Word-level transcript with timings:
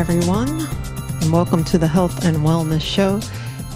Everyone, 0.00 0.66
and 1.20 1.30
welcome 1.30 1.62
to 1.64 1.76
the 1.76 1.86
Health 1.86 2.24
and 2.24 2.38
Wellness 2.38 2.80
Show. 2.80 3.20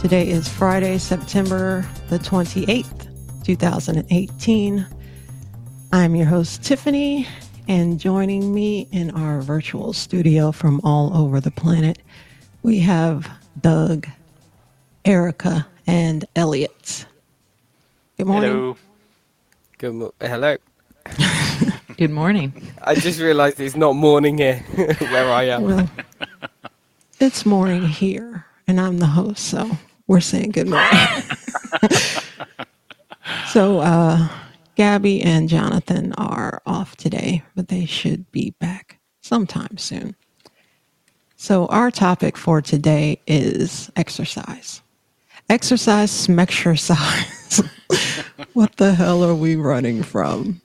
Today 0.00 0.26
is 0.26 0.48
Friday, 0.48 0.96
September 0.96 1.86
the 2.08 2.18
28th, 2.18 3.44
2018. 3.44 4.86
I'm 5.92 6.14
your 6.14 6.24
host, 6.24 6.64
Tiffany, 6.64 7.28
and 7.68 8.00
joining 8.00 8.54
me 8.54 8.88
in 8.90 9.10
our 9.10 9.42
virtual 9.42 9.92
studio 9.92 10.50
from 10.50 10.80
all 10.82 11.14
over 11.14 11.40
the 11.40 11.50
planet, 11.50 11.98
we 12.62 12.78
have 12.78 13.30
Doug, 13.60 14.08
Erica, 15.04 15.66
and 15.86 16.24
Elliot. 16.36 17.04
Good 18.16 18.28
morning. 18.28 18.50
Hello. 18.50 18.76
Good 19.76 19.92
mo- 19.92 20.14
hello. 20.22 20.56
Good 21.96 22.10
morning. 22.10 22.52
I 22.82 22.94
just 22.94 23.20
realised 23.20 23.60
it's 23.60 23.76
not 23.76 23.94
morning 23.94 24.38
here 24.38 24.56
where 24.76 25.30
I 25.30 25.44
am. 25.44 25.62
Well, 25.62 25.90
it's 27.20 27.46
morning 27.46 27.82
here, 27.82 28.46
and 28.66 28.80
I'm 28.80 28.98
the 28.98 29.06
host, 29.06 29.44
so 29.44 29.70
we're 30.06 30.20
saying 30.20 30.52
good 30.52 30.68
morning. 30.68 30.98
so, 33.48 33.78
uh, 33.80 34.28
Gabby 34.74 35.22
and 35.22 35.48
Jonathan 35.48 36.12
are 36.14 36.62
off 36.66 36.96
today, 36.96 37.42
but 37.54 37.68
they 37.68 37.86
should 37.86 38.30
be 38.32 38.54
back 38.58 38.98
sometime 39.20 39.78
soon. 39.78 40.16
So, 41.36 41.66
our 41.66 41.90
topic 41.90 42.36
for 42.36 42.60
today 42.60 43.20
is 43.26 43.90
exercise. 43.94 44.82
Exercise, 45.48 46.26
schmexercise. 46.26 47.68
what 48.54 48.76
the 48.78 48.94
hell 48.94 49.22
are 49.22 49.34
we 49.34 49.54
running 49.54 50.02
from? 50.02 50.60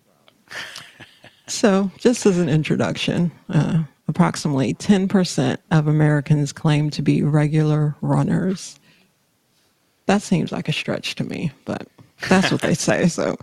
So, 1.50 1.92
just 1.97 2.25
as 2.28 2.38
an 2.38 2.47
introduction, 2.47 3.31
uh, 3.50 3.83
approximately 4.08 4.75
10% 4.75 5.58
of 5.72 5.88
Americans 5.88 6.53
claim 6.53 6.89
to 6.92 7.02
be 7.02 7.23
regular 7.23 7.95
runners. 8.02 8.80
That 10.05 10.22
seems 10.22 10.52
like 10.52 10.70
a 10.70 10.73
stretch 10.73 11.16
to 11.16 11.23
me, 11.23 11.52
but 11.66 11.88
that's 12.30 12.52
what 12.52 12.61
they 12.61 12.75
say. 12.75 13.08
So, 13.08 13.36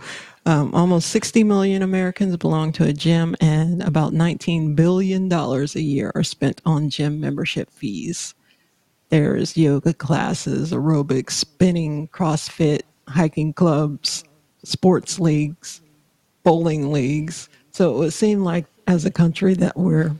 um, 0.45 0.73
almost 0.73 1.09
60 1.09 1.43
million 1.43 1.81
Americans 1.81 2.37
belong 2.37 2.71
to 2.73 2.85
a 2.85 2.93
gym, 2.93 3.35
and 3.41 3.83
about 3.83 4.13
$19 4.13 4.73
billion 4.73 5.31
a 5.31 5.65
year 5.79 6.11
are 6.15 6.23
spent 6.23 6.61
on 6.65 6.89
gym 6.89 7.19
membership 7.19 7.69
fees. 7.69 8.33
There's 9.09 9.57
yoga 9.57 9.93
classes, 9.93 10.71
aerobics, 10.71 11.31
spinning, 11.31 12.07
CrossFit, 12.07 12.81
hiking 13.09 13.51
clubs, 13.51 14.23
sports 14.63 15.19
leagues, 15.19 15.81
bowling 16.43 16.93
leagues. 16.93 17.49
So 17.77 17.93
it 17.93 17.99
would 17.99 18.13
seem 18.13 18.43
like 18.43 18.65
as 18.87 19.05
a 19.05 19.11
country 19.11 19.53
that 19.53 19.77
we're 19.77 20.15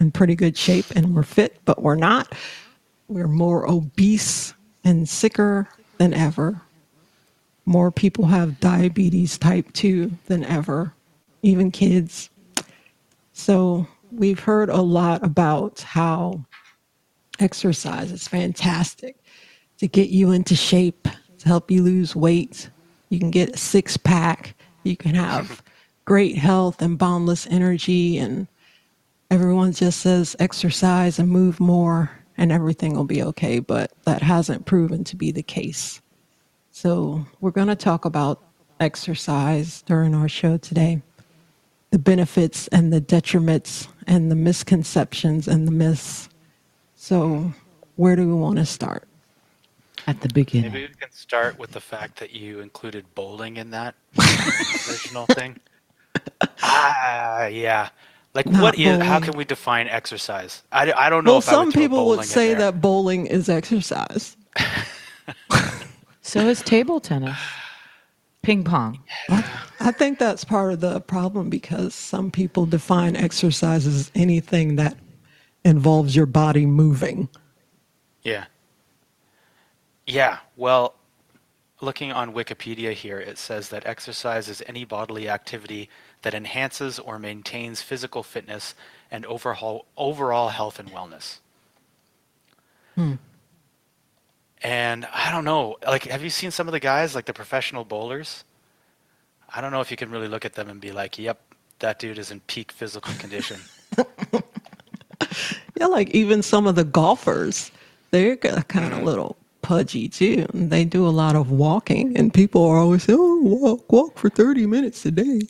in 0.00 0.10
pretty 0.10 0.34
good 0.34 0.58
shape 0.58 0.86
and 0.96 1.14
we're 1.14 1.22
fit, 1.22 1.56
but 1.64 1.80
we're 1.80 1.94
not. 1.94 2.34
We're 3.06 3.28
more 3.28 3.70
obese 3.70 4.54
and 4.82 5.08
sicker 5.08 5.68
than 5.98 6.12
ever. 6.12 6.60
More 7.64 7.92
people 7.92 8.26
have 8.26 8.58
diabetes 8.58 9.38
type 9.38 9.72
2 9.72 10.10
than 10.26 10.42
ever, 10.46 10.94
even 11.42 11.70
kids. 11.70 12.28
So 13.32 13.86
we've 14.10 14.40
heard 14.40 14.68
a 14.68 14.82
lot 14.82 15.24
about 15.24 15.82
how 15.82 16.44
exercise 17.38 18.10
is 18.10 18.26
fantastic 18.26 19.14
to 19.78 19.86
get 19.86 20.08
you 20.08 20.32
into 20.32 20.56
shape, 20.56 21.06
to 21.38 21.46
help 21.46 21.70
you 21.70 21.84
lose 21.84 22.16
weight. 22.16 22.68
You 23.10 23.20
can 23.20 23.30
get 23.30 23.54
a 23.54 23.56
six 23.56 23.96
pack. 23.96 24.56
You 24.82 24.96
can 24.96 25.14
have 25.14 25.62
great 26.06 26.36
health 26.36 26.80
and 26.80 26.96
boundless 26.96 27.46
energy. 27.48 28.16
And 28.16 28.48
everyone 29.30 29.72
just 29.72 30.00
says 30.00 30.34
exercise 30.38 31.18
and 31.18 31.28
move 31.28 31.60
more 31.60 32.10
and 32.38 32.50
everything 32.50 32.94
will 32.94 33.04
be 33.04 33.22
okay. 33.22 33.58
But 33.58 33.92
that 34.04 34.22
hasn't 34.22 34.64
proven 34.64 35.04
to 35.04 35.16
be 35.16 35.30
the 35.30 35.42
case. 35.42 36.00
So 36.70 37.26
we're 37.40 37.50
going 37.50 37.68
to 37.68 37.76
talk 37.76 38.04
about 38.04 38.42
exercise 38.80 39.82
during 39.82 40.14
our 40.14 40.28
show 40.28 40.56
today 40.56 41.02
the 41.90 41.98
benefits 41.98 42.68
and 42.68 42.92
the 42.92 43.00
detriments 43.00 43.88
and 44.06 44.30
the 44.30 44.34
misconceptions 44.34 45.48
and 45.48 45.66
the 45.66 45.72
myths. 45.72 46.28
So, 46.94 47.52
where 47.94 48.16
do 48.16 48.26
we 48.26 48.34
want 48.34 48.56
to 48.58 48.66
start? 48.66 49.04
At 50.06 50.20
the 50.20 50.28
beginning. 50.28 50.72
Maybe 50.72 50.88
we 50.88 50.94
can 50.94 51.10
start 51.10 51.58
with 51.58 51.72
the 51.72 51.80
fact 51.80 52.18
that 52.20 52.32
you 52.32 52.60
included 52.60 53.06
bowling 53.14 53.56
in 53.56 53.70
that 53.70 53.94
original 54.88 55.26
thing. 55.26 55.58
Ah, 56.62 57.46
yeah. 57.46 57.90
Like, 58.34 58.46
Not 58.46 58.62
what 58.62 58.78
is? 58.78 59.02
How 59.02 59.18
bowling. 59.18 59.22
can 59.22 59.36
we 59.38 59.44
define 59.44 59.88
exercise? 59.88 60.62
I, 60.72 60.92
I 60.92 61.10
don't 61.10 61.24
know. 61.24 61.32
Well, 61.32 61.38
if 61.38 61.48
I 61.48 61.52
would 61.58 61.66
some 61.66 61.72
throw 61.72 61.82
people 61.82 61.98
bowling 61.98 62.08
would 62.18 62.18
in 62.20 62.26
say 62.26 62.48
there. 62.48 62.72
that 62.72 62.80
bowling 62.80 63.26
is 63.26 63.48
exercise. 63.48 64.36
So 66.22 66.40
is 66.48 66.60
table 66.60 66.98
tennis, 66.98 67.38
ping 68.42 68.64
pong. 68.64 68.98
I 69.78 69.92
think 69.92 70.18
that's 70.18 70.44
part 70.44 70.72
of 70.72 70.80
the 70.80 71.00
problem 71.00 71.48
because 71.50 71.94
some 71.94 72.32
people 72.32 72.66
define 72.66 73.14
exercise 73.14 73.86
as 73.86 74.10
anything 74.16 74.74
that 74.74 74.96
involves 75.64 76.16
your 76.16 76.26
body 76.26 76.66
moving. 76.66 77.28
Yeah. 78.22 78.46
Yeah. 80.06 80.38
Well, 80.56 80.94
looking 81.80 82.12
on 82.12 82.32
Wikipedia 82.32 82.92
here, 82.92 83.18
it 83.18 83.38
says 83.38 83.68
that 83.68 83.86
exercise 83.86 84.48
is 84.48 84.62
any 84.66 84.84
bodily 84.84 85.28
activity 85.28 85.88
that 86.22 86.34
enhances 86.34 86.98
or 86.98 87.18
maintains 87.18 87.82
physical 87.82 88.22
fitness 88.22 88.74
and 89.10 89.24
overhaul, 89.26 89.86
overall 89.96 90.48
health 90.48 90.78
and 90.78 90.90
wellness. 90.90 91.38
Hmm. 92.94 93.14
And 94.62 95.06
I 95.12 95.30
don't 95.30 95.44
know, 95.44 95.76
like, 95.86 96.04
have 96.04 96.24
you 96.24 96.30
seen 96.30 96.50
some 96.50 96.66
of 96.66 96.72
the 96.72 96.80
guys, 96.80 97.14
like 97.14 97.26
the 97.26 97.34
professional 97.34 97.84
bowlers? 97.84 98.44
I 99.54 99.60
don't 99.60 99.70
know 99.70 99.80
if 99.80 99.90
you 99.90 99.96
can 99.96 100.10
really 100.10 100.28
look 100.28 100.44
at 100.44 100.54
them 100.54 100.68
and 100.68 100.80
be 100.80 100.92
like, 100.92 101.18
yep, 101.18 101.40
that 101.78 101.98
dude 101.98 102.18
is 102.18 102.30
in 102.30 102.40
peak 102.40 102.72
physical 102.72 103.12
condition. 103.14 103.60
Yeah, 105.78 105.86
like 105.86 106.10
even 106.10 106.42
some 106.42 106.66
of 106.66 106.74
the 106.74 106.84
golfers, 106.84 107.70
they're 108.10 108.36
kind 108.36 108.92
of 108.92 109.02
little 109.02 109.36
pudgy 109.66 110.08
too. 110.08 110.46
They 110.54 110.84
do 110.84 111.04
a 111.04 111.10
lot 111.10 111.34
of 111.34 111.50
walking, 111.50 112.16
and 112.16 112.32
people 112.32 112.64
are 112.64 112.78
always 112.78 113.02
saying, 113.02 113.18
"Oh, 113.20 113.40
walk, 113.42 113.90
walk 113.92 114.16
for 114.16 114.30
thirty 114.30 114.64
minutes 114.64 115.04
a 115.04 115.10
day." 115.10 115.40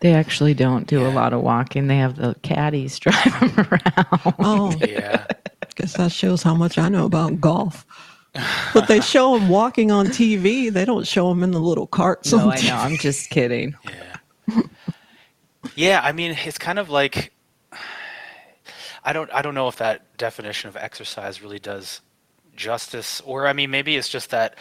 They 0.00 0.12
actually 0.12 0.52
don't 0.52 0.86
do 0.86 1.06
a 1.06 1.08
lot 1.08 1.32
of 1.32 1.40
walking. 1.40 1.86
They 1.86 1.96
have 1.96 2.16
the 2.16 2.34
caddies 2.42 2.98
drive 3.04 3.40
them 3.40 3.66
around. 3.66 4.34
Oh, 4.38 4.74
yeah. 4.80 5.26
guess 5.74 5.94
that 5.96 6.12
shows 6.12 6.42
how 6.42 6.54
much 6.54 6.76
I 6.76 6.90
know 6.90 7.06
about 7.06 7.40
golf. 7.40 7.86
But 8.74 8.88
they 8.88 9.00
show 9.00 9.38
them 9.38 9.48
walking 9.48 9.90
on 9.90 10.06
TV. 10.08 10.70
They 10.70 10.84
don't 10.84 11.06
show 11.06 11.28
them 11.30 11.42
in 11.42 11.50
the 11.50 11.60
little 11.60 11.86
carts. 11.86 12.32
no, 12.32 12.40
on 12.40 12.50
I 12.52 12.56
TV. 12.56 12.68
know. 12.68 12.76
I'm 12.76 12.96
just 12.98 13.30
kidding. 13.30 13.74
Yeah. 14.48 14.62
yeah, 15.76 16.00
I 16.04 16.12
mean, 16.12 16.36
it's 16.44 16.58
kind 16.58 16.78
of 16.78 16.90
like 16.90 17.32
I 19.02 19.12
don't 19.14 19.30
I 19.32 19.40
don't 19.40 19.54
know 19.54 19.68
if 19.68 19.76
that 19.76 20.16
definition 20.18 20.68
of 20.68 20.76
exercise 20.76 21.42
really 21.42 21.58
does 21.58 22.02
justice 22.60 23.20
or 23.24 23.46
I 23.46 23.52
mean 23.52 23.70
maybe 23.70 23.96
it's 23.96 24.08
just 24.08 24.30
that 24.30 24.56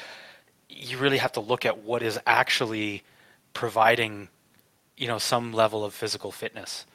you 0.70 0.98
really 0.98 1.18
have 1.18 1.34
to 1.34 1.40
look 1.40 1.66
at 1.66 1.80
what 1.84 2.02
is 2.02 2.20
actually 2.26 3.04
providing 3.54 4.30
you 4.98 5.08
know 5.08 5.18
some 5.18 5.54
level 5.54 5.84
of 5.84 5.94
physical 5.94 6.32
fitness. 6.32 6.86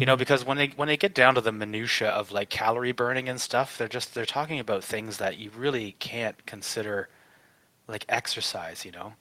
You 0.00 0.04
know, 0.04 0.16
because 0.16 0.44
when 0.44 0.58
they 0.58 0.66
when 0.76 0.86
they 0.86 0.98
get 0.98 1.14
down 1.14 1.34
to 1.36 1.40
the 1.40 1.50
minutia 1.50 2.10
of 2.10 2.30
like 2.30 2.50
calorie 2.50 2.92
burning 2.92 3.26
and 3.26 3.40
stuff, 3.40 3.78
they're 3.78 3.88
just 3.88 4.14
they're 4.14 4.26
talking 4.26 4.60
about 4.60 4.84
things 4.84 5.16
that 5.16 5.38
you 5.38 5.50
really 5.56 5.92
can't 5.98 6.44
consider 6.44 7.08
like 7.86 8.04
exercise, 8.06 8.84
you 8.84 8.92
know. 8.92 9.14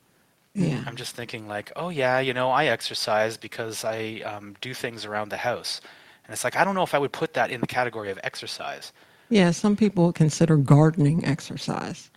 Yeah. 0.53 0.83
I'm 0.85 0.97
just 0.97 1.15
thinking 1.15 1.47
like, 1.47 1.71
oh 1.77 1.88
yeah, 1.88 2.19
you 2.19 2.33
know, 2.33 2.51
I 2.51 2.65
exercise 2.65 3.38
because 3.38 3.85
I 3.85 4.21
um, 4.25 4.56
do 4.59 4.74
things 4.74 5.06
around 5.06 5.29
the 5.29 5.38
house, 5.38 5.79
and 6.25 6.33
it's 6.33 6.44
like 6.44 6.57
I 6.57 6.65
don't 6.65 6.75
know 6.75 6.83
if 6.83 6.94
I 6.94 7.00
would 7.00 7.13
put 7.13 7.33
that 7.35 7.50
in 7.50 7.62
the 7.62 7.68
category 7.68 8.12
of 8.12 8.19
exercise. 8.24 8.91
Yeah, 9.29 9.51
some 9.51 9.75
people 9.75 10.13
consider 10.13 10.57
gardening 10.57 11.25
exercise. 11.25 12.09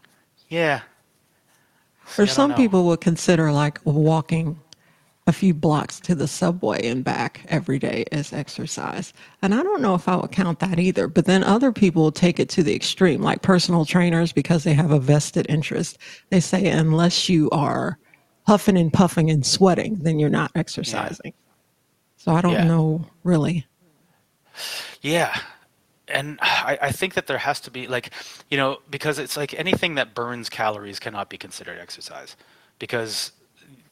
Yeah. 0.49 0.81
Or 2.19 2.27
some 2.27 2.51
know. 2.51 2.57
people 2.57 2.87
would 2.87 3.01
consider 3.01 3.53
like 3.53 3.81
walking 3.85 4.59
a 5.27 5.33
few 5.33 5.55
blocks 5.55 6.01
to 6.01 6.15
the 6.15 6.27
subway 6.27 6.87
and 6.89 7.05
back 7.05 7.45
every 7.49 7.79
day 7.79 8.05
as 8.11 8.33
exercise. 8.33 9.13
And 9.43 9.55
I 9.55 9.63
don't 9.63 9.83
know 9.83 9.95
if 9.95 10.09
I 10.09 10.17
would 10.17 10.33
count 10.33 10.59
that 10.61 10.81
either. 10.81 11.07
But 11.07 11.27
then 11.27 11.45
other 11.45 11.73
people 11.73 12.03
will 12.03 12.13
take 12.13 12.41
it 12.41 12.49
to 12.51 12.63
the 12.63 12.75
extreme, 12.75 13.23
like 13.23 13.43
personal 13.43 13.85
trainers, 13.85 14.33
because 14.33 14.65
they 14.65 14.75
have 14.75 14.91
a 14.91 14.99
vested 14.99 15.47
interest. 15.49 15.99
They 16.31 16.41
say, 16.41 16.67
unless 16.67 17.29
you 17.29 17.49
are 17.51 17.99
huffing 18.47 18.77
and 18.77 18.93
puffing 18.93 19.31
and 19.31 19.47
sweating, 19.47 19.97
then 19.97 20.19
you're 20.19 20.31
not 20.31 20.51
exercising. 20.57 21.33
So 22.17 22.33
I 22.35 22.41
don't 22.41 22.53
Yeah. 22.53 22.65
know 22.65 23.07
really. 23.23 23.67
Yeah. 25.03 25.39
And 26.11 26.39
I, 26.43 26.79
I 26.83 26.93
think 26.93 27.15
that 27.15 27.27
there 27.27 27.39
has 27.39 27.61
to 27.61 27.71
be 27.71 27.87
like, 27.87 28.11
you 28.51 28.57
know, 28.57 28.79
because 28.91 29.19
it's 29.19 29.37
like 29.37 29.55
anything 29.59 29.95
that 29.97 30.15
burns 30.15 30.49
calories 30.49 30.99
cannot 30.99 31.31
be 31.31 31.39
considered 31.39 31.79
exercise, 31.79 32.37
because 32.79 33.33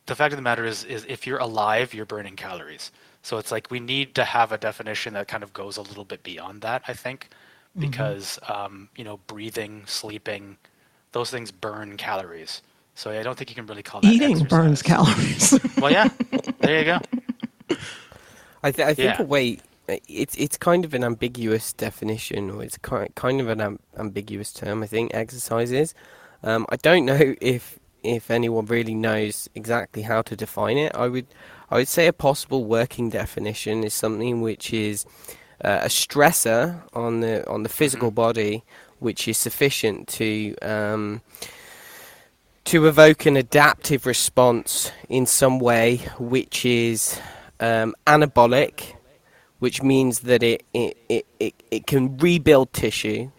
the 0.06 0.14
fact 0.14 0.32
of 0.32 0.38
the 0.38 0.42
matter 0.42 0.64
is, 0.64 0.84
is 0.84 1.04
if 1.08 1.26
you're 1.26 1.38
alive, 1.38 1.94
you're 1.94 2.06
burning 2.06 2.36
calories. 2.36 2.90
So 3.22 3.38
it's 3.38 3.50
like 3.52 3.70
we 3.70 3.80
need 3.80 4.14
to 4.14 4.24
have 4.24 4.52
a 4.52 4.58
definition 4.58 5.14
that 5.14 5.28
kind 5.28 5.42
of 5.42 5.52
goes 5.52 5.76
a 5.76 5.82
little 5.82 6.04
bit 6.04 6.22
beyond 6.22 6.62
that. 6.62 6.82
I 6.88 6.94
think 6.94 7.28
because 7.78 8.38
um, 8.48 8.88
you 8.96 9.04
know 9.04 9.18
breathing, 9.26 9.82
sleeping, 9.86 10.56
those 11.12 11.30
things 11.30 11.50
burn 11.52 11.96
calories. 11.96 12.62
So 12.94 13.10
I 13.10 13.22
don't 13.22 13.36
think 13.38 13.50
you 13.50 13.54
can 13.56 13.66
really 13.66 13.82
call 13.82 14.00
that 14.00 14.12
Eating 14.12 14.44
burns 14.44 14.82
calories. 14.82 15.58
Well, 15.80 15.92
yeah, 15.92 16.08
there 16.58 16.78
you 16.78 16.84
go. 16.84 16.98
I, 18.62 18.72
th- 18.72 18.88
I 18.88 18.94
think 18.94 19.18
Yeah. 19.18 19.22
a 19.22 19.24
way 19.24 19.60
it's 19.88 20.34
it's 20.36 20.56
kind 20.56 20.84
of 20.84 20.94
an 20.94 21.04
ambiguous 21.04 21.72
definition, 21.72 22.50
or 22.50 22.62
it's 22.62 22.78
kind 22.78 23.14
kind 23.14 23.40
of 23.40 23.48
an 23.48 23.60
am- 23.60 23.80
ambiguous 23.96 24.52
term. 24.52 24.82
I 24.82 24.86
think 24.86 25.12
exercise 25.14 25.72
is. 25.72 25.94
Um, 26.42 26.66
I 26.70 26.76
don't 26.76 27.04
know 27.04 27.34
if 27.40 27.78
if 28.02 28.30
anyone 28.30 28.66
really 28.66 28.94
knows 28.94 29.48
exactly 29.54 30.02
how 30.02 30.22
to 30.22 30.36
define 30.36 30.78
it. 30.78 30.94
I 30.94 31.08
would 31.08 31.26
I 31.70 31.76
would 31.76 31.88
say 31.88 32.06
a 32.06 32.12
possible 32.12 32.64
working 32.64 33.10
definition 33.10 33.84
is 33.84 33.94
something 33.94 34.40
which 34.40 34.72
is 34.72 35.04
uh, 35.64 35.80
a 35.82 35.88
stressor 35.88 36.82
on 36.94 37.20
the 37.20 37.48
on 37.48 37.62
the 37.62 37.68
physical 37.68 38.10
body, 38.10 38.64
which 38.98 39.26
is 39.28 39.36
sufficient 39.36 40.08
to 40.08 40.56
um, 40.62 41.20
to 42.64 42.86
evoke 42.86 43.26
an 43.26 43.36
adaptive 43.36 44.06
response 44.06 44.92
in 45.08 45.26
some 45.26 45.58
way, 45.58 45.96
which 46.18 46.66
is 46.66 47.18
um, 47.60 47.94
anabolic, 48.06 48.94
which 49.58 49.82
means 49.82 50.20
that 50.20 50.42
it, 50.42 50.64
it, 50.72 50.96
it, 51.08 51.26
it, 51.40 51.54
it 51.70 51.86
can 51.86 52.16
rebuild 52.18 52.72
tissue, 52.72 53.30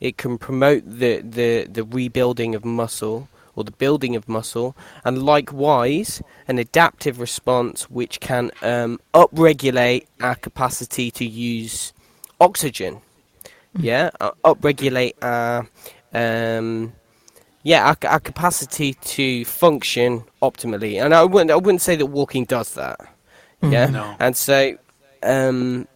it 0.00 0.16
can 0.16 0.38
promote 0.38 0.82
the, 0.86 1.20
the, 1.20 1.64
the 1.70 1.84
rebuilding 1.84 2.54
of 2.54 2.64
muscle 2.64 3.28
or 3.54 3.64
the 3.64 3.72
building 3.72 4.14
of 4.14 4.28
muscle, 4.28 4.76
and 5.04 5.22
likewise, 5.22 6.22
an 6.46 6.58
adaptive 6.58 7.18
response 7.20 7.88
which 7.90 8.20
can 8.20 8.50
um, 8.62 9.00
upregulate 9.14 10.06
our 10.20 10.34
capacity 10.34 11.10
to 11.10 11.24
use 11.24 11.94
oxygen. 12.40 13.00
Yeah, 13.78 14.10
uh, 14.20 14.32
upregulate 14.44 15.14
our 15.22 15.66
um, 16.12 16.92
yeah, 17.62 17.88
our, 17.88 17.96
our 18.08 18.20
capacity 18.20 18.94
to 18.94 19.44
function 19.44 20.22
optimally. 20.40 21.02
And 21.02 21.12
I 21.12 21.24
wouldn't, 21.24 21.50
I 21.50 21.56
wouldn't 21.56 21.82
say 21.82 21.96
that 21.96 22.06
walking 22.06 22.44
does 22.44 22.74
that. 22.74 23.00
Yeah, 23.60 23.86
No. 23.86 24.14
and 24.20 24.36
so, 24.36 24.78
um, 25.22 25.86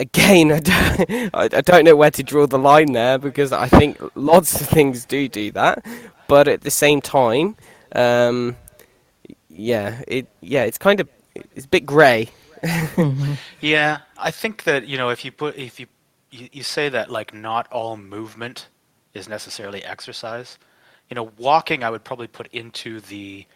again, 0.00 0.52
I 0.52 0.60
don't, 0.60 1.54
I, 1.54 1.60
don't 1.60 1.84
know 1.84 1.96
where 1.96 2.10
to 2.10 2.22
draw 2.22 2.46
the 2.46 2.58
line 2.58 2.92
there 2.92 3.18
because 3.18 3.52
I 3.52 3.68
think 3.68 3.98
lots 4.14 4.60
of 4.60 4.68
things 4.68 5.04
do 5.04 5.28
do 5.28 5.50
that, 5.52 5.84
but 6.28 6.48
at 6.48 6.62
the 6.62 6.70
same 6.70 7.00
time, 7.00 7.56
um, 7.94 8.56
yeah, 9.48 10.02
it, 10.08 10.26
yeah, 10.40 10.64
it's 10.64 10.78
kind 10.78 11.00
of, 11.00 11.08
it's 11.54 11.66
a 11.66 11.68
bit 11.68 11.86
grey. 11.86 12.30
Yeah, 13.60 13.98
I 14.18 14.30
think 14.30 14.64
that 14.64 14.86
you 14.86 14.96
know 14.96 15.08
if 15.08 15.24
you 15.24 15.32
put 15.32 15.56
if 15.56 15.80
you 15.80 15.86
you, 16.30 16.48
you 16.52 16.62
say 16.62 16.88
that 16.88 17.10
like 17.10 17.34
not 17.34 17.70
all 17.72 17.96
movement 17.96 18.68
is 19.14 19.28
necessarily 19.28 19.84
exercise. 19.84 20.58
You 21.10 21.16
know, 21.16 21.30
walking 21.36 21.82
I 21.84 21.90
would 21.90 22.04
probably 22.04 22.28
put 22.28 22.46
into 22.52 23.00
the 23.00 23.46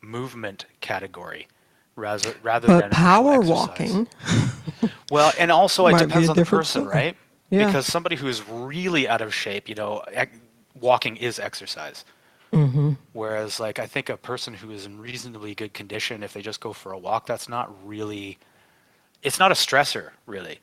movement 0.00 0.64
category 0.80 1.48
rather 1.96 2.34
rather 2.42 2.66
than 2.66 2.78
but 2.78 2.84
actual 2.86 2.96
power 3.04 3.40
walking, 3.40 4.08
Well, 5.10 5.32
and 5.38 5.50
also 5.50 5.86
it 5.88 5.98
depends 5.98 6.28
on 6.28 6.36
the 6.36 6.44
person, 6.44 6.82
story. 6.82 6.94
right? 6.96 7.16
Yeah. 7.50 7.66
Because 7.66 7.86
somebody 7.86 8.16
who's 8.16 8.48
really 8.48 9.08
out 9.08 9.20
of 9.20 9.34
shape, 9.34 9.68
you 9.68 9.74
know, 9.74 10.02
ec- 10.12 10.32
walking 10.80 11.16
is 11.16 11.38
exercise. 11.40 12.04
hmm 12.52 12.92
Whereas, 13.12 13.58
like, 13.58 13.78
I 13.80 13.86
think 13.86 14.08
a 14.08 14.16
person 14.16 14.54
who 14.54 14.70
is 14.70 14.86
in 14.86 15.00
reasonably 15.00 15.54
good 15.56 15.74
condition, 15.74 16.22
if 16.22 16.32
they 16.32 16.42
just 16.42 16.60
go 16.60 16.72
for 16.72 16.92
a 16.92 16.98
walk, 16.98 17.26
that's 17.26 17.48
not 17.48 17.74
really, 17.86 18.38
it's 19.22 19.38
not 19.40 19.50
a 19.50 19.54
stressor, 19.54 20.10
really. 20.26 20.60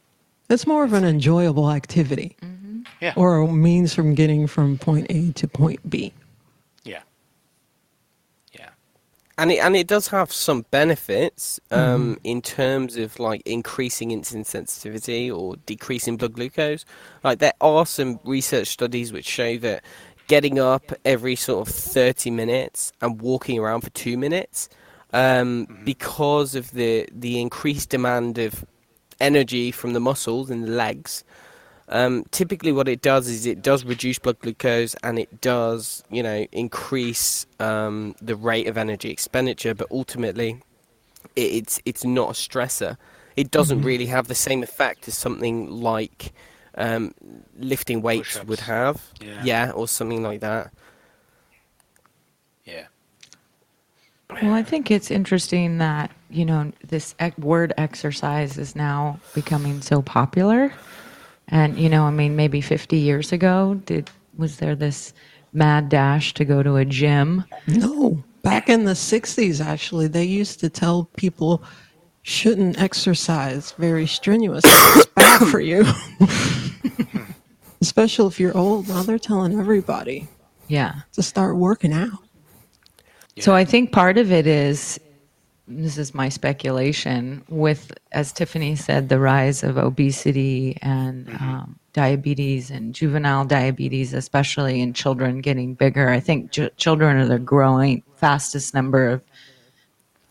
it's 0.50 0.65
more 0.65 0.85
of 0.85 0.94
an 0.94 1.03
enjoyable 1.03 1.69
activity 1.71 2.38
Yeah. 3.01 3.12
or 3.18 3.38
a 3.41 3.47
means 3.51 3.94
from 3.94 4.15
getting 4.15 4.47
from 4.47 4.77
point 4.77 5.07
A 5.09 5.31
to 5.33 5.47
point 5.47 5.89
B. 5.89 6.13
yeah. 6.85 7.01
Yeah. 8.57 8.69
And 9.38 9.51
it 9.51 9.60
and 9.60 9.75
it 9.75 9.88
does 9.88 10.07
have 10.07 10.31
some 10.31 10.66
benefits 10.72 11.60
um, 11.69 12.18
in 12.24 12.42
terms 12.42 12.98
of 12.98 13.19
like 13.19 13.42
increasing 13.45 14.10
insulin 14.10 14.45
sensitivity 14.45 15.30
or 15.30 15.56
decreasing 15.66 16.18
blood 16.18 16.34
glucose. 16.34 16.86
Like 17.24 17.39
there 17.39 17.54
are 17.62 17.86
some 17.86 18.19
research 18.24 18.68
studies 18.68 19.13
which 19.13 19.25
show 19.25 19.57
that 19.57 19.84
getting 20.28 20.60
up 20.60 20.92
every 21.06 21.36
sort 21.36 21.68
of 21.68 21.74
thirty 21.74 22.31
minutes 22.31 22.92
and 23.01 23.22
walking 23.22 23.60
around 23.60 23.81
for 23.81 23.92
two 23.92 24.18
minutes, 24.18 24.69
um, 25.13 25.68
because 25.86 26.56
of 26.56 26.72
the 26.72 27.07
the 27.12 27.40
increased 27.40 27.90
demand 27.90 28.40
of 28.40 28.66
energy 29.19 29.72
from 29.72 29.94
the 29.94 30.00
muscles 30.00 30.50
in 30.50 30.62
the 30.62 30.72
legs. 30.72 31.24
Um, 31.89 32.25
typically, 32.31 32.72
what 32.72 32.88
it 32.88 33.01
does 33.01 33.28
is 33.30 33.45
it 33.45 33.62
does 33.62 33.86
reduce 33.86 34.19
blood 34.19 34.39
glucose 34.39 34.94
and 35.04 35.18
it 35.18 35.39
does, 35.39 36.04
you 36.10 36.22
know, 36.22 36.45
increase 36.51 37.45
um, 37.60 38.16
the 38.22 38.36
rate 38.36 38.68
of 38.68 38.78
energy 38.78 39.10
expenditure. 39.10 39.74
But 39.74 39.88
ultimately, 39.89 40.62
it, 41.36 41.42
it's 41.42 41.81
it's 41.86 42.04
not 42.04 42.30
a 42.30 42.34
stressor. 42.34 42.98
It 43.38 43.51
doesn't 43.51 43.84
really 43.84 44.07
have 44.07 44.28
the 44.28 44.36
same 44.36 44.63
effect 44.63 45.07
as 45.07 45.16
something 45.16 45.69
like 45.69 46.34
um, 46.75 47.13
lifting 47.57 48.01
weights 48.01 48.30
Push-ups. 48.30 48.48
would 48.48 48.60
have. 48.62 49.01
Yeah. 49.44 49.72
or 49.72 49.88
something 49.88 50.24
like 50.24 50.42
that. 50.42 50.72
Yeah. 52.66 52.88
Well, 54.42 54.54
I 54.54 54.63
think 54.63 54.92
it's 54.92 55.10
interesting 55.10 55.78
that, 55.78 56.12
you 56.30 56.45
know, 56.45 56.74
this 56.86 57.16
ec- 57.19 57.38
word 57.38 57.74
exercise 57.78 58.57
is 58.57 58.75
now 58.75 59.19
becoming 59.33 59.81
so 59.81 60.01
popular. 60.01 60.74
And, 61.49 61.77
you 61.77 61.89
know, 61.89 62.03
I 62.03 62.11
mean, 62.11 62.35
maybe 62.35 62.59
50 62.61 62.97
years 62.97 63.31
ago, 63.31 63.79
did 63.85 64.09
was 64.38 64.57
there 64.57 64.75
this 64.75 65.13
mad 65.53 65.89
dash 65.89 66.33
to 66.35 66.45
go 66.45 66.61
to 66.61 66.75
a 66.75 66.85
gym? 66.85 67.44
No, 67.67 68.21
back 68.44 68.69
in 68.69 68.83
the 68.85 68.91
60s, 68.94 69.63
actually, 69.65 70.07
they 70.07 70.25
used 70.25 70.59
to 70.59 70.69
tell 70.69 71.05
people 71.17 71.63
shouldn't 72.23 72.79
exercise 72.81 73.71
very 73.77 74.05
strenuous. 74.05 74.63
It's 74.65 75.05
bad 75.16 75.47
for 75.49 75.61
you. 75.61 75.85
Especially 77.81 78.27
if 78.27 78.39
you're 78.39 78.57
old. 78.57 78.87
Now 78.89 79.04
they're 79.04 79.19
telling 79.19 79.57
everybody 79.57 80.27
Yeah. 80.68 80.94
to 81.13 81.23
start 81.23 81.56
working 81.56 81.94
out. 81.94 82.19
So 83.39 83.54
I 83.54 83.63
think 83.66 83.92
part 83.92 84.18
of 84.18 84.31
it 84.31 84.47
is 84.47 84.99
this 85.68 85.97
is 85.97 86.14
my 86.14 86.30
speculation 86.30 87.44
with 87.50 87.92
as 88.14 88.31
Tiffany 88.31 88.76
said 88.76 89.09
the 89.09 89.19
rise 89.19 89.64
of 89.64 89.78
obesity 89.78 90.78
and 90.81 91.30
um, 91.42 91.78
diabetes 91.94 92.71
and 92.71 92.95
juvenile 92.95 93.44
diabetes 93.45 94.14
especially 94.14 94.80
in 94.80 94.94
children 94.94 95.42
getting 95.42 95.74
bigger 95.74 96.09
I 96.09 96.19
think 96.19 96.52
ch- 96.52 96.69
children 96.78 97.18
are 97.18 97.26
the 97.28 97.40
growing 97.40 98.04
fastest 98.16 98.74
number 98.74 99.07
of 99.09 99.21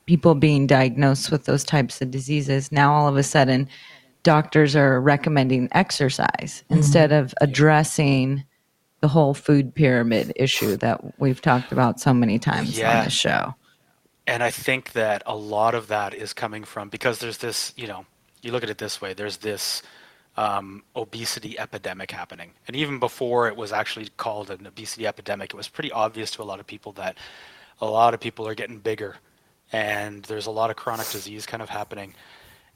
people 0.07 0.35
being 0.35 0.67
diagnosed 0.67 1.31
with 1.31 1.45
those 1.45 1.65
types 1.65 2.01
of 2.01 2.11
diseases 2.11 2.73
now 2.73 2.95
all 2.95 3.09
of 3.09 3.17
a 3.17 3.23
sudden 3.23 3.69
doctors 4.23 4.75
are 4.75 5.01
recommending 5.01 5.69
exercise 5.73 6.65
instead 6.71 7.13
of 7.13 7.35
addressing 7.41 8.43
the 9.01 9.09
whole 9.09 9.35
food 9.35 9.75
pyramid 9.75 10.33
issue 10.37 10.77
that 10.79 11.01
we've 11.21 11.43
talked 11.43 11.71
about 11.73 12.01
so 12.01 12.15
many 12.15 12.39
times 12.39 12.77
Yeah. 12.79 12.99
on 13.01 13.05
this 13.05 13.13
show. 13.13 13.55
And 14.27 14.43
I 14.43 14.51
think 14.51 14.93
that 14.93 15.23
a 15.27 15.37
lot 15.37 15.75
of 15.75 15.89
that 15.89 16.15
is 16.15 16.33
coming 16.33 16.65
from 16.65 16.89
because 16.89 17.19
there's 17.19 17.39
this, 17.39 17.73
you 17.77 17.87
know, 17.87 18.07
you 18.43 18.53
look 18.53 18.63
at 18.63 18.71
it 18.71 18.79
this 18.79 19.01
way 19.01 19.15
there's 19.15 19.39
this 19.39 19.83
um, 20.37 20.83
obesity 20.95 21.59
epidemic 21.59 22.11
happening. 22.11 22.53
And 22.67 22.77
even 22.77 22.99
before 22.99 23.49
it 23.49 23.57
was 23.57 23.73
actually 23.73 24.09
called 24.17 24.51
an 24.51 24.67
obesity 24.67 25.07
epidemic, 25.07 25.55
it 25.55 25.57
was 25.57 25.69
pretty 25.69 25.93
obvious 25.93 26.31
to 26.33 26.43
a 26.43 26.45
lot 26.45 26.61
of 26.61 26.67
people 26.67 26.93
that 26.93 27.17
a 27.81 27.87
lot 27.87 28.15
of 28.15 28.21
people 28.21 28.47
are 28.47 28.55
getting 28.55 28.79
bigger 28.79 29.17
and 29.73 30.23
there's 30.25 30.47
a 30.47 30.51
lot 30.51 30.71
of 30.71 30.77
chronic 30.77 31.09
disease 31.11 31.47
kind 31.47 31.63
of 31.63 31.69
happening. 31.69 32.15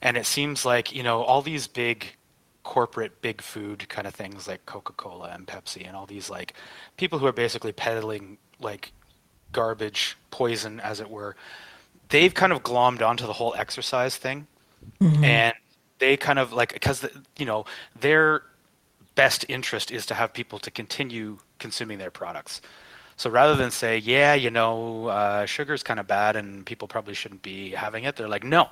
And 0.01 0.17
it 0.17 0.25
seems 0.25 0.65
like, 0.65 0.93
you 0.93 1.03
know, 1.03 1.21
all 1.21 1.41
these 1.41 1.67
big 1.67 2.05
corporate 2.63 3.21
big 3.21 3.41
food 3.41 3.89
kind 3.89 4.05
of 4.05 4.13
things 4.13 4.47
like 4.47 4.65
Coca-Cola 4.67 5.31
and 5.33 5.47
Pepsi 5.47 5.87
and 5.87 5.95
all 5.95 6.05
these 6.05 6.29
like 6.29 6.53
people 6.95 7.17
who 7.17 7.25
are 7.25 7.31
basically 7.33 7.71
peddling 7.71 8.37
like 8.59 8.91
garbage 9.51 10.17
poison 10.29 10.79
as 10.79 10.99
it 10.99 11.09
were 11.09 11.35
they've 12.11 12.33
kind 12.33 12.51
of 12.51 12.61
glommed 12.61 13.01
onto 13.01 13.25
the 13.25 13.33
whole 13.33 13.55
exercise 13.57 14.15
thing. 14.15 14.45
And 15.23 15.53
they 15.97 16.17
kind 16.17 16.37
of 16.37 16.53
like 16.53 16.73
because 16.73 17.07
you 17.37 17.45
know 17.45 17.65
their 17.99 18.43
best 19.15 19.45
interest 19.49 19.91
is 19.91 20.05
to 20.07 20.13
have 20.13 20.33
people 20.33 20.59
to 20.59 20.71
continue 20.71 21.39
consuming 21.59 21.97
their 21.97 22.11
products. 22.11 22.61
So 23.17 23.29
rather 23.29 23.55
than 23.55 23.71
say 23.71 23.97
yeah 23.97 24.33
you 24.33 24.51
know 24.51 25.07
uh, 25.07 25.45
sugar's 25.45 25.83
kind 25.83 25.99
of 25.99 26.07
bad 26.07 26.35
and 26.35 26.65
people 26.65 26.87
probably 26.87 27.13
shouldn't 27.13 27.41
be 27.41 27.71
having 27.71 28.03
it 28.03 28.15
they're 28.15 28.27
like 28.27 28.43
no 28.43 28.69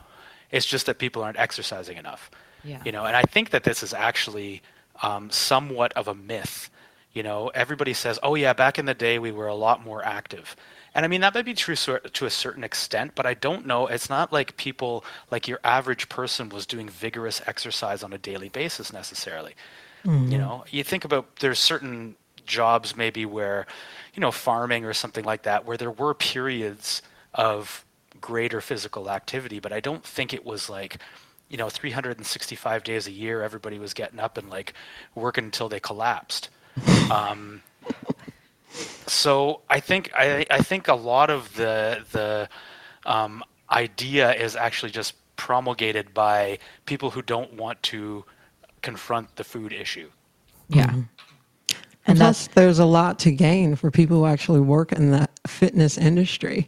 it's 0.52 0.66
just 0.66 0.88
that 0.88 0.98
people 0.98 1.24
aren't 1.24 1.40
exercising 1.40 1.98
enough. 1.98 2.30
Yeah. 2.64 2.82
you 2.84 2.92
know 2.92 3.06
and 3.06 3.16
i 3.16 3.22
think 3.22 3.52
that 3.52 3.64
this 3.64 3.84
is 3.84 3.94
actually 3.94 4.62
um, 5.02 5.30
somewhat 5.32 5.94
of 5.94 6.10
a 6.10 6.14
myth 6.14 6.70
you 7.14 7.24
know 7.24 7.48
everybody 7.56 7.94
says 7.94 8.20
oh 8.24 8.36
yeah 8.36 8.54
back 8.54 8.80
in 8.80 8.86
the 8.86 8.94
day 8.94 9.20
we 9.20 9.32
were 9.32 9.48
a 9.48 9.56
lot 9.56 9.84
more 9.84 10.06
active 10.06 10.56
And 10.96 11.06
I 11.06 11.08
mean, 11.08 11.22
that 11.22 11.34
might 11.34 11.46
be 11.46 11.54
true 11.54 11.76
to 11.76 12.26
a 12.26 12.30
certain 12.30 12.64
extent, 12.64 13.14
but 13.16 13.26
I 13.26 13.34
don't 13.34 13.66
know. 13.66 13.88
It's 13.88 14.10
not 14.10 14.34
like 14.34 14.58
people, 14.58 15.06
like 15.30 15.48
your 15.48 15.60
average 15.64 16.10
person, 16.10 16.50
was 16.50 16.66
doing 16.66 16.90
vigorous 16.90 17.42
exercise 17.46 18.04
on 18.04 18.14
a 18.14 18.18
daily 18.18 18.50
basis 18.50 18.92
necessarily. 18.92 19.56
Mm-hmm. 20.06 20.32
You 20.32 20.38
know, 20.38 20.66
you 20.70 20.84
think 20.84 21.06
about 21.06 21.38
there's 21.38 21.60
certain 21.60 22.16
jobs 22.46 22.96
maybe 22.96 23.26
where, 23.26 23.68
you 24.14 24.22
know, 24.22 24.32
farming 24.32 24.86
or 24.86 24.94
something 24.94 25.26
like 25.26 25.44
that, 25.44 25.66
where 25.66 25.78
there 25.78 25.92
were 25.92 26.14
periods 26.14 27.02
of 27.34 27.86
greater 28.20 28.60
physical 28.60 29.10
activity, 29.10 29.60
but 29.60 29.72
I 29.72 29.80
don't 29.80 30.04
think 30.04 30.34
it 30.34 30.44
was 30.46 30.70
like, 30.70 30.98
you 31.50 31.58
know, 31.58 31.70
365 31.70 32.84
days 32.84 33.08
a 33.08 33.12
year, 33.12 33.44
everybody 33.44 33.80
was 33.80 33.94
getting 33.94 34.20
up 34.20 34.38
and 34.38 34.50
like 34.50 34.74
working 35.16 35.46
until 35.46 35.70
they 35.70 35.80
collapsed. 35.80 36.50
Um, 37.12 37.62
so 39.08 39.62
I 39.70 39.80
think 39.80 40.12
I, 40.16 40.46
I 40.50 40.62
think 40.62 40.88
a 40.88 40.96
lot 40.96 41.30
of 41.30 41.54
the 41.56 42.04
the 42.12 42.50
um, 43.06 43.44
idea 43.72 44.34
is 44.34 44.56
actually 44.56 44.92
just 44.92 45.14
promulgated 45.36 46.14
by 46.14 46.60
people 46.86 47.10
who 47.10 47.22
don't 47.22 47.54
want 47.54 47.82
to 47.84 48.26
confront 48.82 49.36
the 49.36 49.44
food 49.44 49.74
issue. 49.74 50.10
Yeah. 50.68 50.88
Mm-hmm. 50.88 51.02
And 52.08 52.18
plus, 52.18 52.48
there's 52.48 52.80
a 52.80 52.86
lot 52.86 53.20
to 53.20 53.32
gain 53.32 53.76
for 53.76 53.92
people 53.92 54.18
who 54.18 54.26
actually 54.26 54.62
work 54.62 54.92
in 54.92 55.12
the 55.12 55.28
fitness 55.48 55.98
industry. 55.98 56.68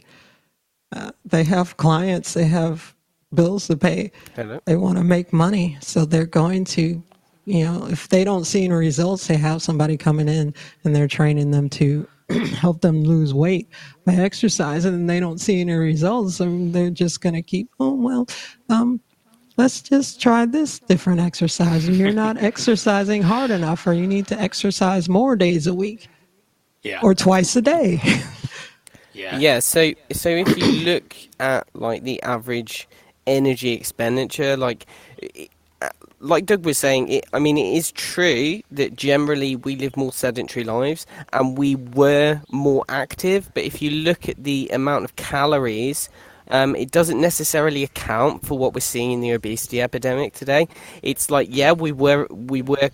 Uh, 0.94 1.10
they 1.24 1.42
have 1.44 1.76
clients, 1.76 2.34
they 2.34 2.44
have 2.44 2.94
bills 3.34 3.66
to 3.66 3.76
pay. 3.76 4.12
Hello. 4.36 4.60
They 4.66 4.76
want 4.76 4.98
to 4.98 5.04
make 5.04 5.32
money, 5.32 5.78
so 5.80 6.04
they're 6.04 6.26
going 6.26 6.64
to 6.66 7.02
you 7.44 7.64
know, 7.64 7.86
if 7.88 8.08
they 8.08 8.24
don't 8.24 8.44
see 8.44 8.64
any 8.64 8.74
results, 8.74 9.26
they 9.26 9.36
have 9.36 9.62
somebody 9.62 9.96
coming 9.96 10.28
in 10.28 10.54
and 10.84 10.94
they're 10.94 11.08
training 11.08 11.50
them 11.50 11.68
to 11.70 12.06
help 12.56 12.80
them 12.80 13.02
lose 13.02 13.34
weight 13.34 13.68
by 14.04 14.14
exercising 14.14 14.94
and 14.94 15.10
they 15.10 15.20
don't 15.20 15.40
see 15.40 15.60
any 15.60 15.74
results. 15.74 16.40
and 16.40 16.72
they're 16.72 16.90
just 16.90 17.20
going 17.20 17.34
to 17.34 17.42
keep, 17.42 17.68
oh, 17.80 17.94
well, 17.94 18.26
um, 18.68 19.00
let's 19.56 19.80
just 19.82 20.20
try 20.20 20.46
this 20.46 20.78
different 20.78 21.20
exercise. 21.20 21.88
And 21.88 21.96
you're 21.96 22.12
not 22.12 22.38
exercising 22.38 23.22
hard 23.22 23.50
enough, 23.50 23.86
or 23.86 23.92
you 23.92 24.06
need 24.06 24.26
to 24.28 24.40
exercise 24.40 25.08
more 25.08 25.36
days 25.36 25.66
a 25.66 25.74
week. 25.74 26.08
Yeah. 26.82 27.00
Or 27.02 27.14
twice 27.14 27.54
a 27.54 27.62
day. 27.62 28.00
yeah. 29.12 29.38
Yeah. 29.38 29.58
So, 29.60 29.92
so 30.12 30.28
if 30.28 30.58
you 30.58 30.84
look 30.84 31.14
at 31.38 31.68
like 31.74 32.02
the 32.02 32.20
average 32.22 32.88
energy 33.24 33.72
expenditure, 33.72 34.56
like 34.56 34.86
like 36.22 36.46
Doug 36.46 36.64
was 36.64 36.78
saying, 36.78 37.08
it, 37.08 37.26
I 37.32 37.40
mean, 37.40 37.58
it 37.58 37.74
is 37.76 37.90
true 37.92 38.62
that 38.70 38.96
generally 38.96 39.56
we 39.56 39.76
live 39.76 39.96
more 39.96 40.12
sedentary 40.12 40.64
lives 40.64 41.04
and 41.32 41.58
we 41.58 41.74
were 41.74 42.40
more 42.50 42.84
active. 42.88 43.50
But 43.54 43.64
if 43.64 43.82
you 43.82 43.90
look 43.90 44.28
at 44.28 44.42
the 44.42 44.70
amount 44.72 45.04
of 45.04 45.16
calories, 45.16 46.08
um, 46.48 46.76
it 46.76 46.92
doesn't 46.92 47.20
necessarily 47.20 47.82
account 47.82 48.46
for 48.46 48.56
what 48.56 48.72
we're 48.72 48.80
seeing 48.80 49.10
in 49.10 49.20
the 49.20 49.32
obesity 49.32 49.82
epidemic 49.82 50.32
today. 50.34 50.68
It's 51.02 51.30
like, 51.30 51.48
yeah, 51.50 51.72
we 51.72 51.90
were 51.90 52.26
we 52.30 52.62
were 52.62 52.90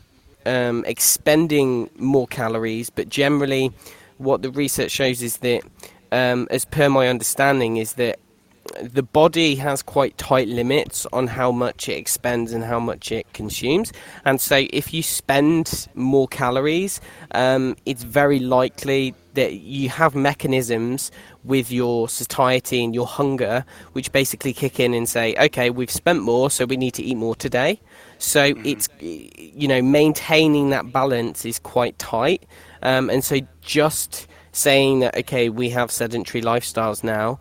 um, 0.46 0.84
expending 0.86 1.90
more 1.96 2.26
calories, 2.26 2.88
but 2.88 3.08
generally, 3.10 3.72
what 4.16 4.42
the 4.42 4.50
research 4.50 4.90
shows 4.90 5.22
is 5.22 5.38
that, 5.38 5.62
um, 6.12 6.48
as 6.50 6.64
per 6.64 6.88
my 6.88 7.08
understanding, 7.08 7.76
is 7.76 7.94
that 7.94 8.18
the 8.80 9.02
body 9.02 9.54
has 9.56 9.82
quite 9.82 10.16
tight 10.18 10.48
limits 10.48 11.06
on 11.12 11.26
how 11.26 11.50
much 11.50 11.88
it 11.88 11.94
expends 11.94 12.52
and 12.52 12.64
how 12.64 12.80
much 12.80 13.12
it 13.12 13.32
consumes. 13.32 13.92
And 14.24 14.40
so, 14.40 14.66
if 14.70 14.92
you 14.94 15.02
spend 15.02 15.88
more 15.94 16.28
calories, 16.28 17.00
um, 17.32 17.76
it's 17.86 18.02
very 18.02 18.38
likely 18.38 19.14
that 19.34 19.54
you 19.54 19.88
have 19.88 20.14
mechanisms 20.14 21.10
with 21.44 21.70
your 21.70 22.08
satiety 22.08 22.82
and 22.82 22.94
your 22.94 23.06
hunger, 23.06 23.64
which 23.92 24.10
basically 24.10 24.52
kick 24.52 24.80
in 24.80 24.94
and 24.94 25.08
say, 25.08 25.34
okay, 25.38 25.70
we've 25.70 25.90
spent 25.90 26.22
more, 26.22 26.50
so 26.50 26.64
we 26.64 26.76
need 26.76 26.94
to 26.94 27.02
eat 27.02 27.16
more 27.16 27.36
today. 27.36 27.80
So, 28.18 28.52
mm-hmm. 28.52 28.66
it's, 28.66 28.88
you 29.00 29.68
know, 29.68 29.82
maintaining 29.82 30.70
that 30.70 30.92
balance 30.92 31.44
is 31.44 31.58
quite 31.58 31.98
tight. 31.98 32.44
Um, 32.82 33.10
and 33.10 33.24
so, 33.24 33.40
just 33.60 34.26
saying 34.52 35.00
that, 35.00 35.16
okay, 35.16 35.48
we 35.48 35.70
have 35.70 35.90
sedentary 35.90 36.42
lifestyles 36.42 37.04
now 37.04 37.38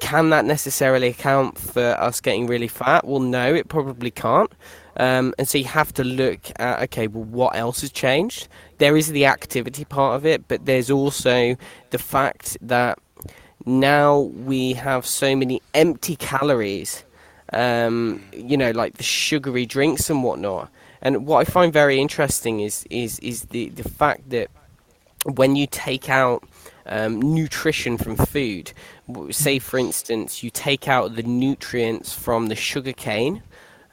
can 0.00 0.30
that 0.30 0.44
necessarily 0.44 1.08
account 1.08 1.58
for 1.58 1.82
us 2.00 2.20
getting 2.20 2.46
really 2.46 2.68
fat? 2.68 3.06
Well, 3.06 3.20
no, 3.20 3.54
it 3.54 3.68
probably 3.68 4.10
can't. 4.10 4.52
Um, 4.98 5.34
and 5.38 5.46
so 5.46 5.58
you 5.58 5.64
have 5.64 5.92
to 5.94 6.04
look 6.04 6.40
at 6.56 6.82
okay, 6.84 7.06
well, 7.06 7.24
what 7.24 7.56
else 7.56 7.82
has 7.82 7.92
changed? 7.92 8.48
There 8.78 8.96
is 8.96 9.08
the 9.08 9.26
activity 9.26 9.84
part 9.84 10.16
of 10.16 10.24
it, 10.24 10.48
but 10.48 10.64
there's 10.64 10.90
also 10.90 11.56
the 11.90 11.98
fact 11.98 12.56
that 12.62 12.98
now 13.66 14.20
we 14.20 14.72
have 14.74 15.04
so 15.04 15.36
many 15.36 15.60
empty 15.74 16.16
calories, 16.16 17.04
um, 17.52 18.22
you 18.32 18.56
know, 18.56 18.70
like 18.70 18.94
the 18.94 19.02
sugary 19.02 19.66
drinks 19.66 20.08
and 20.08 20.22
whatnot. 20.22 20.70
And 21.02 21.26
what 21.26 21.46
I 21.46 21.50
find 21.50 21.72
very 21.72 22.00
interesting 22.00 22.60
is 22.60 22.86
is 22.88 23.18
is 23.18 23.42
the 23.46 23.68
the 23.70 23.88
fact 23.88 24.30
that 24.30 24.50
when 25.24 25.56
you 25.56 25.66
take 25.66 26.08
out 26.08 26.44
um, 26.86 27.20
nutrition 27.20 27.98
from 27.98 28.16
food. 28.16 28.72
Say, 29.30 29.58
for 29.58 29.78
instance, 29.78 30.42
you 30.42 30.50
take 30.50 30.88
out 30.88 31.16
the 31.16 31.22
nutrients 31.22 32.12
from 32.12 32.48
the 32.48 32.56
sugar 32.56 32.92
cane 32.92 33.42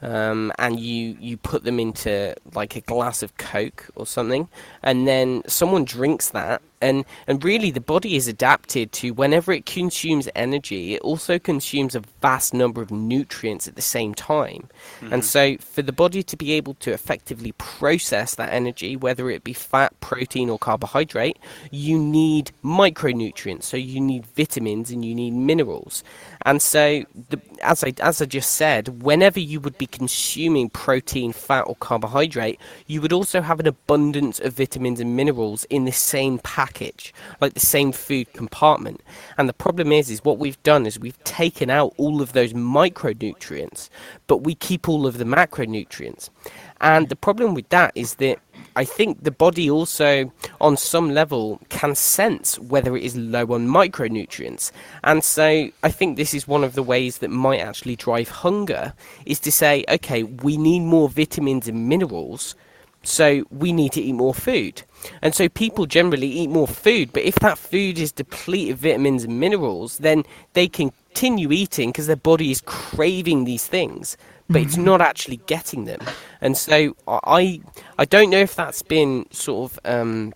um, 0.04 0.52
and 0.58 0.78
you 0.78 1.16
you 1.18 1.36
put 1.36 1.64
them 1.64 1.80
into 1.80 2.34
like 2.54 2.76
a 2.76 2.80
glass 2.82 3.22
of 3.22 3.36
Coke 3.38 3.88
or 3.96 4.06
something, 4.06 4.48
and 4.82 5.08
then 5.08 5.42
someone 5.46 5.84
drinks 5.84 6.28
that, 6.30 6.60
and 6.80 7.04
and 7.26 7.44
really 7.44 7.70
the 7.70 7.80
body 7.80 8.16
is 8.16 8.28
adapted 8.28 8.92
to 8.92 9.10
whenever 9.12 9.52
it 9.52 9.66
consumes 9.66 10.28
energy, 10.34 10.94
it 10.94 11.02
also 11.02 11.38
consumes 11.38 11.94
a 11.94 12.02
vast 12.20 12.54
number 12.54 12.82
of 12.82 12.90
nutrients 12.90 13.68
at 13.68 13.76
the 13.76 13.82
same 13.82 14.14
time, 14.14 14.68
mm-hmm. 15.00 15.12
and 15.12 15.24
so 15.24 15.56
for 15.58 15.82
the 15.82 15.92
body 15.92 16.22
to 16.22 16.36
be 16.36 16.52
able 16.52 16.74
to 16.74 16.92
effectively 16.92 17.52
process 17.52 18.34
that 18.34 18.52
energy, 18.52 18.96
whether 18.96 19.30
it 19.30 19.44
be 19.44 19.52
fat, 19.52 19.98
protein, 20.00 20.50
or 20.50 20.58
carbohydrate, 20.58 21.38
you 21.70 21.98
need 21.98 22.52
micronutrients, 22.62 23.64
so 23.64 23.76
you 23.76 24.00
need 24.00 24.26
vitamins 24.26 24.90
and 24.90 25.04
you 25.04 25.14
need 25.14 25.32
minerals, 25.32 26.04
and 26.46 26.60
so, 26.60 27.04
the, 27.30 27.40
as 27.62 27.82
I 27.82 27.94
as 28.00 28.20
I 28.20 28.26
just 28.26 28.54
said, 28.54 29.02
whenever 29.02 29.40
you 29.40 29.60
would 29.60 29.78
be 29.78 29.86
consuming 29.86 30.68
protein, 30.68 31.32
fat, 31.32 31.62
or 31.62 31.76
carbohydrate, 31.76 32.60
you 32.86 33.00
would 33.00 33.12
also 33.12 33.40
have 33.40 33.60
an 33.60 33.66
abundance 33.66 34.40
of 34.40 34.52
vitamins 34.52 35.00
and 35.00 35.16
minerals 35.16 35.64
in 35.64 35.84
the 35.84 35.92
same 35.92 36.38
package, 36.64 37.12
like 37.40 37.52
the 37.52 37.60
same 37.60 37.92
food 37.92 38.32
compartment. 38.32 39.02
And 39.36 39.48
the 39.48 39.52
problem 39.66 39.92
is, 39.92 40.10
is 40.10 40.24
what 40.24 40.38
we've 40.38 40.62
done 40.62 40.86
is 40.86 40.98
we've 40.98 41.22
taken 41.24 41.68
out 41.68 41.92
all 41.98 42.22
of 42.22 42.32
those 42.32 42.52
micronutrients, 42.54 43.90
but 44.26 44.38
we 44.38 44.54
keep 44.54 44.88
all 44.88 45.06
of 45.06 45.18
the 45.18 45.24
macronutrients. 45.24 46.30
And 46.80 47.08
the 47.08 47.16
problem 47.16 47.54
with 47.54 47.68
that 47.68 47.92
is 47.94 48.14
that 48.14 48.38
I 48.76 48.84
think 48.84 49.22
the 49.22 49.30
body 49.30 49.70
also, 49.70 50.32
on 50.60 50.76
some 50.76 51.12
level, 51.12 51.60
can 51.68 51.94
sense 51.94 52.58
whether 52.58 52.96
it 52.96 53.04
is 53.04 53.14
low 53.14 53.46
on 53.52 53.68
micronutrients. 53.68 54.72
And 55.02 55.22
so 55.22 55.68
I 55.82 55.90
think 55.90 56.16
this 56.16 56.34
is 56.34 56.48
one 56.48 56.64
of 56.64 56.74
the 56.74 56.82
ways 56.82 57.18
that 57.18 57.30
might 57.30 57.60
actually 57.60 57.96
drive 57.96 58.28
hunger 58.28 58.94
is 59.26 59.38
to 59.40 59.52
say, 59.52 59.84
okay, 59.88 60.22
we 60.22 60.56
need 60.56 60.80
more 60.80 61.08
vitamins 61.08 61.68
and 61.68 61.88
minerals, 61.88 62.54
so 63.02 63.44
we 63.50 63.72
need 63.72 63.92
to 63.92 64.00
eat 64.00 64.14
more 64.14 64.34
food. 64.34 64.82
And 65.22 65.34
so 65.34 65.48
people 65.48 65.86
generally 65.86 66.28
eat 66.28 66.50
more 66.50 66.68
food, 66.68 67.12
but 67.12 67.22
if 67.22 67.36
that 67.36 67.58
food 67.58 67.98
is 67.98 68.12
depleted 68.12 68.74
of 68.74 68.78
vitamins 68.80 69.24
and 69.24 69.40
minerals, 69.40 69.98
then 69.98 70.24
they 70.54 70.68
continue 70.68 71.52
eating 71.52 71.90
because 71.90 72.06
their 72.06 72.16
body 72.16 72.50
is 72.50 72.60
craving 72.62 73.44
these 73.44 73.66
things 73.66 74.16
but 74.48 74.62
it's 74.62 74.76
not 74.76 75.00
actually 75.00 75.38
getting 75.46 75.84
them. 75.84 76.00
And 76.40 76.56
so 76.56 76.96
I 77.08 77.60
I 77.98 78.04
don't 78.04 78.30
know 78.30 78.38
if 78.38 78.54
that's 78.54 78.82
been 78.82 79.26
sort 79.30 79.72
of 79.72 79.78
um, 79.84 80.34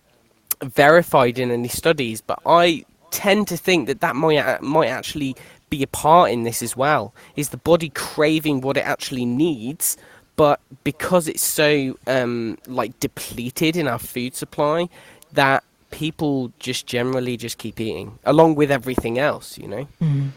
verified 0.63 1.39
in 1.39 1.51
any 1.51 1.67
studies, 1.67 2.21
but 2.21 2.39
I 2.45 2.85
tend 3.11 3.47
to 3.47 3.57
think 3.57 3.87
that 3.87 4.01
that 4.01 4.15
might 4.15 4.61
might 4.61 4.87
actually 4.87 5.35
be 5.69 5.83
a 5.83 5.87
part 5.87 6.31
in 6.31 6.43
this 6.43 6.63
as 6.63 6.75
well. 6.75 7.13
Is 7.35 7.49
the 7.49 7.57
body 7.57 7.89
craving 7.89 8.61
what 8.61 8.77
it 8.77 8.85
actually 8.85 9.25
needs? 9.25 9.97
But 10.39 10.61
because 10.85 11.27
it's 11.27 11.43
so 11.43 11.97
um, 12.07 12.57
like 12.65 12.97
depleted 13.01 13.75
in 13.75 13.89
our 13.89 13.99
food 13.99 14.35
supply, 14.35 14.87
that 15.33 15.65
people 15.91 16.53
just 16.59 16.87
generally 16.87 17.35
just 17.35 17.57
keep 17.57 17.77
eating 17.77 18.17
along 18.23 18.55
with 18.55 18.71
everything 18.71 19.19
else, 19.19 19.57
you 19.57 19.67
know. 19.67 19.85
Mm. 20.01 20.29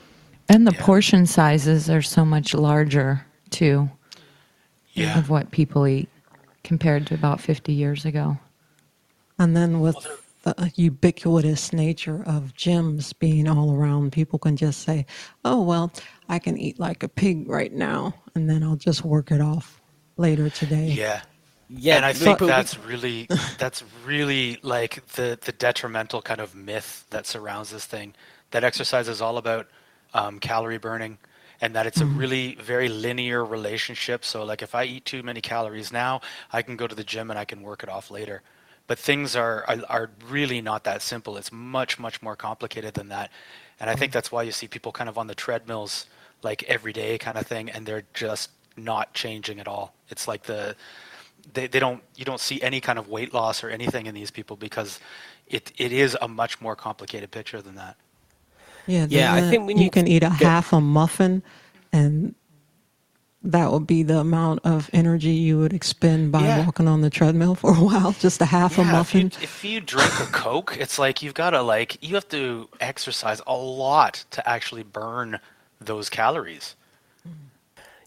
And 0.49 0.67
the 0.67 0.73
yeah. 0.73 0.85
portion 0.85 1.25
sizes 1.25 1.89
are 1.89 2.03
so 2.03 2.25
much 2.25 2.53
larger 2.53 3.25
too 3.51 3.89
yeah. 4.95 5.17
of 5.21 5.31
what 5.31 5.53
people 5.53 5.87
eat 5.87 6.09
compared 6.65 7.07
to 7.07 7.15
about 7.15 7.41
50 7.41 7.73
years 7.73 8.05
ago. 8.05 8.37
And 9.39 9.57
then 9.57 9.79
with 9.79 10.05
the 10.43 10.73
ubiquitous 10.75 11.73
nature 11.73 12.25
of 12.27 12.55
gyms 12.55 13.17
being 13.21 13.47
all 13.47 13.73
around, 13.73 14.11
people 14.11 14.41
can 14.41 14.57
just 14.57 14.81
say, 14.81 15.07
oh, 15.45 15.63
well, 15.63 15.93
I 16.29 16.41
can 16.41 16.59
eat 16.59 16.81
like 16.81 17.05
a 17.05 17.09
pig 17.09 17.49
right 17.49 17.73
now, 17.73 18.17
and 18.35 18.51
then 18.51 18.65
I'll 18.65 18.75
just 18.75 19.05
work 19.05 19.31
it 19.31 19.41
off 19.41 19.79
later 20.23 20.49
today. 20.49 20.89
Yeah. 20.89 21.23
Yeah, 21.75 21.97
and 21.97 22.05
I 22.05 22.13
think 22.13 22.39
that's 22.39 22.79
really 22.87 23.29
that's 23.59 23.83
really 24.05 24.59
like 24.63 25.07
the 25.09 25.39
the 25.41 25.53
detrimental 25.53 26.23
kind 26.23 26.41
of 26.41 26.55
myth 26.55 27.07
that 27.11 27.27
surrounds 27.27 27.71
this 27.71 27.87
thing 27.87 28.15
that 28.51 28.65
exercise 28.65 29.09
is 29.09 29.23
all 29.23 29.39
about 29.39 29.69
um, 30.15 30.39
calorie 30.39 30.79
burning 30.79 31.19
and 31.63 31.75
that 31.75 31.87
it's 31.87 32.01
a 32.01 32.07
really 32.07 32.57
very 32.57 32.89
linear 32.89 33.45
relationship. 33.45 34.25
So 34.25 34.45
like 34.45 34.63
if 34.63 34.75
I 34.75 34.85
eat 34.85 35.05
too 35.07 35.23
many 35.23 35.41
calories 35.41 35.93
now, 35.93 36.21
I 36.53 36.63
can 36.63 36.77
go 36.77 36.87
to 36.87 36.95
the 36.95 37.05
gym 37.05 37.31
and 37.31 37.39
I 37.39 37.45
can 37.45 37.63
work 37.63 37.83
it 37.83 37.89
off 37.89 38.11
later. 38.11 38.43
But 38.87 38.99
things 38.99 39.37
are 39.37 39.65
are, 39.69 39.79
are 39.89 40.11
really 40.29 40.61
not 40.61 40.85
that 40.85 41.03
simple. 41.03 41.37
It's 41.39 41.53
much 41.53 41.99
much 41.99 42.21
more 42.21 42.37
complicated 42.37 42.95
than 42.95 43.09
that. 43.09 43.31
And 43.81 43.89
I 43.89 43.95
think 43.95 44.13
that's 44.13 44.31
why 44.31 44.43
you 44.43 44.53
see 44.53 44.69
people 44.69 44.93
kind 44.93 45.09
of 45.09 45.17
on 45.17 45.27
the 45.29 45.35
treadmills 45.35 46.07
like 46.43 46.65
every 46.65 46.93
day 46.93 47.19
kind 47.19 47.39
of 47.39 47.47
thing 47.47 47.71
and 47.71 47.87
they're 47.87 48.05
just 48.13 48.51
not 48.77 49.13
changing 49.15 49.61
at 49.61 49.69
all. 49.69 49.95
It's 50.09 50.27
like 50.29 50.45
the 50.45 50.77
they, 51.55 51.67
they 51.67 51.81
don't 51.81 52.03
you 52.17 52.25
don't 52.25 52.41
see 52.41 52.61
any 52.63 52.81
kind 52.81 52.99
of 52.99 53.09
weight 53.09 53.35
loss 53.35 53.65
or 53.65 53.69
anything 53.71 54.07
in 54.07 54.15
these 54.15 54.31
people 54.31 54.57
because 54.57 55.01
it 55.47 55.73
it 55.79 55.93
is 55.93 56.17
a 56.21 56.29
much 56.29 56.61
more 56.61 56.77
complicated 56.77 57.31
picture 57.31 57.61
than 57.63 57.75
that. 57.77 57.97
Yeah, 58.87 59.07
Yeah, 59.09 59.35
I 59.35 59.41
think 59.43 59.67
when 59.67 59.79
you 59.79 59.85
you 59.85 59.91
can 59.91 60.07
eat 60.09 60.23
a 60.25 60.31
get- 60.31 60.43
half 60.43 60.73
a 60.73 60.81
muffin, 60.81 61.43
and 61.93 62.35
that 63.45 63.73
would 63.73 63.87
be 63.89 64.03
the 64.05 64.19
amount 64.19 64.61
of 64.65 64.89
energy 64.93 65.31
you 65.31 65.59
would 65.59 65.73
expend 65.73 66.31
by 66.31 66.43
Yeah. 66.43 66.65
walking 66.65 66.87
on 66.87 67.01
the 67.01 67.11
treadmill 67.11 67.55
for 67.57 67.71
a 67.75 67.81
while. 67.81 68.13
Just 68.21 68.41
a 68.41 68.45
half 68.45 68.79
a 68.79 68.83
Yeah, 68.83 69.01
if 69.01 69.15
you, 69.15 69.23
muffin. 69.25 69.43
if 69.43 69.65
you 69.65 69.81
drink 69.81 70.13
a 70.21 70.27
Coke, 70.27 70.77
it's 70.79 70.99
like 70.99 71.23
you've 71.23 71.35
got 71.35 71.51
to 71.51 71.63
like 71.63 71.97
you 72.03 72.15
have 72.15 72.29
to 72.29 72.69
exercise 72.81 73.41
a 73.47 73.57
lot 73.57 74.25
to 74.31 74.49
actually 74.49 74.85
burn 74.85 75.41
those 75.81 76.09
calories. 76.09 76.77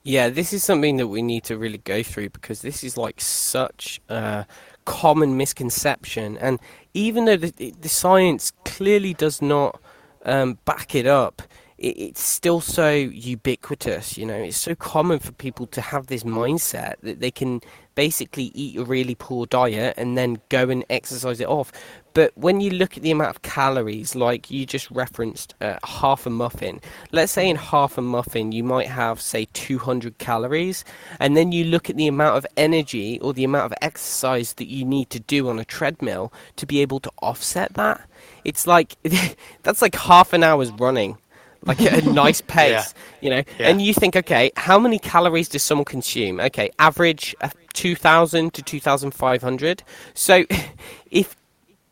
Yeah, 0.08 0.30
this 0.30 0.54
is 0.54 0.64
something 0.64 0.98
that 0.98 1.08
we 1.08 1.24
need 1.24 1.46
to 1.46 1.58
really 1.58 1.80
go 1.80 2.04
through 2.04 2.30
because 2.30 2.62
this 2.62 2.84
is 2.84 2.96
like 2.96 3.20
such 3.20 4.00
a 4.08 4.46
common 4.86 5.36
misconception, 5.36 6.38
and 6.38 6.60
even 6.94 7.26
though 7.26 7.38
the, 7.38 7.74
the 7.82 7.90
science 7.90 8.54
clearly 8.66 9.16
does 9.16 9.42
not 9.42 9.82
um, 10.24 10.60
back 10.64 10.94
it 10.94 11.08
up, 11.08 11.42
it, 11.80 11.98
it's 11.98 12.22
still 12.22 12.62
so 12.62 12.92
ubiquitous. 12.94 14.16
You 14.16 14.28
know, 14.28 14.36
it's 14.36 14.58
so 14.58 14.76
common 14.76 15.18
for 15.18 15.32
people 15.32 15.66
to 15.66 15.82
have 15.82 16.06
this 16.06 16.22
mindset 16.24 16.98
that 17.02 17.20
they 17.20 17.32
can 17.32 17.62
basically 17.96 18.52
eat 18.54 18.78
a 18.78 18.84
really 18.84 19.16
poor 19.16 19.48
diet 19.48 19.96
and 19.98 20.16
then 20.16 20.38
go 20.50 20.70
and 20.70 20.86
exercise 20.88 21.40
it 21.40 21.48
off. 21.48 21.72
But 22.16 22.32
when 22.38 22.62
you 22.62 22.72
look 22.72 22.96
at 22.96 23.04
the 23.04 23.12
amount 23.12 23.30
of 23.36 23.42
calories, 23.42 24.16
like 24.16 24.50
you 24.50 24.66
just 24.66 24.90
referenced, 24.90 25.54
uh, 25.60 25.78
half 25.84 26.26
a 26.26 26.30
muffin, 26.30 26.80
let's 27.12 27.34
say 27.34 27.48
in 27.50 27.58
half 27.58 27.98
a 27.98 28.02
muffin 28.02 28.54
you 28.54 28.64
might 28.64 28.88
have, 28.88 29.20
say, 29.20 29.48
200 29.52 30.18
calories, 30.18 30.86
and 31.20 31.36
then 31.36 31.52
you 31.52 31.66
look 31.66 31.90
at 31.90 31.98
the 31.98 32.08
amount 32.08 32.38
of 32.38 32.48
energy 32.56 33.20
or 33.20 33.34
the 33.34 33.44
amount 33.44 33.66
of 33.66 33.74
exercise 33.82 34.54
that 34.54 34.68
you 34.70 34.86
need 34.86 35.10
to 35.10 35.20
do 35.20 35.50
on 35.50 35.60
a 35.60 35.66
treadmill 35.66 36.32
to 36.56 36.66
be 36.66 36.82
able 36.82 37.02
to 37.02 37.12
offset 37.22 37.74
that. 37.74 38.00
It's 38.46 38.66
like, 38.66 38.96
that's 39.64 39.82
like 39.82 39.96
half 39.96 40.32
an 40.32 40.42
hour's 40.42 40.72
running. 40.72 41.18
Like 41.66 41.82
at 41.82 42.06
a 42.06 42.12
nice 42.24 42.40
pace, 42.42 42.94
you 43.22 43.30
know, 43.30 43.44
Yeah. 43.60 43.68
and 43.70 43.82
you 43.82 43.94
think, 43.94 44.16
okay, 44.16 44.52
how 44.56 44.80
many 44.80 45.00
calories 45.00 45.50
does 45.50 45.64
someone 45.64 45.84
consume? 45.86 46.40
Okay, 46.40 46.70
average 46.80 47.36
uh, 47.42 47.50
2,000 47.74 48.54
to 48.54 48.62
2,500. 48.62 49.84
So, 50.14 50.46
if 51.12 51.36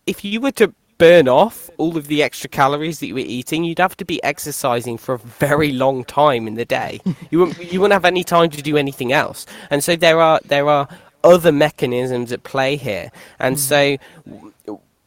if 0.05 0.23
you 0.23 0.41
were 0.41 0.51
to 0.51 0.73
burn 0.97 1.27
off 1.27 1.69
all 1.77 1.97
of 1.97 2.07
the 2.07 2.23
extra 2.23 2.49
calories 2.49 2.99
that 2.99 3.07
you 3.07 3.13
were 3.15 3.19
eating, 3.19 3.63
you'd 3.63 3.79
have 3.79 3.97
to 3.97 4.05
be 4.05 4.23
exercising 4.23 4.97
for 4.97 5.15
a 5.15 5.17
very 5.17 5.71
long 5.71 6.03
time 6.05 6.47
in 6.47 6.55
the 6.55 6.65
day. 6.65 6.99
you 7.29 7.39
wouldn't 7.39 7.73
you 7.73 7.81
wouldn't 7.81 7.93
have 7.93 8.05
any 8.05 8.23
time 8.23 8.49
to 8.49 8.61
do 8.61 8.77
anything 8.77 9.11
else. 9.11 9.45
And 9.69 9.83
so 9.83 9.95
there 9.95 10.19
are 10.19 10.39
there 10.45 10.69
are 10.69 10.87
other 11.23 11.51
mechanisms 11.51 12.31
at 12.31 12.43
play 12.43 12.75
here. 12.75 13.11
And 13.39 13.55
hmm. 13.55 13.59
so 13.59 13.97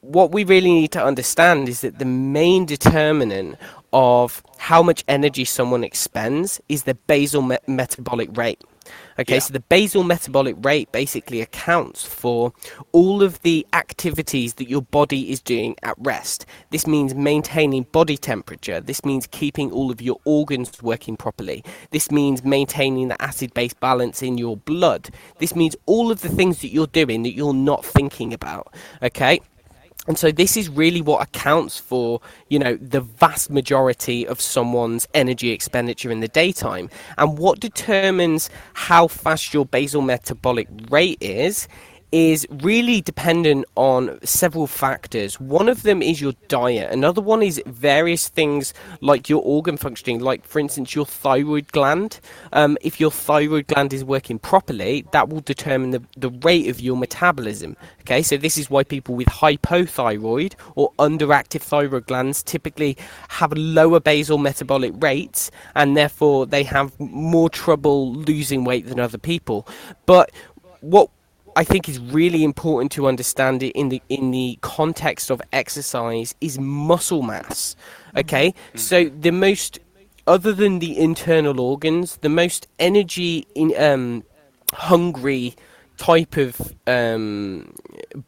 what 0.01 0.33
we 0.33 0.45
really 0.45 0.73
need 0.73 0.93
to 0.93 1.05
understand 1.05 1.69
is 1.69 1.81
that 1.81 1.99
the 1.99 2.05
main 2.05 2.65
determinant 2.65 3.57
of 3.93 4.43
how 4.59 4.83
much 4.83 5.05
energy 5.09 5.45
someone 5.45 5.83
expends 5.85 6.61
is 6.69 6.85
the 6.85 6.95
basal 6.95 7.43
me- 7.43 7.59
metabolic 7.67 8.37
rate. 8.37 8.63
Okay, 9.19 9.35
Yeah. 9.35 9.41
so 9.41 9.53
the 9.53 9.61
basal 9.61 10.05
metabolic 10.05 10.57
rate 10.65 10.93
basically 10.93 11.41
accounts 11.41 12.05
for 12.05 12.53
all 12.93 13.23
of 13.23 13.41
the 13.43 13.67
activities 13.73 14.55
that 14.55 14.69
your 14.69 14.83
body 14.83 15.31
is 15.31 15.41
doing 15.41 15.77
at 15.83 15.95
rest. 15.99 16.45
This 16.71 16.87
means 16.87 17.15
maintaining 17.15 17.85
body 17.85 18.17
temperature. 18.17 18.81
This 18.81 19.05
means 19.05 19.27
keeping 19.27 19.71
all 19.73 19.91
of 19.91 20.01
your 20.03 20.19
organs 20.25 20.83
working 20.83 21.17
properly. 21.17 21.65
This 21.91 22.11
means 22.11 22.45
maintaining 22.45 23.09
the 23.09 23.21
acid 23.23 23.55
base 23.55 23.75
balance 23.75 24.23
in 24.23 24.37
your 24.39 24.57
blood. 24.57 25.11
This 25.39 25.57
means 25.57 25.77
all 25.87 26.11
of 26.11 26.21
the 26.21 26.29
things 26.29 26.61
that 26.61 26.69
you're 26.69 26.87
doing 26.87 27.23
that 27.23 27.35
you're 27.35 27.55
not 27.55 27.85
thinking 27.85 28.33
about. 28.35 28.75
Okay? 29.03 29.41
And 30.07 30.19
so 30.19 30.31
this 30.31 30.57
is 30.57 30.69
really 30.69 31.01
what 31.01 31.23
accounts 31.23 31.79
for, 31.79 32.21
you 32.49 32.59
know, 32.59 32.77
the 32.77 33.01
vast 33.01 33.51
majority 33.51 34.27
of 34.27 34.41
someone's 34.41 35.09
energy 35.15 35.51
expenditure 35.51 36.11
in 36.11 36.21
the 36.21 36.29
daytime. 36.29 36.91
And 37.19 37.39
what 37.39 37.61
determines 37.61 38.51
how 38.75 39.09
fast 39.09 39.53
your 39.53 39.67
basal 39.67 40.03
metabolic 40.03 40.69
rate 40.91 41.19
is 41.21 41.69
is 42.17 42.47
really 42.63 43.03
dependent 43.03 43.67
on 43.75 44.19
several 44.25 44.67
factors. 44.67 45.39
One 45.39 45.69
of 45.69 45.83
them 45.83 46.01
is 46.01 46.19
your 46.19 46.33
diet. 46.49 46.91
Another 46.91 47.21
one 47.21 47.43
is 47.43 47.61
various 47.67 48.31
things 48.31 48.73
like 49.03 49.29
your 49.29 49.43
organ 49.43 49.77
functioning, 49.77 50.21
like 50.21 50.43
for 50.47 50.59
instance 50.59 50.95
your 50.95 51.05
thyroid 51.05 51.71
gland. 51.73 52.19
Um, 52.55 52.79
if 52.81 52.99
your 52.99 53.11
thyroid 53.11 53.67
gland 53.67 53.93
is 53.93 54.03
working 54.03 54.39
properly, 54.39 55.05
that 55.13 55.29
will 55.29 55.43
determine 55.43 55.91
the, 55.91 56.03
the 56.17 56.31
rate 56.31 56.71
of 56.71 56.81
your 56.81 56.97
metabolism. 56.97 57.77
Okay, 58.01 58.23
so 58.23 58.39
this 58.39 58.57
is 58.57 58.71
why 58.71 58.83
people 58.83 59.15
with 59.15 59.29
hypothyroid 59.29 60.55
or 60.75 60.93
underactive 60.99 61.61
thyroid 61.61 62.07
glands 62.07 62.43
typically 62.43 62.97
have 63.29 63.53
lower 63.53 64.01
basal 64.01 64.39
metabolic 64.39 64.95
rates 65.03 65.51
and 65.75 65.95
therefore 65.95 66.47
they 66.47 66.63
have 66.63 66.99
more 66.99 67.51
trouble 67.51 68.15
losing 68.15 68.65
weight 68.65 68.87
than 68.87 68.99
other 68.99 69.19
people. 69.19 69.69
But 70.07 70.31
what 70.81 71.11
I 71.57 71.65
think 71.65 71.89
is 71.89 71.99
really 71.99 72.45
important 72.45 72.93
to 72.93 73.09
understand 73.09 73.63
it 73.63 73.71
in 73.71 73.89
the 73.89 74.03
in 74.11 74.31
the 74.31 74.59
context 74.61 75.31
of 75.31 75.41
exercise 75.53 76.35
is 76.43 76.59
muscle 76.59 77.23
mass. 77.23 77.75
Okay, 78.17 78.55
so 78.75 79.07
the 79.07 79.33
most 79.33 79.81
other 80.27 80.53
than 80.53 80.81
the 80.81 80.99
internal 80.99 81.59
organs, 81.59 82.19
the 82.19 82.29
most 82.29 82.67
energy 82.79 83.47
in 83.55 83.73
um, 83.79 84.23
hungry 84.75 85.55
type 85.97 86.37
of 86.37 86.75
um, 86.87 87.73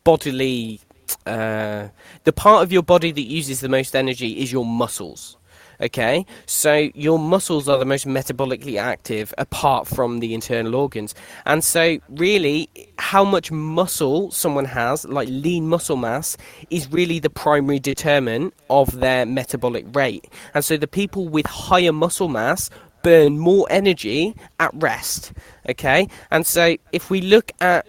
bodily 0.05 0.81
uh, 1.27 1.89
the 2.25 2.33
part 2.33 2.63
of 2.63 2.73
your 2.73 2.83
body 2.83 3.13
that 3.13 3.23
uses 3.23 3.61
the 3.61 3.69
most 3.69 3.97
energy 3.97 4.41
is 4.41 4.53
your 4.53 4.65
muscles. 4.65 5.38
Okay, 5.81 6.27
so 6.47 6.91
your 6.95 7.21
muscles 7.21 7.69
are 7.69 7.79
the 7.79 7.85
most 7.85 8.05
metabolically 8.05 8.81
active 8.81 9.33
apart 9.39 9.87
from 9.87 10.19
the 10.19 10.35
internal 10.35 10.75
organs. 10.75 11.15
And 11.47 11.63
so, 11.63 11.99
really, 12.09 12.69
how 12.99 13.25
much 13.25 13.53
muscle 13.53 14.33
someone 14.33 14.65
has, 14.65 15.05
like 15.05 15.29
lean 15.31 15.69
muscle 15.69 15.97
mass, 15.97 16.37
is 16.71 16.91
really 16.91 17.21
the 17.21 17.31
primary 17.31 17.79
determinant 17.79 18.55
of 18.69 18.99
their 18.99 19.25
metabolic 19.25 19.85
rate. 19.95 20.29
And 20.53 20.65
so, 20.65 20.77
the 20.77 20.89
people 20.89 21.29
with 21.29 21.47
higher 21.47 21.93
muscle 21.93 22.29
mass 22.29 22.71
burn 23.03 23.39
more 23.39 23.67
energy 23.71 24.35
at 24.59 24.71
rest. 24.75 25.33
Okay, 25.69 26.09
and 26.31 26.47
so 26.47 26.77
if 26.93 27.11
we 27.11 27.21
look 27.21 27.53
at 27.61 27.87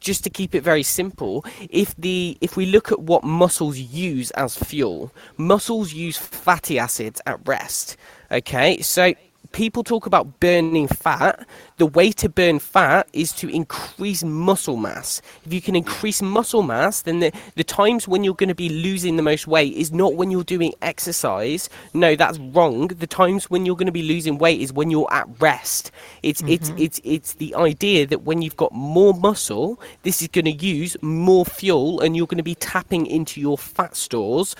just 0.00 0.24
to 0.24 0.30
keep 0.30 0.54
it 0.54 0.62
very 0.62 0.82
simple, 0.82 1.44
if 1.70 1.94
the 1.96 2.36
if 2.40 2.56
we 2.56 2.66
look 2.66 2.92
at 2.92 3.00
what 3.00 3.24
muscles 3.24 3.78
use 3.78 4.30
as 4.32 4.56
fuel, 4.56 5.12
muscles 5.36 5.92
use 5.92 6.16
fatty 6.16 6.78
acids 6.78 7.20
at 7.26 7.40
rest. 7.46 7.96
Okay, 8.30 8.80
so 8.80 9.14
people 9.52 9.84
talk 9.84 10.06
about 10.06 10.40
burning 10.40 10.88
fat. 10.88 11.46
The 11.76 11.86
way 11.86 12.12
to 12.12 12.28
burn 12.28 12.60
fat 12.60 13.08
is 13.12 13.32
to 13.32 13.48
increase 13.48 14.22
muscle 14.22 14.76
mass. 14.76 15.20
If 15.44 15.52
you 15.52 15.60
can 15.60 15.74
increase 15.74 16.22
muscle 16.22 16.62
mass, 16.62 17.02
then 17.02 17.18
the, 17.18 17.32
the 17.56 17.64
times 17.64 18.06
when 18.06 18.22
you're 18.22 18.34
going 18.34 18.48
to 18.48 18.54
be 18.54 18.68
losing 18.68 19.16
the 19.16 19.24
most 19.24 19.48
weight 19.48 19.74
is 19.74 19.90
not 19.90 20.14
when 20.14 20.30
you're 20.30 20.44
doing 20.44 20.72
exercise. 20.82 21.68
No, 21.92 22.14
that's 22.14 22.38
wrong. 22.38 22.86
The 22.86 23.08
times 23.08 23.50
when 23.50 23.66
you're 23.66 23.74
going 23.74 23.86
to 23.86 23.92
be 23.92 24.04
losing 24.04 24.38
weight 24.38 24.60
is 24.60 24.72
when 24.72 24.88
you're 24.88 25.12
at 25.12 25.26
rest. 25.40 25.90
It's 26.22 26.42
it's 26.46 26.68
mm-hmm. 26.68 26.78
it's 26.78 27.00
it's 27.02 27.32
the 27.34 27.52
idea 27.56 28.06
that 28.06 28.22
when 28.22 28.40
you've 28.40 28.56
got 28.56 28.72
more 28.72 29.12
muscle, 29.12 29.80
this 30.04 30.22
is 30.22 30.28
going 30.28 30.44
to 30.44 30.52
use 30.52 30.96
more 31.02 31.44
fuel, 31.44 32.00
and 32.00 32.16
you're 32.16 32.28
going 32.28 32.38
to 32.38 32.44
be 32.44 32.54
tapping 32.54 33.04
into 33.04 33.40
your 33.40 33.58
fat 33.58 33.96
stores, 33.96 34.54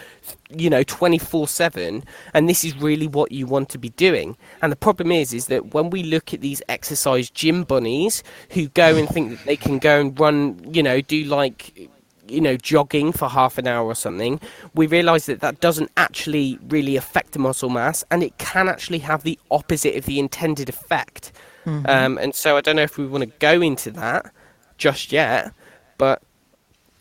you 0.50 0.68
know, 0.68 0.82
twenty 0.82 1.18
four 1.18 1.46
seven. 1.46 2.02
And 2.32 2.48
this 2.48 2.64
is 2.64 2.76
really 2.76 3.06
what 3.06 3.30
you 3.30 3.46
want 3.46 3.68
to 3.68 3.78
be 3.78 3.90
doing. 3.90 4.36
And 4.62 4.72
the 4.72 4.76
problem 4.76 5.12
is, 5.12 5.32
is 5.32 5.46
that 5.46 5.74
when 5.74 5.90
we 5.90 6.02
look 6.02 6.34
at 6.34 6.40
these 6.40 6.60
exercise 6.68 7.03
gym 7.30 7.64
bunnies 7.64 8.22
who 8.50 8.68
go 8.68 8.96
and 8.96 9.08
think 9.08 9.30
that 9.30 9.44
they 9.46 9.56
can 9.56 9.78
go 9.78 10.00
and 10.00 10.18
run, 10.18 10.58
you 10.72 10.82
know, 10.82 11.00
do 11.00 11.24
like 11.24 11.90
you 12.26 12.40
know 12.40 12.56
jogging 12.56 13.12
for 13.12 13.28
half 13.28 13.58
an 13.58 13.66
hour 13.66 13.84
or 13.86 13.94
something. 13.94 14.40
We 14.74 14.86
realize 14.86 15.26
that 15.26 15.40
that 15.40 15.60
doesn't 15.60 15.90
actually 15.96 16.58
really 16.68 16.96
affect 16.96 17.32
the 17.32 17.38
muscle 17.38 17.68
mass 17.68 18.02
and 18.10 18.22
it 18.22 18.36
can 18.38 18.68
actually 18.68 19.00
have 19.00 19.22
the 19.24 19.38
opposite 19.50 19.94
of 19.96 20.06
the 20.06 20.18
intended 20.18 20.68
effect. 20.68 21.32
Um, 21.66 22.18
and 22.18 22.34
so 22.34 22.58
i 22.58 22.60
don't 22.60 22.76
know 22.76 22.82
if 22.82 22.98
we 22.98 23.06
want 23.06 23.22
to 23.24 23.32
go 23.38 23.62
into 23.62 23.90
that 23.92 24.30
just 24.76 25.12
yet 25.12 25.50
but 25.96 26.20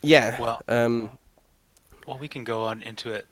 yeah 0.00 0.40
Well- 0.40 0.62
um, 0.68 1.10
Well, 2.06 2.16
we 2.16 2.28
can 2.28 2.44
go 2.44 2.64
on 2.64 2.82
into 2.82 3.10
it 3.10 3.26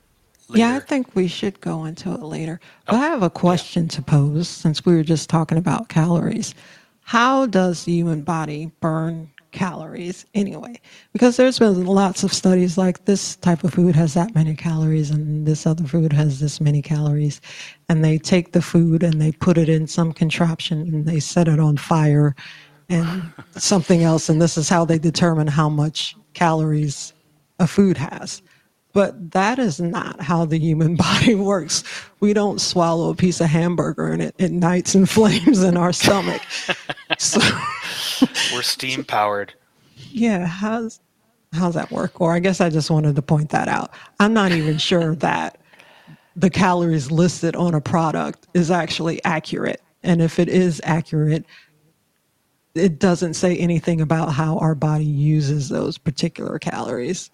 later. 0.53 0.65
Yeah, 0.65 0.75
I 0.75 0.79
think 0.79 1.15
we 1.15 1.27
should 1.27 1.59
go 1.61 1.85
into 1.85 2.13
it 2.13 2.21
later. 2.21 2.59
But 2.85 2.95
oh, 2.95 2.97
I 2.99 3.07
have 3.07 3.23
a 3.23 3.29
question 3.29 3.83
yeah. 3.83 3.89
to 3.89 4.01
pose 4.01 4.47
since 4.47 4.85
we 4.85 4.95
were 4.95 5.03
just 5.03 5.29
talking 5.29 5.57
about 5.57 5.89
calories. 5.89 6.53
How 7.01 7.45
does 7.45 7.83
the 7.83 7.93
human 7.93 8.21
body 8.21 8.71
burn 8.79 9.29
calories 9.51 10.25
anyway? 10.33 10.79
Because 11.11 11.37
there's 11.37 11.59
been 11.59 11.85
lots 11.85 12.23
of 12.23 12.31
studies 12.31 12.77
like 12.77 13.05
this 13.05 13.35
type 13.37 13.63
of 13.63 13.73
food 13.73 13.95
has 13.95 14.13
that 14.13 14.33
many 14.35 14.55
calories 14.55 15.09
and 15.09 15.45
this 15.45 15.65
other 15.65 15.83
food 15.85 16.13
has 16.13 16.39
this 16.39 16.61
many 16.61 16.81
calories. 16.81 17.41
And 17.89 18.03
they 18.03 18.17
take 18.17 18.51
the 18.51 18.61
food 18.61 19.03
and 19.03 19.21
they 19.21 19.31
put 19.31 19.57
it 19.57 19.69
in 19.69 19.87
some 19.87 20.13
contraption 20.13 20.79
and 20.81 21.05
they 21.05 21.19
set 21.19 21.47
it 21.47 21.59
on 21.59 21.77
fire 21.77 22.35
and 22.89 23.23
something 23.57 24.03
else. 24.03 24.29
And 24.29 24.41
this 24.41 24.57
is 24.57 24.69
how 24.69 24.85
they 24.85 24.99
determine 24.99 25.47
how 25.47 25.69
much 25.69 26.15
calories 26.33 27.13
a 27.59 27.67
food 27.67 27.97
has. 27.97 28.42
But 28.93 29.31
that 29.31 29.57
is 29.57 29.81
not 29.81 30.21
how 30.21 30.45
the 30.45 30.59
human 30.59 30.95
body 30.97 31.35
works. 31.35 31.83
We 32.19 32.33
don't 32.33 32.61
swallow 32.61 33.09
a 33.09 33.15
piece 33.15 33.41
of 33.41 33.47
hamburger 33.47 34.07
and 34.07 34.21
it 34.21 34.35
ignites 34.39 34.95
and 34.95 35.09
flames 35.17 35.63
in 35.63 35.75
our 35.77 35.91
stomach. 35.91 36.41
so, 37.17 37.41
We're 38.53 38.61
steam 38.61 39.03
powered. 39.03 39.53
Yeah, 40.11 40.45
how's 40.45 40.99
how's 41.53 41.73
that 41.75 41.91
work? 41.91 42.19
Or 42.21 42.33
I 42.33 42.39
guess 42.39 42.61
I 42.61 42.69
just 42.69 42.89
wanted 42.89 43.15
to 43.15 43.21
point 43.21 43.49
that 43.49 43.67
out. 43.67 43.91
I'm 44.19 44.33
not 44.33 44.51
even 44.51 44.77
sure 44.77 45.15
that 45.15 45.59
the 46.35 46.49
calories 46.49 47.11
listed 47.11 47.55
on 47.55 47.75
a 47.75 47.81
product 47.81 48.47
is 48.53 48.71
actually 48.71 49.23
accurate. 49.23 49.81
And 50.01 50.21
if 50.21 50.39
it 50.39 50.49
is 50.49 50.81
accurate, 50.83 51.45
it 52.75 52.97
doesn't 52.97 53.35
say 53.35 53.55
anything 53.57 54.01
about 54.01 54.33
how 54.33 54.57
our 54.57 54.73
body 54.73 55.05
uses 55.05 55.69
those 55.69 55.97
particular 55.97 56.57
calories. 56.57 57.29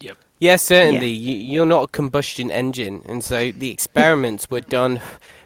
Yep. 0.00 0.18
Yes, 0.44 0.62
certainly. 0.62 1.10
Yeah. 1.10 1.36
You, 1.54 1.62
are 1.62 1.66
not 1.66 1.84
a 1.84 1.88
combustion 1.88 2.50
engine, 2.50 3.00
and 3.06 3.24
so 3.24 3.50
the 3.50 3.70
experiments 3.70 4.50
were 4.50 4.60
done 4.60 5.00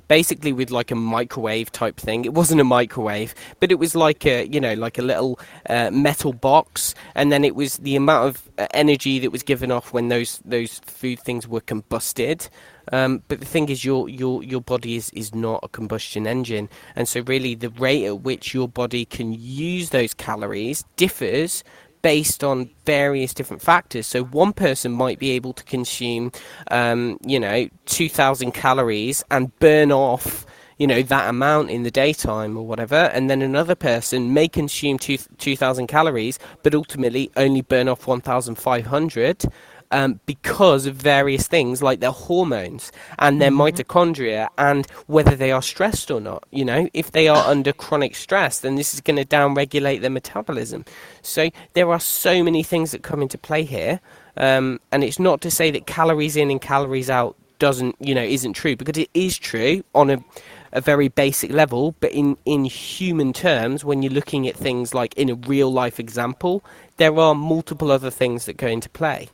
basically 0.08 0.52
with 0.52 0.72
like 0.72 0.90
a 0.90 0.96
microwave 0.96 1.70
type 1.70 1.98
thing. 1.98 2.24
It 2.24 2.34
wasn't 2.34 2.60
a 2.60 2.64
microwave, 2.64 3.32
but 3.60 3.70
it 3.70 3.76
was 3.76 3.94
like 3.94 4.26
a 4.26 4.48
you 4.48 4.60
know 4.60 4.74
like 4.74 4.98
a 4.98 5.02
little 5.02 5.38
uh, 5.68 5.92
metal 5.92 6.32
box, 6.32 6.96
and 7.14 7.30
then 7.30 7.44
it 7.44 7.54
was 7.54 7.76
the 7.76 7.94
amount 7.94 8.28
of 8.28 8.50
uh, 8.58 8.66
energy 8.74 9.20
that 9.20 9.30
was 9.30 9.44
given 9.44 9.70
off 9.70 9.92
when 9.92 10.08
those 10.08 10.40
those 10.44 10.80
food 10.80 11.20
things 11.20 11.46
were 11.46 11.60
combusted. 11.60 12.48
Um, 12.90 13.22
but 13.28 13.38
the 13.38 13.46
thing 13.46 13.68
is, 13.68 13.84
your 13.84 14.08
your 14.08 14.42
your 14.42 14.62
body 14.62 14.96
is, 14.96 15.10
is 15.10 15.32
not 15.32 15.60
a 15.62 15.68
combustion 15.68 16.26
engine, 16.26 16.68
and 16.96 17.06
so 17.06 17.20
really 17.20 17.54
the 17.54 17.70
rate 17.70 18.04
at 18.04 18.22
which 18.22 18.52
your 18.52 18.66
body 18.66 19.04
can 19.04 19.32
use 19.32 19.90
those 19.90 20.12
calories 20.12 20.84
differs 20.96 21.62
based 22.02 22.44
on 22.44 22.70
various 22.84 23.34
different 23.34 23.62
factors. 23.62 24.06
So 24.06 24.24
one 24.24 24.52
person 24.52 24.92
might 24.92 25.18
be 25.18 25.30
able 25.30 25.52
to 25.54 25.64
consume, 25.64 26.32
um, 26.70 27.18
you 27.24 27.40
know, 27.40 27.68
2,000 27.86 28.52
calories 28.52 29.24
and 29.30 29.56
burn 29.58 29.92
off 29.92 30.46
you 30.78 30.86
know 30.86 31.02
that 31.02 31.28
amount 31.28 31.70
in 31.70 31.82
the 31.82 31.90
daytime 31.90 32.56
or 32.56 32.64
whatever 32.64 33.10
and 33.12 33.28
then 33.28 33.42
another 33.42 33.74
person 33.74 34.32
may 34.32 34.46
consume 34.46 34.96
2000 34.96 35.88
calories 35.88 36.38
but 36.62 36.72
ultimately 36.74 37.30
only 37.36 37.62
burn 37.62 37.88
off 37.88 38.06
1500 38.06 39.44
um, 39.90 40.20
because 40.26 40.86
of 40.86 40.94
various 40.94 41.46
things 41.46 41.82
like 41.82 42.00
their 42.00 42.10
hormones 42.10 42.92
and 43.18 43.40
their 43.40 43.50
mm-hmm. 43.50 43.60
mitochondria 43.60 44.48
and 44.58 44.86
whether 45.06 45.34
they 45.34 45.52
are 45.52 45.62
stressed 45.62 46.10
or 46.10 46.20
not. 46.20 46.44
You 46.50 46.64
know, 46.64 46.88
if 46.92 47.12
they 47.12 47.28
are 47.28 47.44
under 47.46 47.72
chronic 47.72 48.14
stress, 48.14 48.60
then 48.60 48.76
this 48.76 48.94
is 48.94 49.00
going 49.00 49.16
to 49.16 49.24
downregulate 49.24 50.00
their 50.00 50.10
metabolism. 50.10 50.84
So 51.22 51.50
there 51.74 51.90
are 51.90 52.00
so 52.00 52.42
many 52.42 52.62
things 52.62 52.90
that 52.92 53.02
come 53.02 53.22
into 53.22 53.38
play 53.38 53.64
here. 53.64 54.00
Um, 54.36 54.80
and 54.92 55.02
it's 55.02 55.18
not 55.18 55.40
to 55.42 55.50
say 55.50 55.70
that 55.72 55.86
calories 55.86 56.36
in 56.36 56.50
and 56.50 56.60
calories 56.60 57.10
out 57.10 57.36
doesn't, 57.58 57.96
you 57.98 58.14
know, 58.14 58.22
isn't 58.22 58.52
true 58.52 58.76
because 58.76 58.96
it 58.96 59.10
is 59.14 59.36
true 59.36 59.82
on 59.94 60.10
a 60.10 60.24
a 60.72 60.80
very 60.80 61.08
basic 61.08 61.50
level, 61.50 61.94
but 62.00 62.12
in, 62.12 62.36
in 62.44 62.64
human 62.64 63.32
terms, 63.32 63.84
when 63.84 64.02
you're 64.02 64.12
looking 64.12 64.46
at 64.46 64.56
things 64.56 64.94
like 64.94 65.14
in 65.14 65.30
a 65.30 65.34
real 65.34 65.72
life 65.72 65.98
example, 65.98 66.62
there 66.98 67.18
are 67.18 67.34
multiple 67.34 67.90
other 67.90 68.10
things 68.10 68.44
that 68.44 68.56
go 68.56 68.66
into 68.66 68.88
play. 68.90 69.28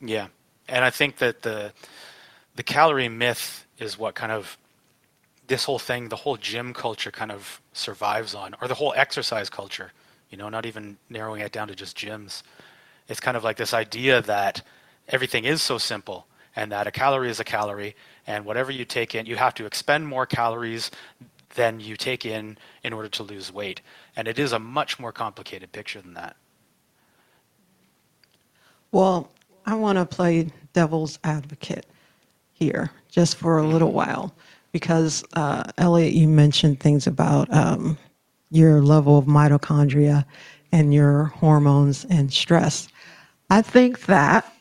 Yeah, 0.00 0.28
and 0.68 0.84
I 0.84 0.90
think 0.90 1.18
that 1.18 1.42
the 1.42 1.72
the 2.54 2.62
calorie 2.62 3.08
myth 3.08 3.66
is 3.78 3.98
what 3.98 4.14
kind 4.14 4.32
of 4.32 4.56
this 5.46 5.64
whole 5.64 5.78
thing, 5.78 6.08
the 6.08 6.16
whole 6.16 6.36
gym 6.36 6.74
culture 6.74 7.10
kind 7.10 7.30
of 7.30 7.60
survives 7.72 8.34
on, 8.34 8.54
or 8.60 8.68
the 8.68 8.74
whole 8.74 8.92
exercise 8.96 9.48
culture. 9.48 9.92
You 10.30 10.38
know, 10.38 10.48
not 10.48 10.66
even 10.66 10.96
narrowing 11.08 11.40
it 11.40 11.52
down 11.52 11.68
to 11.68 11.74
just 11.74 11.96
gyms. 11.96 12.42
It's 13.08 13.20
kind 13.20 13.36
of 13.36 13.44
like 13.44 13.56
this 13.56 13.72
idea 13.72 14.22
that 14.22 14.62
everything 15.08 15.44
is 15.44 15.62
so 15.62 15.78
simple, 15.78 16.26
and 16.56 16.72
that 16.72 16.86
a 16.86 16.90
calorie 16.90 17.30
is 17.30 17.38
a 17.40 17.44
calorie, 17.44 17.94
and 18.26 18.44
whatever 18.44 18.72
you 18.72 18.84
take 18.84 19.14
in, 19.14 19.26
you 19.26 19.36
have 19.36 19.54
to 19.54 19.66
expend 19.66 20.08
more 20.08 20.26
calories 20.26 20.90
than 21.54 21.80
you 21.80 21.96
take 21.96 22.26
in 22.26 22.58
in 22.82 22.92
order 22.92 23.08
to 23.08 23.22
lose 23.22 23.52
weight. 23.52 23.80
And 24.16 24.26
it 24.28 24.38
is 24.38 24.52
a 24.52 24.58
much 24.58 24.98
more 24.98 25.12
complicated 25.12 25.72
picture 25.72 26.00
than 26.00 26.14
that. 26.14 26.36
Well, 28.90 29.30
I 29.66 29.74
want 29.74 29.98
to 29.98 30.06
play 30.06 30.48
devil's 30.74 31.18
advocate 31.24 31.86
here 32.52 32.90
just 33.08 33.36
for 33.36 33.58
a 33.58 33.66
little 33.66 33.92
while 33.92 34.32
because 34.70 35.24
uh, 35.32 35.64
Elliot, 35.78 36.12
you 36.12 36.28
mentioned 36.28 36.78
things 36.78 37.06
about 37.06 37.52
um, 37.52 37.98
your 38.50 38.80
level 38.80 39.18
of 39.18 39.24
mitochondria 39.24 40.24
and 40.70 40.94
your 40.94 41.24
hormones 41.24 42.04
and 42.10 42.32
stress. 42.32 42.86
I 43.50 43.60
think 43.60 44.06
that, 44.06 44.52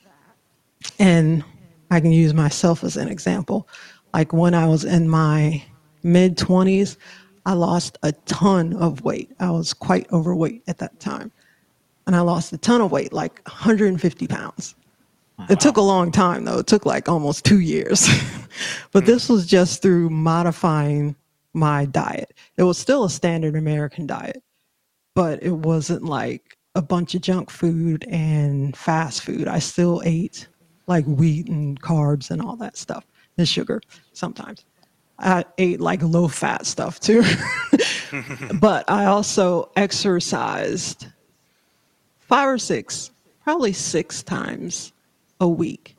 and 0.98 1.44
I 1.92 2.00
can 2.00 2.12
use 2.12 2.34
myself 2.34 2.84
as 2.84 2.98
an 2.98 3.08
example. 3.08 3.68
Like 4.14 4.34
when 4.34 4.56
I 4.56 4.66
was 4.66 4.86
in 4.86 5.08
my 5.08 5.64
mid 6.02 6.36
20s, 6.38 6.98
I 7.46 7.54
lost 7.54 8.00
a 8.02 8.12
ton 8.12 8.74
of 8.74 9.04
weight. 9.04 9.32
I 9.40 9.52
was 9.52 9.74
quite 9.74 10.12
overweight 10.12 10.64
at 10.68 10.80
that 10.80 11.00
time. 11.00 11.32
And 12.08 12.16
I 12.16 12.22
lost 12.22 12.54
a 12.54 12.58
ton 12.58 12.82
of 12.82 12.92
weight, 12.92 13.14
like 13.14 13.42
150 13.46 14.28
pounds. 14.28 14.76
It 15.50 15.60
took 15.60 15.78
a 15.78 15.82
long 15.82 16.12
time 16.12 16.46
though. 16.46 16.60
It 16.60 16.68
took 16.68 16.86
like 16.86 17.10
almost 17.10 17.46
two 17.46 17.60
years. 17.60 18.08
but 18.92 19.04
mm. 19.04 19.08
this 19.08 19.30
was 19.30 19.46
just 19.46 19.82
through 19.82 20.10
modifying 20.10 21.16
my 21.54 21.86
diet. 21.86 22.34
It 22.58 22.64
was 22.64 22.78
still 22.78 23.06
a 23.06 23.10
standard 23.10 23.56
American 23.56 24.08
diet, 24.08 24.44
but 25.14 25.42
it 25.44 25.52
wasn't 25.52 26.04
like 26.04 26.58
a 26.76 26.82
bunch 26.82 27.16
of 27.16 27.22
junk 27.22 27.50
food 27.50 28.06
and 28.10 28.76
fast 28.76 29.24
food. 29.24 29.48
I 29.48 29.60
still 29.60 30.02
ate 30.06 30.48
like 30.88 31.06
wheat 31.06 31.48
and 31.48 31.82
carbs 31.82 32.30
and 32.30 32.42
all 32.42 32.56
that 32.58 32.78
stuff 32.78 33.06
and 33.38 33.48
sugar 33.48 33.82
sometimes. 34.14 34.66
I 35.18 35.46
ate 35.58 35.80
like 35.80 36.02
low 36.04 36.28
fat 36.28 36.66
stuff 36.66 37.00
too. 37.00 37.24
but 38.60 38.90
I 38.90 39.06
also 39.06 39.72
exercised 39.76 41.08
five 42.20 42.50
or 42.50 42.58
six, 42.58 43.12
probably 43.44 43.72
six 43.72 44.22
times 44.22 44.92
a 45.40 45.48
week. 45.48 45.96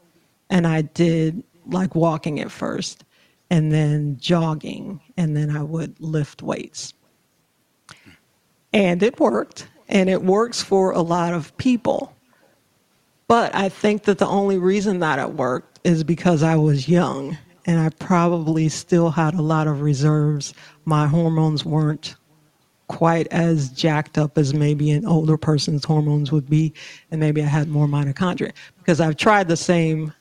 And 0.51 0.67
I 0.67 0.83
did 0.83 1.43
like 1.67 1.95
walking 1.95 2.41
at 2.41 2.51
first 2.51 3.05
and 3.51 3.73
then 3.73 4.17
jogging, 4.19 5.01
and 5.17 5.37
then 5.37 5.57
I 5.57 5.63
would 5.63 5.99
lift 6.01 6.43
weights. 6.43 6.95
And 8.73 9.03
it 9.03 9.21
worked, 9.21 9.69
and 9.89 10.11
it 10.11 10.23
works 10.23 10.63
for 10.63 10.91
a 10.91 11.01
lot 11.01 11.33
of 11.33 11.57
people. 11.57 12.13
But 13.29 13.55
I 13.55 13.69
think 13.69 14.05
that 14.05 14.19
the 14.19 14.27
only 14.27 14.59
reason 14.59 15.01
that 15.01 15.19
it 15.19 15.35
worked 15.35 15.81
is 15.85 16.05
because 16.05 16.43
I 16.43 16.57
was 16.57 16.89
young 16.89 17.37
and 17.67 17.81
I 17.81 17.89
probably 17.89 18.69
still 18.69 19.11
had 19.11 19.35
a 19.35 19.43
lot 19.43 19.67
of 19.67 19.81
reserves. 19.81 20.55
My 20.85 21.07
hormones 21.07 21.65
weren't 21.65 22.15
quite 22.89 23.27
as 23.29 23.69
jacked 23.71 24.19
up 24.19 24.39
as 24.39 24.55
maybe 24.55 24.91
an 24.91 25.05
older 25.07 25.37
person's 25.37 25.85
hormones 25.85 26.31
would 26.33 26.49
be, 26.49 26.73
and 27.11 27.21
maybe 27.21 27.43
I 27.43 27.47
had 27.47 27.69
more 27.69 27.87
mitochondria. 27.87 28.53
Because 28.79 29.01
I've 29.01 29.17
tried 29.17 29.49
the 29.49 29.57
same 29.57 30.13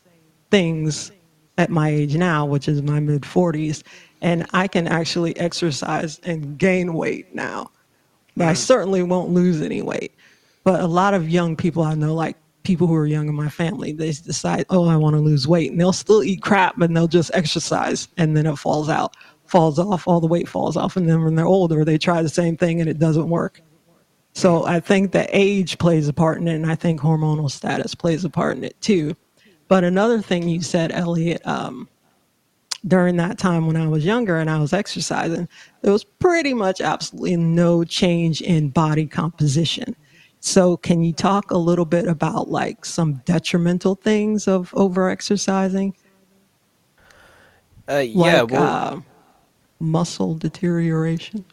things 0.52 1.12
at 1.58 1.70
my 1.70 1.90
age 1.90 2.16
now, 2.16 2.46
which 2.46 2.68
is 2.68 2.82
my 2.82 3.00
mid 3.00 3.22
40s, 3.22 3.84
and 4.22 4.46
I 4.54 4.68
can 4.68 4.88
actually 4.88 5.38
exercise 5.38 6.20
and 6.24 6.58
gain 6.58 6.94
weight 6.94 7.34
now. 7.34 7.72
But 8.36 8.48
I 8.48 8.52
mm-hmm. 8.52 8.58
certainly 8.58 9.04
won't 9.04 9.30
lose 9.30 9.62
any 9.62 9.82
weight. 9.82 10.12
But 10.64 10.82
a 10.82 10.88
lot 10.88 11.14
of 11.14 11.30
young 11.30 11.56
people 11.56 11.84
I 11.84 11.94
know, 11.94 12.14
like 12.14 12.36
people 12.64 12.88
who 12.88 12.96
are 12.96 13.06
young 13.06 13.30
in 13.30 13.36
my 13.36 13.50
family, 13.50 13.92
they 13.92 14.12
decide, 14.12 14.66
oh, 14.70 14.88
I 14.88 14.98
want 14.98 15.16
to 15.16 15.22
lose 15.22 15.48
weight. 15.48 15.72
And 15.72 15.80
they'll 15.80 15.94
still 15.94 16.24
eat 16.24 16.42
crap, 16.42 16.76
but 16.78 16.94
they'll 16.94 17.08
just 17.08 17.32
exercise 17.34 18.08
and 18.18 18.36
then 18.36 18.48
it 18.48 18.58
falls 18.58 18.90
out 18.90 19.16
falls 19.46 19.80
off, 19.80 20.08
all 20.08 20.20
the 20.20 20.28
weight 20.28 20.48
falls 20.48 20.78
off, 20.78 20.98
and 20.98 21.10
then 21.10 21.24
when 21.24 21.36
they're 21.36 21.46
older, 21.46 21.86
they 21.86 21.98
try 21.98 22.22
the 22.22 22.30
same 22.30 22.58
thing 22.58 22.82
and 22.82 22.90
it 22.90 23.00
doesn't 23.00 23.30
work. 23.30 23.62
So 24.34 24.66
I 24.66 24.82
think 24.82 25.14
that 25.14 25.30
age 25.32 25.78
plays 25.78 26.08
a 26.08 26.14
part 26.14 26.40
in 26.40 26.48
it, 26.48 26.56
and 26.56 26.70
I 26.70 26.76
think 26.76 27.00
hormonal 27.00 27.50
status 27.50 27.96
plays 27.96 28.26
a 28.26 28.30
part 28.30 28.58
in 28.58 28.64
it 28.64 28.80
too. 28.82 29.16
But 29.68 29.84
another 29.84 30.22
thing 30.22 30.48
you 30.48 30.62
said, 30.62 30.92
Elliot, 30.92 31.46
um, 31.48 31.88
during 32.88 33.16
that 33.18 33.38
time 33.38 33.66
when 33.66 33.78
I 33.78 33.88
was 33.88 34.06
younger 34.06 34.38
and 34.38 34.50
I 34.50 34.60
was 34.60 34.74
exercising, 34.74 35.48
there 35.82 35.92
was 35.92 36.04
pretty 36.04 36.54
much 36.54 36.82
absolutely 36.82 37.38
no 37.38 37.84
change 37.84 38.42
in 38.42 38.70
body 38.70 39.08
composition. 39.08 39.96
So, 40.42 40.78
can 40.78 41.04
you 41.04 41.12
talk 41.12 41.50
a 41.50 41.58
little 41.58 41.86
bit 41.86 42.08
about 42.08 42.52
like 42.52 42.86
some 42.86 43.16
detrimental 43.26 43.96
things 43.96 44.48
of 44.48 44.70
overexercising? 44.72 45.94
Uh, 47.90 48.04
yeah, 48.06 48.42
like 48.42 48.52
well, 48.52 48.64
uh, 48.64 49.02
muscle 49.86 50.36
deterioration? 50.36 51.46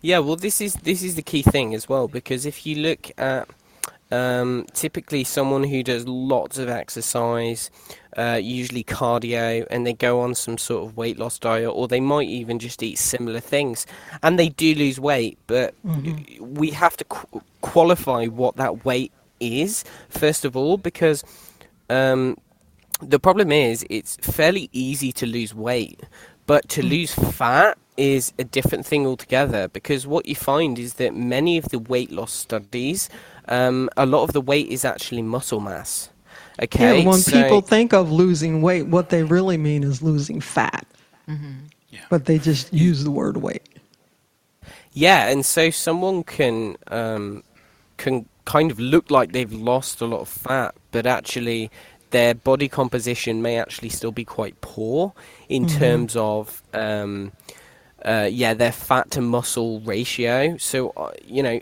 yeah, 0.00 0.18
well, 0.18 0.36
this 0.36 0.60
is 0.60 0.74
this 0.74 1.02
is 1.02 1.14
the 1.14 1.22
key 1.22 1.42
thing 1.42 1.74
as 1.74 1.88
well 1.88 2.08
because 2.08 2.44
if 2.44 2.66
you 2.66 2.76
look 2.76 3.10
at 3.18 3.48
um, 4.10 4.66
typically 4.74 5.24
someone 5.24 5.64
who 5.64 5.82
does 5.82 6.06
lots 6.06 6.58
of 6.58 6.68
exercise, 6.68 7.70
uh, 8.16 8.38
usually 8.40 8.84
cardio, 8.84 9.66
and 9.70 9.86
they 9.86 9.94
go 9.94 10.20
on 10.20 10.34
some 10.34 10.58
sort 10.58 10.84
of 10.84 10.96
weight 10.96 11.18
loss 11.18 11.38
diet, 11.38 11.70
or 11.70 11.88
they 11.88 12.00
might 12.00 12.28
even 12.28 12.58
just 12.58 12.82
eat 12.82 12.98
similar 12.98 13.40
things, 13.40 13.86
and 14.22 14.38
they 14.38 14.50
do 14.50 14.74
lose 14.74 15.00
weight, 15.00 15.38
but 15.46 15.74
we 16.38 16.70
have 16.70 16.96
to 16.98 17.04
qu- 17.04 17.42
qualify 17.62 18.26
what 18.26 18.56
that 18.56 18.84
weight 18.84 19.10
is 19.40 19.84
first 20.08 20.44
of 20.44 20.56
all 20.56 20.78
because 20.78 21.24
um, 21.90 22.36
the 23.00 23.18
problem 23.18 23.50
is 23.52 23.84
it's 23.90 24.16
fairly 24.16 24.68
easy 24.72 25.12
to 25.12 25.26
lose 25.26 25.54
weight, 25.54 26.00
but 26.46 26.68
to 26.70 26.82
lose 26.82 27.14
fat 27.14 27.78
is 27.96 28.32
a 28.38 28.44
different 28.44 28.84
thing 28.84 29.06
altogether 29.06 29.68
because 29.68 30.06
what 30.06 30.26
you 30.26 30.34
find 30.34 30.78
is 30.78 30.94
that 30.94 31.14
many 31.14 31.56
of 31.58 31.66
the 31.70 31.78
weight 31.78 32.10
loss 32.10 32.32
studies, 32.32 33.08
um, 33.48 33.88
a 33.96 34.04
lot 34.04 34.24
of 34.24 34.32
the 34.32 34.40
weight 34.40 34.68
is 34.68 34.84
actually 34.84 35.22
muscle 35.22 35.60
mass. 35.60 36.10
Okay, 36.62 37.00
Yeah, 37.00 37.06
when 37.08 37.18
so- 37.18 37.32
people 37.32 37.60
think 37.60 37.92
of 37.92 38.10
losing 38.12 38.62
weight, 38.62 38.86
what 38.88 39.10
they 39.10 39.22
really 39.24 39.56
mean 39.56 39.84
is 39.84 40.02
losing 40.02 40.40
fat. 40.40 40.86
Yeah. 41.26 42.00
But 42.10 42.24
they 42.26 42.38
just 42.38 42.72
use 42.72 43.04
the 43.04 43.10
word 43.10 43.36
weight. 43.38 43.62
Yeah, 44.92 45.28
and 45.28 45.44
so 45.44 45.70
someone 45.70 46.22
can 46.24 46.76
um, 46.88 47.42
can 47.96 48.26
kind 48.44 48.70
of 48.70 48.78
look 48.78 49.10
like 49.10 49.32
they've 49.32 49.52
lost 49.52 50.00
a 50.00 50.04
lot 50.06 50.20
of 50.20 50.28
fat, 50.28 50.74
but 50.90 51.06
actually 51.06 51.70
their 52.16 52.34
body 52.34 52.68
composition 52.68 53.42
may 53.42 53.58
actually 53.58 53.90
still 53.90 54.12
be 54.12 54.24
quite 54.24 54.56
poor 54.60 55.12
in 55.48 55.66
terms 55.80 56.16
of 56.16 56.62
um, 56.72 57.32
uh, 58.04 58.28
yeah 58.30 58.54
their 58.54 58.72
fat 58.72 59.10
to 59.10 59.20
muscle 59.20 59.80
ratio. 59.80 60.56
So 60.58 60.78
uh, 60.96 61.12
you 61.26 61.42
know. 61.42 61.60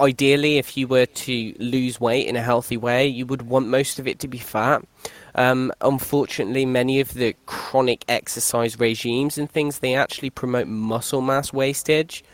Ideally, 0.00 0.58
if 0.58 0.76
you 0.76 0.88
were 0.88 1.06
to 1.06 1.54
lose 1.60 2.00
weight 2.00 2.26
in 2.26 2.34
a 2.34 2.42
healthy 2.42 2.76
way, 2.76 3.06
you 3.06 3.24
would 3.26 3.42
want 3.42 3.68
most 3.68 4.00
of 4.00 4.08
it 4.08 4.18
to 4.18 4.28
be 4.28 4.38
fat. 4.38 4.82
Um, 5.36 5.72
unfortunately, 5.80 6.66
many 6.66 6.98
of 6.98 7.14
the 7.14 7.36
chronic 7.46 8.04
exercise 8.08 8.76
regimes 8.80 9.38
and 9.38 9.48
things 9.48 9.78
they 9.78 9.94
actually 9.94 10.30
promote 10.30 10.66
muscle 10.66 11.20
mass 11.20 11.52
wastage. 11.52 12.24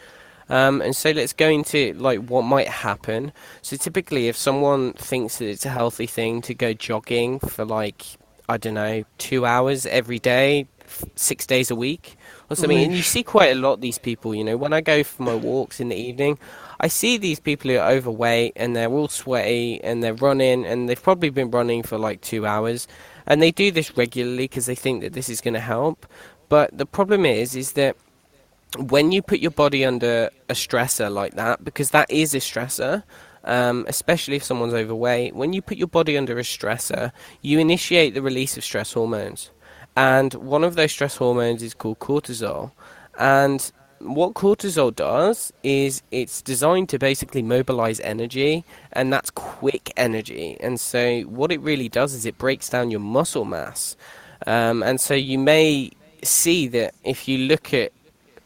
Um, 0.51 0.83
and 0.83 0.95
so 0.97 1.13
let's 1.13 1.33
go 1.33 1.49
into 1.49 1.93
like 1.95 2.21
what 2.29 2.43
might 2.43 2.69
happen. 2.69 3.33
So 3.63 3.77
typically, 3.77 4.29
if 4.29 4.37
someone 4.37 4.93
thinks 4.95 5.39
that 5.39 5.49
it's 5.49 5.65
a 5.65 5.71
healthy 5.71 6.07
thing 6.07 6.43
to 6.43 6.55
go 6.55 6.73
jogging 6.73 7.39
for 7.39 7.65
like 7.65 8.05
I 8.49 8.57
don't 8.57 8.75
know 8.75 9.05
two 9.19 9.47
hours 9.47 9.87
every 9.87 10.19
day, 10.19 10.67
f- 10.81 11.05
six 11.15 11.47
days 11.47 11.71
a 11.71 11.77
week 11.77 12.17
or 12.51 12.57
something, 12.57 12.83
and 12.83 12.93
you 12.93 13.03
see 13.03 13.23
quite 13.23 13.53
a 13.53 13.55
lot 13.55 13.75
of 13.75 13.81
these 13.81 13.99
people. 13.99 14.35
You 14.35 14.43
know, 14.43 14.57
when 14.57 14.73
I 14.73 14.81
go 14.81 15.05
for 15.05 15.23
my 15.23 15.37
walks 15.37 15.79
in 15.79 15.89
the 15.89 15.97
evening, 15.97 16.37
I 16.81 16.89
see 16.89 17.17
these 17.17 17.39
people 17.39 17.71
who 17.71 17.79
are 17.79 17.89
overweight 17.93 18.55
and 18.57 18.75
they're 18.75 18.91
all 18.91 19.07
sweaty 19.07 19.81
and 19.85 20.03
they're 20.03 20.15
running 20.15 20.67
and 20.67 20.89
they've 20.89 21.01
probably 21.01 21.31
been 21.31 21.53
running 21.53 21.85
for 21.85 21.97
like 21.97 22.23
two 22.23 22.45
hours, 22.45 22.89
and 23.25 23.41
they 23.41 23.53
do 23.53 23.71
this 23.71 23.97
regularly 23.97 24.45
because 24.45 24.67
they 24.67 24.75
think 24.75 25.03
that 25.03 25.13
this 25.13 25.29
is 25.29 25.41
going 25.41 25.55
to 25.55 25.61
help. 25.61 26.07
But 26.49 26.77
the 26.77 26.87
problem 26.87 27.25
is, 27.25 27.55
is 27.55 27.73
that 27.73 27.97
when 28.79 29.13
you 29.13 29.23
put 29.23 29.41
your 29.41 29.51
body 29.51 29.85
under 29.85 30.31
a 30.49 30.55
stressor 30.55 31.13
like 31.13 31.35
that, 31.35 31.65
because 31.65 31.91
that 31.91 32.11
is 32.11 32.35
a 32.35 32.39
stressor, 32.39 33.03
um, 33.45 33.85
especially 33.89 34.37
if 34.37 34.45
someone's 34.45 34.75
overweight, 34.75 35.35
when 35.35 35.53
you 35.53 35.63
put 35.63 35.79
your 35.79 35.89
body 35.89 36.17
under 36.17 36.39
a 36.39 36.43
stressor, 36.43 37.13
you 37.43 37.59
initiate 37.59 38.15
the 38.15 38.23
release 38.23 38.57
of 38.57 38.65
stress 38.65 38.93
hormones. 38.93 39.51
And 39.97 40.35
one 40.35 40.63
of 40.63 40.77
those 40.77 40.93
stress 40.93 41.17
hormones 41.17 41.63
is 41.63 41.75
called 41.75 41.99
cortisol. 41.99 42.73
And 43.19 43.71
what 43.99 44.35
cortisol 44.35 44.95
does 44.95 45.53
is 45.63 46.03
it's 46.11 46.41
designed 46.43 46.89
to 46.91 46.99
basically 46.99 47.43
mobilize 47.43 48.01
energy, 48.01 48.65
and 48.93 49.13
that's 49.13 49.31
quick 49.31 49.93
energy. 49.97 50.57
And 50.61 50.81
so, 50.81 51.23
what 51.23 51.53
it 51.53 51.61
really 51.61 51.89
does 51.89 52.15
is 52.15 52.25
it 52.25 52.39
breaks 52.39 52.69
down 52.71 52.91
your 52.91 53.01
muscle 53.01 53.45
mass. 53.45 53.97
Um, 54.47 54.83
and 54.83 55.01
so, 55.01 55.15
you 55.15 55.39
may 55.39 55.91
see 56.23 56.69
that 56.69 56.95
if 57.05 57.29
you 57.29 57.39
look 57.39 57.75
at 57.75 57.93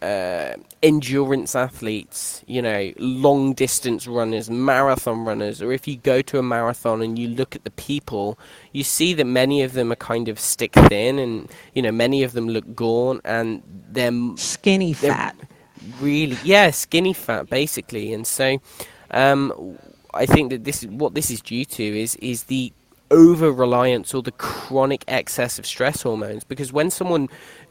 uh, 0.04 0.56
endurance 0.82 1.54
athletes, 1.54 2.44
you 2.46 2.60
know, 2.60 2.92
long 2.98 3.54
distance 3.54 4.06
runners, 4.06 4.50
marathon 4.50 5.24
runners, 5.24 5.62
or 5.62 5.72
if 5.72 5.88
you 5.88 5.96
go 5.96 6.20
to 6.22 6.38
a 6.38 6.42
marathon 6.42 7.00
and 7.02 7.18
you 7.18 7.28
look 7.28 7.56
at 7.56 7.64
the 7.64 7.70
people, 7.72 8.38
you 8.72 8.84
see 8.84 9.14
that 9.14 9.24
many 9.24 9.62
of 9.62 9.72
them 9.72 9.90
are 9.90 9.96
kind 10.12 10.28
of 10.28 10.38
stick 10.38 10.72
thin 10.74 11.18
and, 11.18 11.50
you 11.74 11.82
know, 11.82 11.92
many 11.92 12.22
of 12.22 12.32
them 12.32 12.48
look 12.48 12.66
gaunt 12.74 13.20
and 13.24 13.62
they're 13.90 14.12
Skinny 14.36 14.92
They're- 14.92 15.12
fat. 15.12 15.36
really 16.00 16.38
yeah 16.44 16.70
skinny 16.70 17.12
fat 17.12 17.48
basically 17.50 18.12
and 18.14 18.26
so 18.26 18.58
um, 19.10 19.76
i 20.14 20.24
think 20.24 20.48
that 20.50 20.64
this 20.64 20.82
is 20.82 20.88
what 20.88 21.14
this 21.14 21.30
is 21.30 21.40
due 21.42 21.64
to 21.66 21.82
is 22.04 22.16
is 22.16 22.44
the 22.44 22.72
over 23.10 23.52
reliance 23.52 24.14
or 24.14 24.22
the 24.22 24.32
chronic 24.32 25.04
excess 25.08 25.58
of 25.58 25.66
stress 25.66 26.00
hormones 26.02 26.42
because 26.42 26.72
when 26.72 26.88
someone 26.90 27.28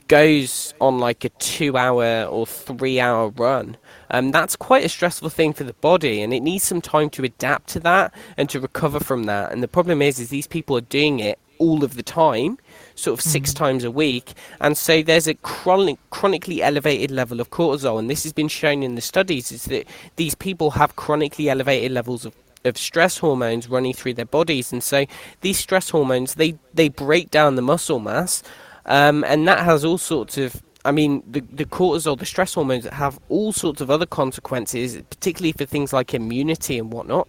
goes 0.08 0.74
on 0.82 1.00
like 1.00 1.24
a 1.24 1.30
two 1.30 1.78
hour 1.78 2.24
or 2.26 2.46
three 2.46 3.00
hour 3.00 3.30
run 3.30 3.78
um, 4.14 4.30
that's 4.30 4.56
quite 4.56 4.86
a 4.86 4.90
stressful 4.90 5.30
thing 5.30 5.54
for 5.54 5.64
the 5.64 5.74
body 5.74 6.22
and 6.22 6.34
it 6.34 6.42
needs 6.42 6.64
some 6.64 6.82
time 6.82 7.10
to 7.10 7.24
adapt 7.24 7.68
to 7.70 7.80
that 7.80 8.14
and 8.38 8.48
to 8.50 8.60
recover 8.60 9.00
from 9.00 9.24
that. 9.24 9.52
And 9.52 9.64
the 9.64 9.68
problem 9.68 10.02
is 10.02 10.20
is 10.20 10.30
these 10.30 10.48
people 10.48 10.78
are 10.78 10.82
doing 10.82 11.20
it 11.20 11.40
all 11.58 11.84
of 11.84 11.96
the 11.96 12.04
time 12.04 12.58
sort 12.96 13.18
of 13.18 13.24
6 13.24 13.54
times 13.54 13.84
a 13.84 13.92
week 13.92 14.34
and 14.60 14.78
so 14.78 15.02
there's 15.02 15.28
a 15.28 15.34
chronic 15.36 15.98
chronically 16.10 16.62
elevated 16.62 17.10
level 17.10 17.40
of 17.40 17.50
cortisol 17.52 17.98
and 17.98 18.10
this 18.10 18.24
has 18.24 18.34
been 18.34 18.48
shown 18.48 18.84
in 18.84 18.96
the 18.96 19.02
studies 19.02 19.52
is 19.52 19.66
that 19.66 19.88
these 20.16 20.36
people 20.36 20.72
have 20.72 20.96
chronically 20.96 21.50
elevated 21.50 21.92
levels 21.92 22.26
of 22.26 22.34
of 22.66 22.78
stress 22.78 23.18
hormones 23.18 23.68
running 23.70 23.94
through 23.94 24.14
their 24.14 24.26
bodies 24.26 24.72
and 24.72 24.84
so 24.84 25.06
these 25.42 25.58
stress 25.58 25.90
hormones 25.90 26.36
they 26.36 26.56
they 26.74 26.90
break 26.90 27.30
down 27.30 27.56
the 27.56 27.62
muscle 27.62 28.00
mass 28.00 28.42
um, 28.86 29.24
and 29.24 29.48
that 29.48 29.60
has 29.60 29.86
all 29.86 29.98
sorts 29.98 30.38
of 30.38 30.62
I 30.86 30.92
mean, 30.92 31.24
the, 31.26 31.40
the 31.40 31.66
cortisol, 31.66 32.20
the 32.20 32.26
stress 32.26 32.54
hormones 32.54 32.86
have 32.86 33.18
all 33.30 33.54
sorts 33.54 33.80
of 33.80 33.90
other 33.90 34.06
consequences, 34.06 35.02
particularly 35.10 35.54
for 35.54 35.66
things 35.66 35.94
like 35.94 36.14
immunity 36.14 36.78
and 36.78 36.92
whatnot. 36.92 37.28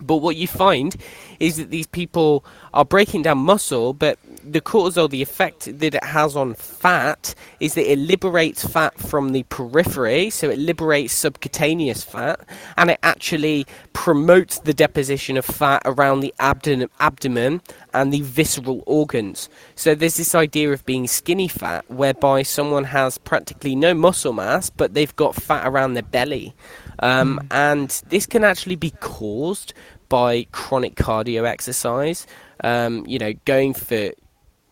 But 0.00 0.16
what 0.16 0.34
you 0.34 0.48
find 0.48 0.96
is 1.38 1.58
that 1.58 1.70
these 1.70 1.86
people 1.86 2.44
are 2.74 2.84
breaking 2.84 3.22
down 3.22 3.38
muscle, 3.38 3.92
but 3.92 4.18
the 4.42 4.60
cortisol, 4.60 5.08
the 5.08 5.22
effect 5.22 5.78
that 5.78 5.94
it 5.94 6.04
has 6.04 6.36
on 6.36 6.54
fat 6.54 7.34
is 7.60 7.74
that 7.74 7.90
it 7.90 7.98
liberates 7.98 8.66
fat 8.66 8.98
from 8.98 9.32
the 9.32 9.44
periphery, 9.44 10.30
so 10.30 10.50
it 10.50 10.58
liberates 10.58 11.12
subcutaneous 11.12 12.02
fat, 12.04 12.40
and 12.76 12.90
it 12.90 12.98
actually 13.02 13.66
promotes 13.92 14.58
the 14.60 14.74
deposition 14.74 15.36
of 15.36 15.44
fat 15.44 15.82
around 15.84 16.20
the 16.20 16.34
abdomen, 16.38 16.88
abdomen 16.98 17.60
and 17.94 18.12
the 18.12 18.20
visceral 18.22 18.82
organs. 18.86 19.48
So 19.74 19.94
there's 19.94 20.16
this 20.16 20.34
idea 20.34 20.72
of 20.72 20.84
being 20.86 21.06
skinny 21.06 21.48
fat, 21.48 21.84
whereby 21.90 22.42
someone 22.42 22.84
has 22.84 23.18
practically 23.18 23.74
no 23.74 23.94
muscle 23.94 24.32
mass, 24.32 24.70
but 24.70 24.94
they've 24.94 25.14
got 25.16 25.34
fat 25.34 25.66
around 25.66 25.94
their 25.94 26.02
belly. 26.02 26.54
Um, 27.00 27.40
And 27.50 27.90
this 28.08 28.26
can 28.26 28.44
actually 28.44 28.76
be 28.76 28.90
caused 29.00 29.74
by 30.08 30.46
chronic 30.52 30.94
cardio 30.94 31.46
exercise. 31.46 32.26
Um, 32.64 33.04
you 33.06 33.18
know, 33.18 33.32
going 33.44 33.74
for 33.74 34.12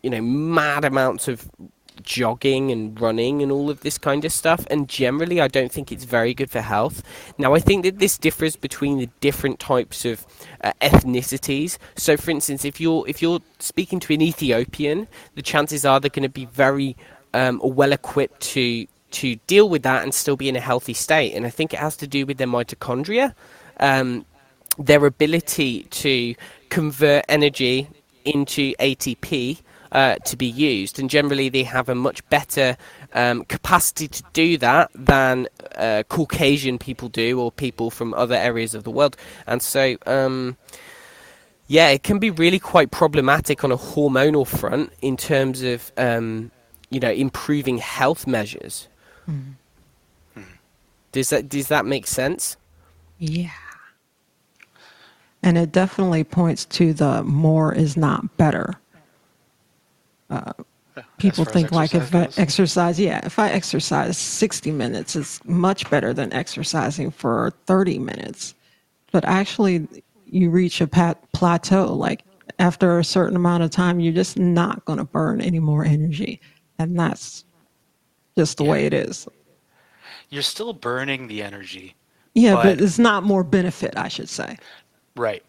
you 0.03 0.11
know 0.11 0.21
mad 0.21 0.85
amounts 0.85 1.29
of 1.29 1.51
jogging 2.03 2.71
and 2.71 3.01
running 3.01 3.43
and 3.43 3.53
all 3.53 3.71
of 3.71 3.81
this 3.81 3.99
kind 3.99 4.25
of 4.25 4.33
stuff. 4.33 4.67
And 4.71 4.89
generally, 4.89 5.41
I 5.41 5.49
don't 5.49 5.71
think 5.71 5.93
it's 5.93 6.05
very 6.05 6.35
good 6.35 6.51
for 6.51 6.61
health. 6.61 7.03
Now, 7.39 7.55
I 7.55 7.61
think 7.61 7.85
that 7.85 7.99
this 7.99 8.19
differs 8.19 8.57
between 8.57 8.99
the 8.99 9.09
different 9.21 9.61
types 9.61 10.05
of 10.05 10.27
uh, 10.63 10.73
ethnicities. 10.81 11.79
So, 11.97 12.17
for 12.17 12.31
instance, 12.31 12.65
if 12.65 12.81
you're 12.81 13.07
if 13.09 13.23
you're 13.23 13.41
speaking 13.59 14.01
to 14.01 14.15
an 14.15 14.23
Ethiopian, 14.23 15.09
the 15.35 15.43
chances 15.43 15.85
are 15.85 16.01
they're 16.01 16.11
going 16.11 16.23
to 16.23 16.29
be 16.29 16.47
very 16.47 16.97
um, 17.35 17.61
well 17.63 17.93
equipped 17.93 18.41
to 18.41 18.87
to 19.13 19.37
deal 19.47 19.69
with 19.69 19.83
that 19.83 20.03
and 20.05 20.15
still 20.15 20.37
be 20.37 20.49
in 20.49 20.57
a 20.57 20.61
healthy 20.61 20.95
state. 20.95 21.35
And 21.35 21.47
I 21.47 21.51
think 21.51 21.75
it 21.75 21.81
has 21.81 21.97
to 21.97 22.07
do 22.07 22.27
with 22.27 22.39
their 22.39 22.47
mitochondria, 22.47 23.35
um, 23.81 24.25
their 24.79 25.05
ability 25.05 25.85
to 25.85 26.35
convert 26.69 27.25
energy 27.29 27.89
into 28.25 28.73
ATP 28.77 29.61
uh, 29.93 30.17
to 30.17 30.37
be 30.37 30.47
used. 30.47 30.99
And 30.99 31.11
generally, 31.11 31.49
they 31.49 31.65
have 31.65 31.89
a 31.89 31.95
much 31.95 32.29
better 32.31 32.77
um, 33.15 33.45
capacity 33.45 34.09
to 34.09 34.23
do 34.33 34.59
that 34.59 34.91
than 34.95 35.49
uh, 35.77 36.05
Caucasian 36.09 36.79
people 36.79 37.09
do 37.09 37.41
or 37.41 37.53
people 37.53 37.91
from 37.91 38.15
other 38.15 38.37
areas 38.37 38.75
of 38.75 38.85
the 38.85 38.91
world. 38.91 39.17
And 39.47 39.63
so. 39.63 39.97
Um, 40.07 40.57
yeah, 41.69 41.91
it 41.91 42.03
can 42.03 42.19
be 42.19 42.31
really 42.31 42.59
quite 42.59 42.91
problematic 42.91 43.63
on 43.63 43.71
a 43.73 43.77
hormonal 43.79 44.47
front 44.47 44.93
in 45.03 45.17
terms 45.17 45.63
of, 45.63 45.93
um, 45.97 46.51
you 46.91 46.99
know, 46.99 47.13
improving 47.13 47.79
health 47.79 48.27
measures. 48.27 48.89
Does 51.13 51.31
that 51.31 51.49
does 51.49 51.69
that 51.69 51.87
make 51.87 52.07
sense? 52.09 52.57
Yeah. 53.19 53.51
and 55.43 55.59
it 55.59 55.73
definitely 55.73 56.25
points 56.25 56.65
to 56.67 56.93
the 56.93 57.23
more 57.25 57.75
is 57.75 57.97
not 57.97 58.37
better. 58.37 58.80
Uh, 60.31 60.53
people 61.19 61.45
think 61.45 61.73
like 61.73 61.95
if 61.95 62.15
I 62.15 62.29
exercise, 62.37 62.99
yeah, 62.99 63.21
if 63.25 63.39
I 63.39 63.51
exercise 63.51 64.17
60 64.17 64.71
minutes, 64.71 65.17
it's 65.17 65.45
much 65.45 65.89
better 65.91 66.13
than 66.13 66.33
exercising 66.33 67.11
for 67.11 67.53
30 67.67 67.99
minutes. 67.99 68.55
But 69.13 69.25
actually, 69.25 69.89
you 70.27 70.51
reach 70.51 70.81
a 70.81 70.87
pat- 70.87 71.21
plateau. 71.33 71.93
Like 71.93 72.23
after 72.59 72.99
a 72.99 73.05
certain 73.05 73.37
amount 73.37 73.63
of 73.63 73.71
time, 73.71 74.01
you're 74.01 74.13
just 74.13 74.39
not 74.39 74.85
going 74.85 74.99
to 74.99 75.05
burn 75.05 75.41
any 75.41 75.59
more 75.59 75.85
energy. 75.85 76.41
And 76.79 76.99
that's 76.99 77.45
just 78.37 78.59
the 78.59 78.65
yeah. 78.65 78.71
way 78.71 78.87
it 78.87 78.95
is. 78.95 79.29
You're 80.29 80.43
still 80.43 80.73
burning 80.73 81.27
the 81.27 81.43
energy. 81.43 81.95
Yeah, 82.35 82.55
but, 82.55 82.63
but 82.63 82.81
it's 82.81 82.99
not 82.99 83.25
more 83.25 83.43
benefit, 83.43 83.95
I 83.97 84.09
should 84.09 84.29
say. 84.29 84.57
Right. 85.17 85.43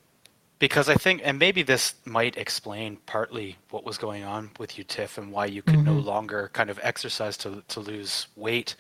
Because 0.62 0.90
I 0.90 0.94
think, 0.94 1.22
and 1.24 1.40
maybe 1.40 1.64
this 1.64 1.96
might 2.06 2.38
explain 2.38 2.98
partly 3.08 3.58
what 3.72 3.84
was 3.84 3.98
going 3.98 4.24
on 4.24 4.52
with 4.60 4.78
you, 4.78 4.84
Tiff, 4.84 5.18
and 5.18 5.32
why 5.32 5.48
you 5.48 5.64
could 5.64 5.74
mm-hmm. 5.74 5.86
no 5.86 5.94
longer 5.94 6.52
kind 6.54 6.70
of 6.70 6.80
exercise 6.84 7.36
to, 7.38 7.64
to 7.70 7.80
lose 7.80 8.28
weight, 8.36 8.76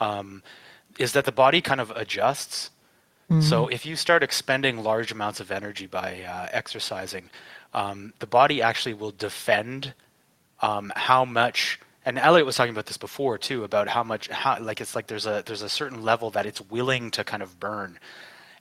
um, 0.00 0.42
is 0.98 1.12
that 1.12 1.24
the 1.24 1.32
body 1.32 1.62
kind 1.62 1.80
of 1.80 1.90
adjusts. 1.92 2.68
Mm-hmm. 3.30 3.40
So 3.40 3.68
if 3.68 3.86
you 3.86 3.96
start 3.96 4.22
expending 4.22 4.82
large 4.82 5.12
amounts 5.12 5.40
of 5.40 5.50
energy 5.50 5.86
by 5.86 6.20
uh, 6.20 6.48
exercising, 6.52 7.30
um, 7.72 8.12
the 8.18 8.26
body 8.26 8.60
actually 8.60 8.92
will 8.92 9.12
defend 9.12 9.94
um, 10.60 10.92
how 10.94 11.24
much 11.24 11.80
and 12.04 12.18
Elliot 12.18 12.44
was 12.44 12.56
talking 12.56 12.74
about 12.74 12.84
this 12.84 12.98
before 12.98 13.38
too 13.38 13.64
about 13.64 13.88
how 13.88 14.04
much 14.04 14.28
how 14.28 14.60
like 14.60 14.78
it's 14.82 14.94
like 14.94 15.06
there's 15.06 15.24
a 15.24 15.42
there's 15.46 15.62
a 15.62 15.70
certain 15.70 16.02
level 16.02 16.30
that 16.32 16.44
it's 16.44 16.60
willing 16.60 17.10
to 17.12 17.24
kind 17.24 17.42
of 17.42 17.58
burn 17.58 17.98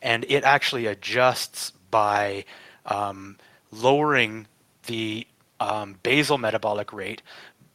and 0.01 0.25
it 0.29 0.45
actually 0.45 0.85
adjusts 0.85 1.73
by 1.93 2.43
um, 2.87 3.37
lowering 3.71 4.47
the 4.87 5.27
um, 5.59 5.95
basal 6.01 6.39
metabolic 6.39 6.91
rate 6.91 7.21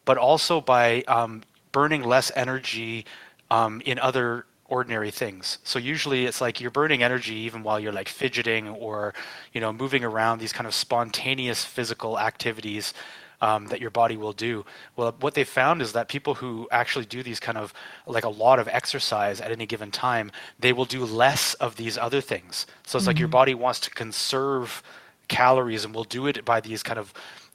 but 0.08 0.16
also 0.16 0.58
by 0.58 1.02
um, 1.02 1.42
burning 1.70 2.02
less 2.02 2.32
energy 2.34 3.04
um, 3.50 3.82
in 3.84 3.98
other 3.98 4.46
ordinary 4.64 5.10
things. 5.10 5.58
So 5.64 5.78
usually 5.78 6.24
it's 6.24 6.40
like 6.40 6.62
you're 6.62 6.70
burning 6.70 7.02
energy 7.02 7.34
even 7.34 7.62
while 7.62 7.78
you're 7.78 7.92
like 7.92 8.08
fidgeting 8.08 8.68
or 8.70 9.12
you 9.52 9.60
know 9.60 9.70
moving 9.70 10.04
around 10.04 10.38
these 10.38 10.54
kind 10.54 10.66
of 10.66 10.72
spontaneous 10.74 11.62
physical 11.62 12.18
activities 12.18 12.94
um, 13.40 13.66
that 13.68 13.80
your 13.80 13.90
body 13.90 14.16
will 14.16 14.32
do. 14.32 14.64
Well, 14.96 15.14
what 15.20 15.34
they 15.34 15.44
found 15.44 15.82
is 15.82 15.92
that 15.92 16.08
people 16.08 16.34
who 16.34 16.68
actually 16.70 17.04
do 17.04 17.22
these 17.22 17.40
kind 17.40 17.58
of 17.58 17.72
like 18.06 18.24
a 18.24 18.28
lot 18.28 18.58
of 18.58 18.68
exercise 18.68 19.40
at 19.40 19.52
any 19.52 19.66
given 19.66 19.90
time, 19.90 20.30
they 20.58 20.72
will 20.72 20.84
do 20.84 21.04
less 21.04 21.54
of 21.54 21.76
these 21.76 21.96
other 21.96 22.20
things. 22.20 22.66
So 22.84 22.96
it's 22.96 23.02
mm-hmm. 23.02 23.08
like 23.08 23.18
your 23.18 23.28
mm-hmm. 23.28 23.32
body 23.32 23.54
wants 23.54 23.80
to 23.80 23.90
conserve 23.90 24.82
calories 25.28 25.84
and 25.84 25.94
will 25.94 26.04
do 26.04 26.26
it 26.26 26.44
by 26.44 26.60
these 26.60 26.82
kind 26.82 26.98
of 26.98 27.12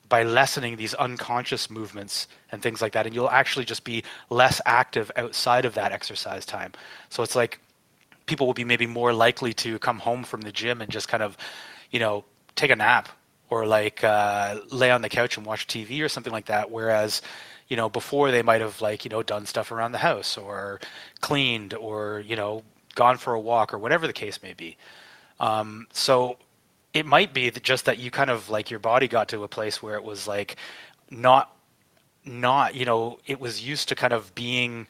by 0.09 0.21
lessening 0.21 0.75
these 0.75 0.93
unconscious 0.95 1.71
movements 1.71 2.27
and 2.51 2.61
things 2.61 2.81
like 2.81 2.93
that 2.93 3.07
and 3.07 3.15
you'll 3.15 3.29
actually 3.29 3.65
just 3.65 3.83
be 3.83 4.03
less 4.29 4.61
active 4.65 5.11
outside 5.15 5.65
of 5.65 5.73
that 5.73 5.91
exercise 5.91 6.45
time 6.45 6.71
so 7.09 7.23
it's 7.23 7.35
like 7.35 7.59
people 8.27 8.45
will 8.45 8.53
be 8.53 8.63
maybe 8.63 8.85
more 8.85 9.11
likely 9.11 9.53
to 9.53 9.79
come 9.79 9.97
home 9.97 10.23
from 10.23 10.41
the 10.41 10.51
gym 10.51 10.81
and 10.81 10.91
just 10.91 11.07
kind 11.07 11.23
of 11.23 11.35
you 11.89 11.99
know 11.99 12.23
take 12.55 12.69
a 12.69 12.75
nap 12.75 13.09
or 13.53 13.67
like 13.67 14.03
uh, 14.03 14.59
lay 14.71 14.89
on 14.89 15.03
the 15.03 15.09
couch 15.09 15.37
and 15.37 15.45
watch 15.45 15.67
TV 15.67 16.03
or 16.03 16.09
something 16.09 16.33
like 16.33 16.47
that. 16.47 16.71
Whereas, 16.71 17.21
you 17.67 17.77
know, 17.77 17.87
before 17.87 18.31
they 18.31 18.41
might 18.41 18.61
have 18.61 18.81
like 18.81 19.05
you 19.05 19.09
know 19.09 19.21
done 19.21 19.45
stuff 19.45 19.71
around 19.71 19.91
the 19.91 19.99
house 19.99 20.37
or 20.37 20.79
cleaned 21.21 21.75
or 21.75 22.23
you 22.25 22.35
know 22.35 22.63
gone 22.95 23.17
for 23.17 23.35
a 23.35 23.39
walk 23.39 23.71
or 23.71 23.77
whatever 23.77 24.07
the 24.07 24.13
case 24.13 24.41
may 24.41 24.53
be. 24.53 24.75
Um, 25.39 25.85
so 25.93 26.37
it 26.95 27.05
might 27.05 27.31
be 27.31 27.51
that 27.51 27.61
just 27.61 27.85
that 27.85 27.99
you 27.99 28.09
kind 28.09 28.31
of 28.31 28.49
like 28.49 28.71
your 28.71 28.79
body 28.79 29.07
got 29.07 29.27
to 29.29 29.43
a 29.43 29.47
place 29.47 29.83
where 29.83 29.95
it 29.97 30.03
was 30.03 30.27
like 30.27 30.55
not 31.11 31.55
not 32.25 32.73
you 32.73 32.85
know 32.85 33.19
it 33.27 33.39
was 33.39 33.63
used 33.63 33.87
to 33.89 33.95
kind 33.95 34.13
of 34.13 34.33
being 34.33 34.87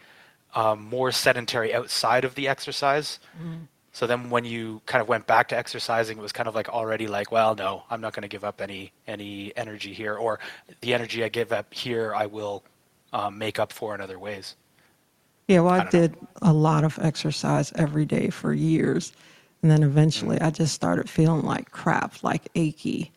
um, 0.56 0.84
more 0.84 1.12
sedentary 1.12 1.74
outside 1.74 2.24
of 2.24 2.36
the 2.36 2.48
exercise. 2.48 3.20
Mm. 3.42 3.68
So 3.94 4.08
then 4.08 4.32
when 4.32 4.44
you 4.44 4.82
kind 4.88 5.04
of 5.04 5.08
went 5.08 5.28
back 5.28 5.48
to 5.50 5.58
exercising, 5.58 6.18
it 6.18 6.22
was 6.22 6.32
kind 6.32 6.50
of 6.50 6.56
like 6.56 6.68
already 6.68 7.06
like, 7.06 7.32
well, 7.32 7.54
no, 7.54 7.84
I'm 7.92 8.02
not 8.02 8.14
going 8.14 8.24
to 8.24 8.28
give 8.28 8.44
up 8.44 8.60
any 8.60 8.92
any 9.08 9.54
energy 9.56 9.94
here, 9.94 10.16
or 10.16 10.40
the 10.82 10.96
energy 10.96 11.24
I 11.24 11.30
give 11.30 11.54
up 11.54 11.72
here, 11.72 12.14
I 12.16 12.26
will 12.26 12.64
um, 13.14 13.38
make 13.38 13.60
up 13.60 13.72
for 13.72 13.94
in 13.94 14.02
other 14.02 14.18
ways. 14.18 14.56
Yeah, 15.48 15.60
well, 15.60 15.76
I, 15.76 15.82
I 15.82 15.90
did 15.90 16.20
know. 16.20 16.28
a 16.42 16.54
lot 16.54 16.84
of 16.84 16.98
exercise 17.00 17.72
every 17.76 18.06
day 18.06 18.32
for 18.32 18.52
years, 18.52 19.14
and 19.62 19.70
then 19.70 19.84
eventually 19.84 20.38
mm-hmm. 20.38 20.48
I 20.48 20.50
just 20.50 20.74
started 20.74 21.08
feeling 21.08 21.44
like 21.44 21.70
crap, 21.70 22.24
like 22.24 22.50
achy 22.56 23.12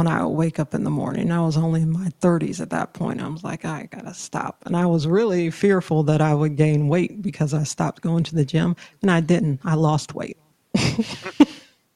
when 0.00 0.08
I 0.08 0.24
would 0.24 0.30
wake 0.30 0.58
up 0.58 0.72
in 0.72 0.82
the 0.84 0.90
morning. 0.90 1.30
I 1.30 1.42
was 1.42 1.58
only 1.58 1.82
in 1.82 1.90
my 1.90 2.08
30s 2.22 2.58
at 2.58 2.70
that 2.70 2.94
point. 2.94 3.20
I 3.20 3.28
was 3.28 3.44
like, 3.44 3.66
I 3.66 3.86
gotta 3.92 4.14
stop. 4.14 4.62
And 4.64 4.74
I 4.74 4.86
was 4.86 5.06
really 5.06 5.50
fearful 5.50 6.04
that 6.04 6.22
I 6.22 6.32
would 6.32 6.56
gain 6.56 6.88
weight 6.88 7.20
because 7.20 7.52
I 7.52 7.64
stopped 7.64 8.00
going 8.00 8.24
to 8.24 8.34
the 8.34 8.46
gym, 8.46 8.76
and 9.02 9.10
I 9.10 9.20
didn't. 9.20 9.60
I 9.62 9.74
lost 9.74 10.14
weight. 10.14 10.38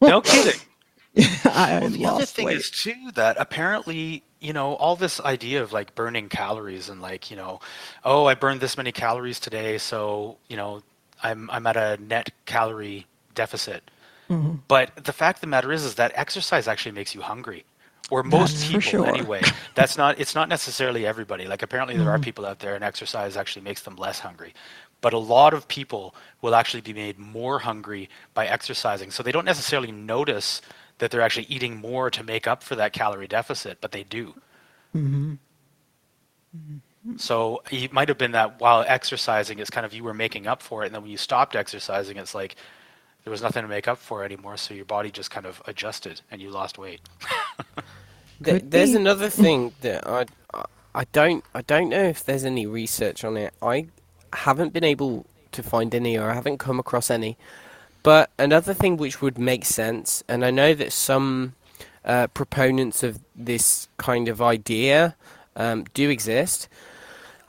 no 0.02 0.20
kidding. 0.20 0.60
I 1.46 1.78
well, 1.80 1.88
the 1.88 2.04
other 2.04 2.26
thing 2.26 2.44
weight. 2.44 2.58
is 2.58 2.68
too 2.68 3.10
that 3.14 3.38
apparently 3.38 4.22
you 4.38 4.52
know 4.52 4.74
all 4.74 4.96
this 4.96 5.18
idea 5.20 5.62
of 5.62 5.72
like 5.72 5.94
burning 5.94 6.28
calories 6.28 6.90
and 6.90 7.00
like 7.00 7.30
you 7.30 7.36
know 7.36 7.60
oh 8.04 8.26
i 8.26 8.34
burned 8.34 8.60
this 8.60 8.76
many 8.76 8.90
calories 8.90 9.38
today 9.38 9.78
so 9.78 10.36
you 10.48 10.56
know 10.56 10.82
i'm 11.22 11.48
i'm 11.52 11.68
at 11.68 11.76
a 11.76 11.96
net 12.02 12.30
calorie 12.46 13.06
deficit 13.36 13.92
mm-hmm. 14.28 14.56
but 14.66 14.90
the 15.04 15.12
fact 15.12 15.36
of 15.36 15.40
the 15.42 15.46
matter 15.46 15.70
is 15.70 15.84
is 15.84 15.94
that 15.94 16.10
exercise 16.16 16.66
actually 16.66 16.90
makes 16.90 17.14
you 17.14 17.20
hungry 17.20 17.64
or 18.10 18.22
most 18.22 18.66
people 18.66 18.80
sure. 18.80 19.06
anyway 19.06 19.40
that's 19.74 19.96
not 19.96 20.18
it's 20.20 20.34
not 20.34 20.48
necessarily 20.48 21.06
everybody 21.06 21.46
like 21.46 21.62
apparently 21.62 21.96
there 21.96 22.06
mm-hmm. 22.06 22.14
are 22.14 22.18
people 22.18 22.44
out 22.44 22.58
there 22.58 22.74
and 22.74 22.84
exercise 22.84 23.36
actually 23.36 23.62
makes 23.62 23.82
them 23.82 23.96
less 23.96 24.18
hungry 24.18 24.52
but 25.00 25.12
a 25.12 25.18
lot 25.18 25.52
of 25.52 25.68
people 25.68 26.14
will 26.40 26.54
actually 26.54 26.80
be 26.80 26.92
made 26.92 27.18
more 27.18 27.58
hungry 27.58 28.08
by 28.34 28.46
exercising 28.46 29.10
so 29.10 29.22
they 29.22 29.32
don't 29.32 29.44
necessarily 29.44 29.92
notice 29.92 30.60
that 30.98 31.10
they're 31.10 31.22
actually 31.22 31.46
eating 31.46 31.76
more 31.76 32.10
to 32.10 32.22
make 32.22 32.46
up 32.46 32.62
for 32.62 32.74
that 32.76 32.92
calorie 32.92 33.28
deficit 33.28 33.78
but 33.80 33.92
they 33.92 34.02
do 34.02 34.34
mm-hmm. 34.94 35.34
Mm-hmm. 36.56 37.16
so 37.16 37.62
it 37.70 37.92
might 37.92 38.08
have 38.08 38.18
been 38.18 38.32
that 38.32 38.60
while 38.60 38.84
exercising 38.86 39.58
it's 39.58 39.70
kind 39.70 39.86
of 39.86 39.94
you 39.94 40.04
were 40.04 40.14
making 40.14 40.46
up 40.46 40.62
for 40.62 40.82
it 40.82 40.86
and 40.86 40.94
then 40.94 41.02
when 41.02 41.10
you 41.10 41.16
stopped 41.16 41.56
exercising 41.56 42.16
it's 42.16 42.34
like 42.34 42.56
there 43.24 43.30
was 43.30 43.42
nothing 43.42 43.62
to 43.62 43.68
make 43.68 43.88
up 43.88 43.98
for 43.98 44.22
anymore, 44.22 44.56
so 44.56 44.74
your 44.74 44.84
body 44.84 45.10
just 45.10 45.30
kind 45.30 45.46
of 45.46 45.62
adjusted 45.66 46.20
and 46.30 46.40
you 46.40 46.50
lost 46.50 46.78
weight. 46.78 47.00
there's 48.40 48.94
another 48.94 49.30
thing 49.30 49.72
that 49.80 50.06
I 50.06 50.26
I 50.94 51.04
don't 51.12 51.44
I 51.54 51.62
don't 51.62 51.88
know 51.88 52.02
if 52.02 52.22
there's 52.24 52.44
any 52.44 52.66
research 52.66 53.24
on 53.24 53.36
it. 53.36 53.54
I 53.62 53.86
haven't 54.32 54.72
been 54.72 54.84
able 54.84 55.26
to 55.52 55.62
find 55.62 55.94
any, 55.94 56.18
or 56.18 56.30
I 56.30 56.34
haven't 56.34 56.58
come 56.58 56.78
across 56.78 57.10
any. 57.10 57.36
But 58.02 58.30
another 58.38 58.74
thing 58.74 58.98
which 58.98 59.22
would 59.22 59.38
make 59.38 59.64
sense, 59.64 60.22
and 60.28 60.44
I 60.44 60.50
know 60.50 60.74
that 60.74 60.92
some 60.92 61.54
uh, 62.04 62.26
proponents 62.28 63.02
of 63.02 63.20
this 63.34 63.88
kind 63.96 64.28
of 64.28 64.42
idea 64.42 65.16
um, 65.56 65.84
do 65.94 66.10
exist, 66.10 66.68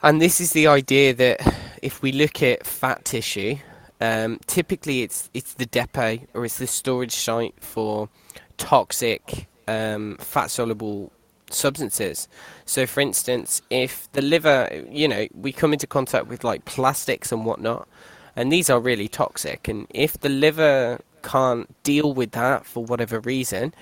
and 0.01 0.21
this 0.21 0.39
is 0.39 0.53
the 0.53 0.67
idea 0.67 1.13
that 1.13 1.55
if 1.81 2.01
we 2.01 2.13
look 2.13 2.41
at 2.41 2.65
fat 2.65 3.03
tissue, 3.03 3.57
um, 4.01 4.39
typically, 4.47 5.03
it's 5.03 5.29
it's 5.33 5.53
the 5.53 5.65
depot 5.65 6.19
or 6.33 6.45
it's 6.45 6.57
the 6.57 6.67
storage 6.67 7.15
site 7.15 7.55
for 7.59 8.09
toxic 8.57 9.47
um, 9.67 10.17
fat 10.19 10.51
soluble 10.51 11.11
substances. 11.49 12.27
So, 12.65 12.85
for 12.85 12.99
instance, 12.99 13.61
if 13.69 14.11
the 14.11 14.21
liver, 14.21 14.69
you 14.89 15.07
know, 15.07 15.27
we 15.33 15.51
come 15.51 15.73
into 15.73 15.87
contact 15.87 16.27
with 16.27 16.43
like 16.43 16.65
plastics 16.65 17.31
and 17.31 17.45
whatnot, 17.45 17.87
and 18.35 18.51
these 18.51 18.69
are 18.69 18.79
really 18.79 19.07
toxic, 19.07 19.67
and 19.67 19.87
if 19.89 20.19
the 20.19 20.29
liver 20.29 20.99
can't 21.23 21.81
deal 21.83 22.13
with 22.13 22.31
that 22.31 22.65
for 22.65 22.85
whatever 22.85 23.19
reason, 23.19 23.73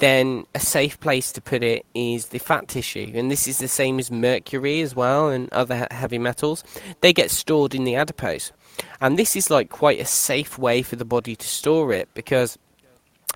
then 0.00 0.46
a 0.54 0.60
safe 0.60 0.98
place 1.00 1.30
to 1.32 1.40
put 1.40 1.62
it 1.62 1.86
is 1.94 2.26
the 2.26 2.38
fat 2.38 2.68
tissue. 2.68 3.12
And 3.14 3.30
this 3.30 3.46
is 3.46 3.58
the 3.58 3.68
same 3.68 3.98
as 3.98 4.10
mercury 4.10 4.80
as 4.80 4.96
well 4.96 5.28
and 5.28 5.50
other 5.52 5.86
heavy 5.90 6.18
metals. 6.18 6.64
They 7.00 7.12
get 7.12 7.30
stored 7.30 7.74
in 7.74 7.84
the 7.84 7.94
adipose. 7.96 8.52
And 9.00 9.18
this 9.18 9.36
is 9.36 9.50
like 9.50 9.70
quite 9.70 10.00
a 10.00 10.04
safe 10.04 10.58
way 10.58 10.82
for 10.82 10.96
the 10.96 11.04
body 11.04 11.36
to 11.36 11.46
store 11.46 11.92
it 11.92 12.08
because 12.14 12.58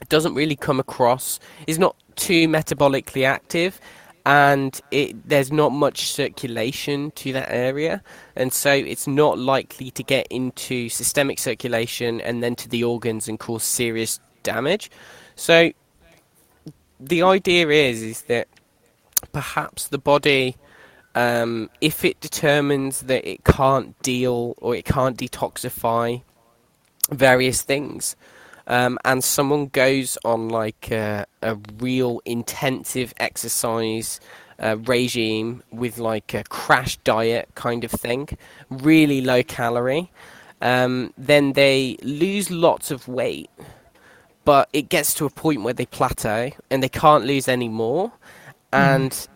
it 0.01 0.09
doesn't 0.09 0.34
really 0.34 0.57
come 0.57 0.80
across, 0.80 1.40
it's 1.66 1.78
not 1.78 1.97
too 2.16 2.49
metabolically 2.49 3.26
active 3.26 3.80
and 4.26 4.80
it, 4.90 5.28
there's 5.28 5.53
not 5.53 5.70
much 5.70 6.11
circulation 6.11 7.11
to 7.12 7.32
that 7.32 7.51
area, 7.51 8.03
and 8.36 8.53
so 8.53 8.72
it's 8.72 9.07
not 9.07 9.38
likely 9.38 9.90
to 9.90 10.03
get 10.03 10.26
into 10.30 10.88
systemic 10.88 11.38
circulation 11.38 12.20
and 12.22 12.42
then 12.42 12.55
to 12.55 12.68
the 12.68 12.82
organs 12.84 13.28
and 13.28 13.38
cause 13.38 13.62
serious 13.62 14.20
damage. 14.42 14.90
So 15.36 15.72
the 16.99 17.22
idea 17.22 17.68
is 17.68 18.03
is 18.03 18.22
that 18.22 18.49
perhaps 19.32 19.88
the 19.88 19.99
body 19.99 20.57
um, 21.14 21.70
if 21.80 22.04
it 22.04 22.20
determines 22.20 23.02
that 23.02 23.28
it 23.28 23.44
can't 23.44 24.00
deal 24.02 24.54
or 24.58 24.74
it 24.74 24.84
can't 24.84 25.16
detoxify 25.16 26.22
various 27.10 27.62
things, 27.62 28.16
um, 28.66 28.98
and 29.04 29.22
someone 29.22 29.66
goes 29.66 30.16
on 30.24 30.48
like 30.48 30.90
a, 30.90 31.26
a 31.42 31.56
real 31.78 32.20
intensive 32.24 33.12
exercise 33.18 34.20
uh, 34.58 34.76
regime 34.84 35.62
with 35.70 35.98
like 35.98 36.34
a 36.34 36.44
crash 36.44 36.96
diet 36.98 37.48
kind 37.54 37.84
of 37.84 37.90
thing, 37.90 38.28
really 38.70 39.20
low 39.20 39.42
calorie, 39.42 40.10
um, 40.60 41.12
then 41.18 41.52
they 41.52 41.98
lose 42.02 42.50
lots 42.50 42.90
of 42.90 43.06
weight, 43.08 43.50
but 44.44 44.68
it 44.72 44.88
gets 44.88 45.12
to 45.14 45.26
a 45.26 45.30
point 45.30 45.62
where 45.62 45.74
they 45.74 45.86
plateau 45.86 46.50
and 46.70 46.82
they 46.82 46.88
can't 46.88 47.24
lose 47.24 47.48
any 47.48 47.68
more. 47.68 48.12
And 48.72 49.28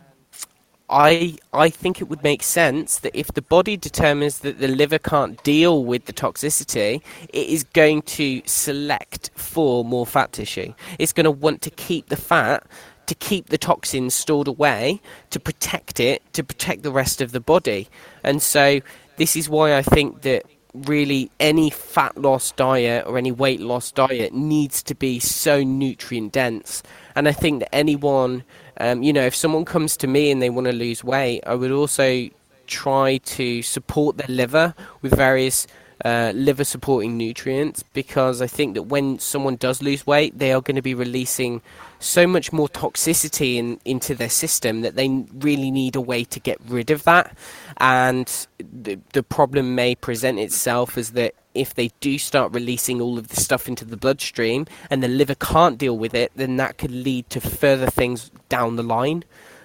I 0.91 1.37
I 1.53 1.69
think 1.69 2.01
it 2.01 2.09
would 2.09 2.23
make 2.23 2.43
sense 2.43 3.01
that 3.01 3.19
if 3.19 3.29
the 3.33 3.43
body 3.43 3.77
determines 3.77 4.41
that 4.41 4.59
the 4.59 4.69
liver 4.69 4.99
can't 4.99 5.43
deal 5.43 5.85
with 5.85 6.07
the 6.07 6.13
toxicity, 6.13 7.03
it 7.29 7.49
is 7.49 7.65
going 7.65 8.03
to 8.03 8.43
select 8.47 9.31
for 9.35 9.85
more 9.85 10.07
fat 10.07 10.33
tissue. 10.33 10.73
It's 10.99 11.13
going 11.13 11.25
to 11.25 11.31
want 11.31 11.63
to 11.63 11.71
keep 11.71 12.09
the 12.09 12.17
fat 12.17 12.67
to 13.07 13.15
keep 13.15 13.49
the 13.49 13.59
toxins 13.59 14.15
stored 14.15 14.49
away 14.49 15.01
to 15.31 15.41
protect 15.41 15.99
it 15.99 16.23
to 16.35 16.45
protect 16.45 16.83
the 16.83 16.93
rest 16.93 17.21
of 17.21 17.33
the 17.33 17.41
body. 17.41 17.89
And 18.23 18.43
so 18.43 18.81
this 19.17 19.37
is 19.37 19.49
why 19.49 19.77
I 19.77 19.83
think 19.83 20.23
that 20.23 20.45
really 20.75 21.31
any 21.41 21.71
fat 21.71 22.17
loss 22.17 22.53
diet 22.53 23.07
or 23.07 23.19
any 23.19 23.33
weight 23.33 23.61
loss 23.61 23.91
diet 23.91 24.33
needs 24.33 24.83
to 24.85 24.95
be 24.95 25.19
so 25.19 25.63
nutrient 25.63 26.33
dense. 26.33 26.83
And 27.15 27.27
I 27.29 27.33
think 27.33 27.61
that 27.61 27.75
anyone 27.75 28.45
um, 28.79 29.03
you 29.03 29.13
know, 29.13 29.25
if 29.25 29.35
someone 29.35 29.65
comes 29.65 29.97
to 29.99 30.07
me 30.07 30.31
and 30.31 30.41
they 30.41 30.51
want 30.51 30.67
to 30.67 30.73
lose 30.73 31.03
weight, 31.05 31.43
I 31.47 31.55
would 31.55 31.73
also 31.73 32.29
try 32.67 33.19
to 33.19 33.63
support 33.63 34.17
their 34.19 34.29
liver 34.29 34.75
with 35.03 35.17
various 35.17 35.67
uh, 36.05 36.33
liver 36.35 36.65
supporting 36.65 37.17
nutrients 37.17 37.83
because 37.93 38.41
I 38.41 38.47
think 38.47 38.75
that 38.75 38.85
when 38.85 39.19
someone 39.19 39.57
does 39.57 39.83
lose 39.83 40.07
weight, 40.07 40.39
they 40.39 40.53
are 40.53 40.61
going 40.61 40.77
to 40.77 40.83
be 40.83 40.95
releasing 40.95 41.61
so 41.99 42.27
much 42.27 42.53
more 42.53 42.69
toxicity 42.69 43.57
in, 43.57 43.81
into 43.85 44.15
their 44.15 44.29
system 44.29 44.83
that 44.83 44.95
they 44.95 45.09
really 45.35 45.71
need 45.71 45.97
a 45.97 46.01
way 46.01 46.25
to 46.25 46.39
get 46.39 46.59
rid 46.67 46.91
of 46.91 47.05
that. 47.05 47.37
And 47.79 48.47
the, 48.59 48.99
the 49.13 49.23
problem 49.23 49.75
may 49.75 49.95
present 49.95 50.39
itself 50.39 50.97
as 50.97 51.13
that 51.13 51.35
if 51.55 51.75
they 51.75 51.91
do 52.01 52.19
start 52.19 52.53
releasing 52.53 53.01
all 53.01 53.19
of 53.19 53.29
the 53.29 53.37
stuff 53.37 53.67
into 53.67 53.85
the 53.85 53.97
bloodstream 53.97 54.67
and 54.91 55.03
the 55.03 55.09
liver 55.09 55.35
can't 55.35 55.79
deal 55.79 55.99
with 55.99 56.15
it, 56.15 56.31
then 56.37 56.57
that 56.57 56.79
could 56.79 56.93
lead 56.93 57.29
to 57.31 57.41
further 57.41 57.91
things 57.91 58.31
down 58.49 58.77
the 58.77 58.83
line. 58.83 59.25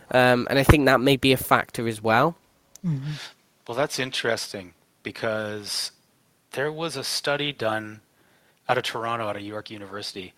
Um, 0.09 0.47
and 0.49 0.57
I 0.57 0.63
think 0.63 0.85
that 0.85 0.99
may 0.99 1.17
be 1.17 1.31
a 1.31 1.37
factor 1.37 1.87
as 1.87 2.01
well. 2.01 2.35
Mm-hmm. 2.83 3.11
Well, 3.67 3.77
that's 3.77 3.99
interesting 3.99 4.73
because 5.03 5.91
there 6.53 6.71
was 6.71 6.95
a 6.95 7.03
study 7.03 7.51
done 7.51 8.01
out 8.69 8.77
of 8.77 8.83
Toronto, 8.83 9.27
out 9.27 9.35
of 9.35 9.41
York 9.41 9.69
University, 9.69 10.33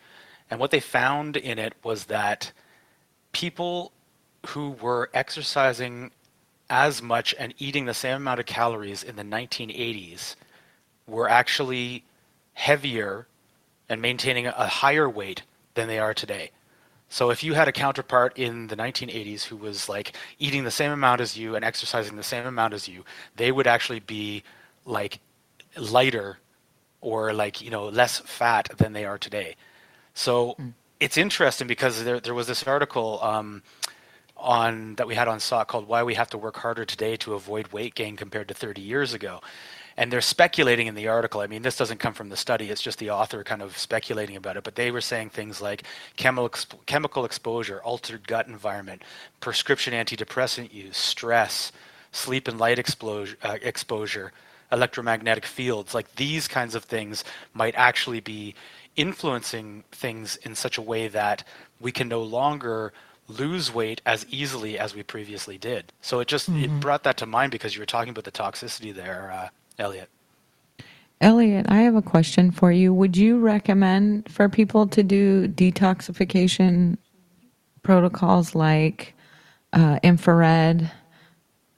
and 0.50 0.60
what 0.60 0.72
they 0.72 0.80
found 0.80 1.38
in 1.38 1.60
it 1.60 1.74
was 1.84 2.06
that 2.06 2.52
people 3.32 3.92
who 4.48 4.72
were 4.72 5.10
exercising 5.14 6.12
as 6.70 7.02
much 7.02 7.36
and 7.38 7.54
eating 7.58 7.86
the 7.86 7.94
same 7.94 8.18
amount 8.18 8.40
of 8.40 8.46
calories 8.46 9.04
in 9.04 9.16
the 9.16 9.24
1980s 9.24 10.36
were 11.08 11.30
actually 11.30 12.04
heavier 12.54 13.28
and 13.90 14.02
maintaining 14.02 14.48
a 14.48 14.68
higher 14.68 15.10
weight 15.10 15.44
than 15.76 15.88
they 15.88 16.00
are 16.00 16.14
today. 16.14 16.50
So 17.10 17.30
if 17.30 17.44
you 17.44 17.54
had 17.54 17.68
a 17.68 17.72
counterpart 17.72 18.38
in 18.38 18.68
the 18.68 18.76
1980s 18.76 19.44
who 19.44 19.58
was 19.58 19.88
like 19.88 20.16
eating 20.40 20.64
the 20.64 20.72
same 20.72 20.92
amount 20.92 21.22
as 21.22 21.38
you 21.38 21.56
and 21.56 21.64
exercising 21.64 22.16
the 22.16 22.24
same 22.24 22.46
amount 22.46 22.74
as 22.74 22.88
you, 22.88 23.04
they 23.36 23.52
would 23.52 23.68
actually 23.68 24.00
be 24.00 24.44
like 24.86 25.20
lighter 25.78 26.38
or 27.02 27.34
like 27.34 27.62
you 27.62 27.70
know 27.70 27.86
less 27.86 28.20
fat 28.20 28.70
than 28.78 28.94
they 28.94 29.06
are 29.06 29.18
today. 29.18 29.56
So 30.14 30.56
mm. 30.60 30.74
it's 31.00 31.18
interesting 31.18 31.68
because 31.68 32.04
there 32.04 32.20
there 32.20 32.34
was 32.34 32.48
this 32.48 32.64
article 32.64 33.20
um, 33.22 33.62
on 34.36 34.96
that 34.96 35.08
we 35.08 35.16
had 35.16 35.28
on 35.28 35.40
SOTT 35.40 35.68
called 35.68 35.88
"Why 35.88 36.04
We 36.04 36.16
Have 36.16 36.30
to 36.32 36.38
Work 36.38 36.58
Harder 36.58 36.84
Today 36.84 37.16
to 37.18 37.36
Avoid 37.36 37.68
Weight 37.68 37.96
Gain 37.96 38.16
Compared 38.16 38.48
to 38.48 38.54
30 38.54 38.82
Years 38.82 39.14
Ago." 39.14 39.42
And 39.98 40.12
they're 40.12 40.20
speculating 40.20 40.88
in 40.88 40.96
the 40.96 41.08
article. 41.08 41.40
I 41.40 41.48
mean, 41.48 41.62
this 41.62 41.78
doesn't 41.78 42.00
come 42.00 42.14
from 42.14 42.30
the 42.30 42.36
study; 42.36 42.70
it's 42.70 42.82
just 42.82 43.00
the 43.00 43.12
author 43.12 43.44
kind 43.44 43.62
of 43.62 43.78
speculating 43.78 44.36
about 44.36 44.58
it. 44.58 44.64
But 44.64 44.76
they 44.76 44.92
were 44.92 45.02
saying 45.02 45.30
things 45.30 45.62
like 45.62 45.84
chemical 46.18 46.50
chemical 46.86 47.24
exposure, 47.24 47.82
altered 47.84 48.28
gut 48.28 48.48
environment, 48.48 49.04
prescription 49.42 49.94
antidepressant 49.94 50.74
use, 50.74 50.98
stress, 50.98 51.72
sleep 52.12 52.48
and 52.48 52.58
light 52.58 52.80
exposure, 52.80 53.38
uh, 53.44 53.58
exposure 53.62 54.32
electromagnetic 54.76 55.46
fields, 55.46 55.94
like 55.94 56.14
these 56.16 56.48
kinds 56.48 56.76
of 56.76 56.84
things 56.84 57.24
might 57.54 57.74
actually 57.76 58.20
be 58.20 58.54
influencing 58.96 59.84
things 59.92 60.36
in 60.38 60.54
such 60.54 60.78
a 60.78 60.82
way 60.82 61.08
that 61.08 61.44
we 61.80 61.92
can 61.92 62.08
no 62.08 62.22
longer 62.22 62.94
lose 63.28 63.74
weight 63.74 64.02
as 64.06 64.26
easily 64.30 64.78
as 64.78 64.94
we 64.94 65.02
previously 65.02 65.58
did. 65.58 65.92
So 66.02 66.20
it 66.20 66.28
just 66.28 66.50
mm-hmm. 66.50 66.64
it 66.66 66.80
brought 66.80 67.04
that 67.04 67.18
to 67.18 67.26
mind 67.26 67.52
because 67.52 67.74
you 67.76 67.82
were 67.82 67.86
talking 67.88 68.12
about 68.12 68.26
the 68.26 68.32
toxicity 68.32 68.94
there, 68.94 69.32
uh, 69.34 69.50
Elliot. 69.80 70.10
Elliot, 71.22 71.66
I 71.70 71.78
have 71.78 71.96
a 71.96 72.02
question 72.02 72.52
for 72.52 72.72
you. 72.72 72.94
Would 72.94 73.16
you 73.18 73.40
recommend 73.40 74.30
for 74.30 74.50
people 74.50 74.86
to 74.88 75.02
do 75.02 75.48
detoxification 75.48 76.98
protocols 77.82 78.54
like 78.54 79.16
uh, 79.74 80.00
infrared, 80.04 80.92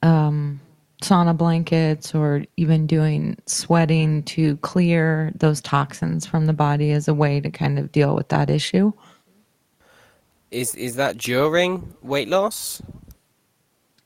um, 0.01 0.59
sauna 1.01 1.37
blankets 1.37 2.15
or 2.15 2.43
even 2.57 2.87
doing 2.87 3.37
sweating 3.45 4.23
to 4.23 4.57
clear 4.57 5.31
those 5.35 5.61
toxins 5.61 6.25
from 6.25 6.45
the 6.45 6.53
body 6.53 6.91
as 6.91 7.07
a 7.07 7.13
way 7.13 7.39
to 7.39 7.51
kind 7.51 7.77
of 7.77 7.91
deal 7.91 8.15
with 8.15 8.29
that 8.29 8.49
issue. 8.49 8.91
Is 10.49 10.73
is 10.75 10.95
that 10.95 11.17
during 11.17 11.93
weight 12.01 12.29
loss? 12.29 12.81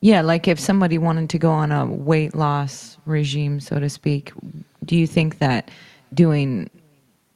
Yeah, 0.02 0.22
like 0.22 0.48
if 0.48 0.60
somebody 0.60 0.98
wanted 0.98 1.30
to 1.30 1.38
go 1.38 1.52
on 1.52 1.72
a 1.72 1.86
weight 1.86 2.36
loss 2.36 2.98
regime, 3.06 3.60
so 3.60 3.80
to 3.80 3.88
speak, 3.88 4.34
do 4.84 4.96
you 4.96 5.06
think 5.06 5.38
that 5.38 5.70
doing 6.14 6.70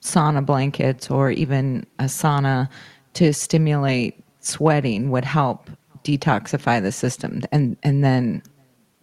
sauna 0.02 0.44
blankets 0.46 1.10
or 1.12 1.30
even 1.32 1.86
a 2.00 2.06
sauna 2.06 2.68
to 3.14 3.32
stimulate 3.34 4.22
sweating 4.40 5.12
would 5.12 5.26
help 5.26 5.70
detoxify 6.04 6.82
the 6.82 6.92
system 6.92 7.42
and 7.52 7.78
and 7.82 8.04
then 8.04 8.42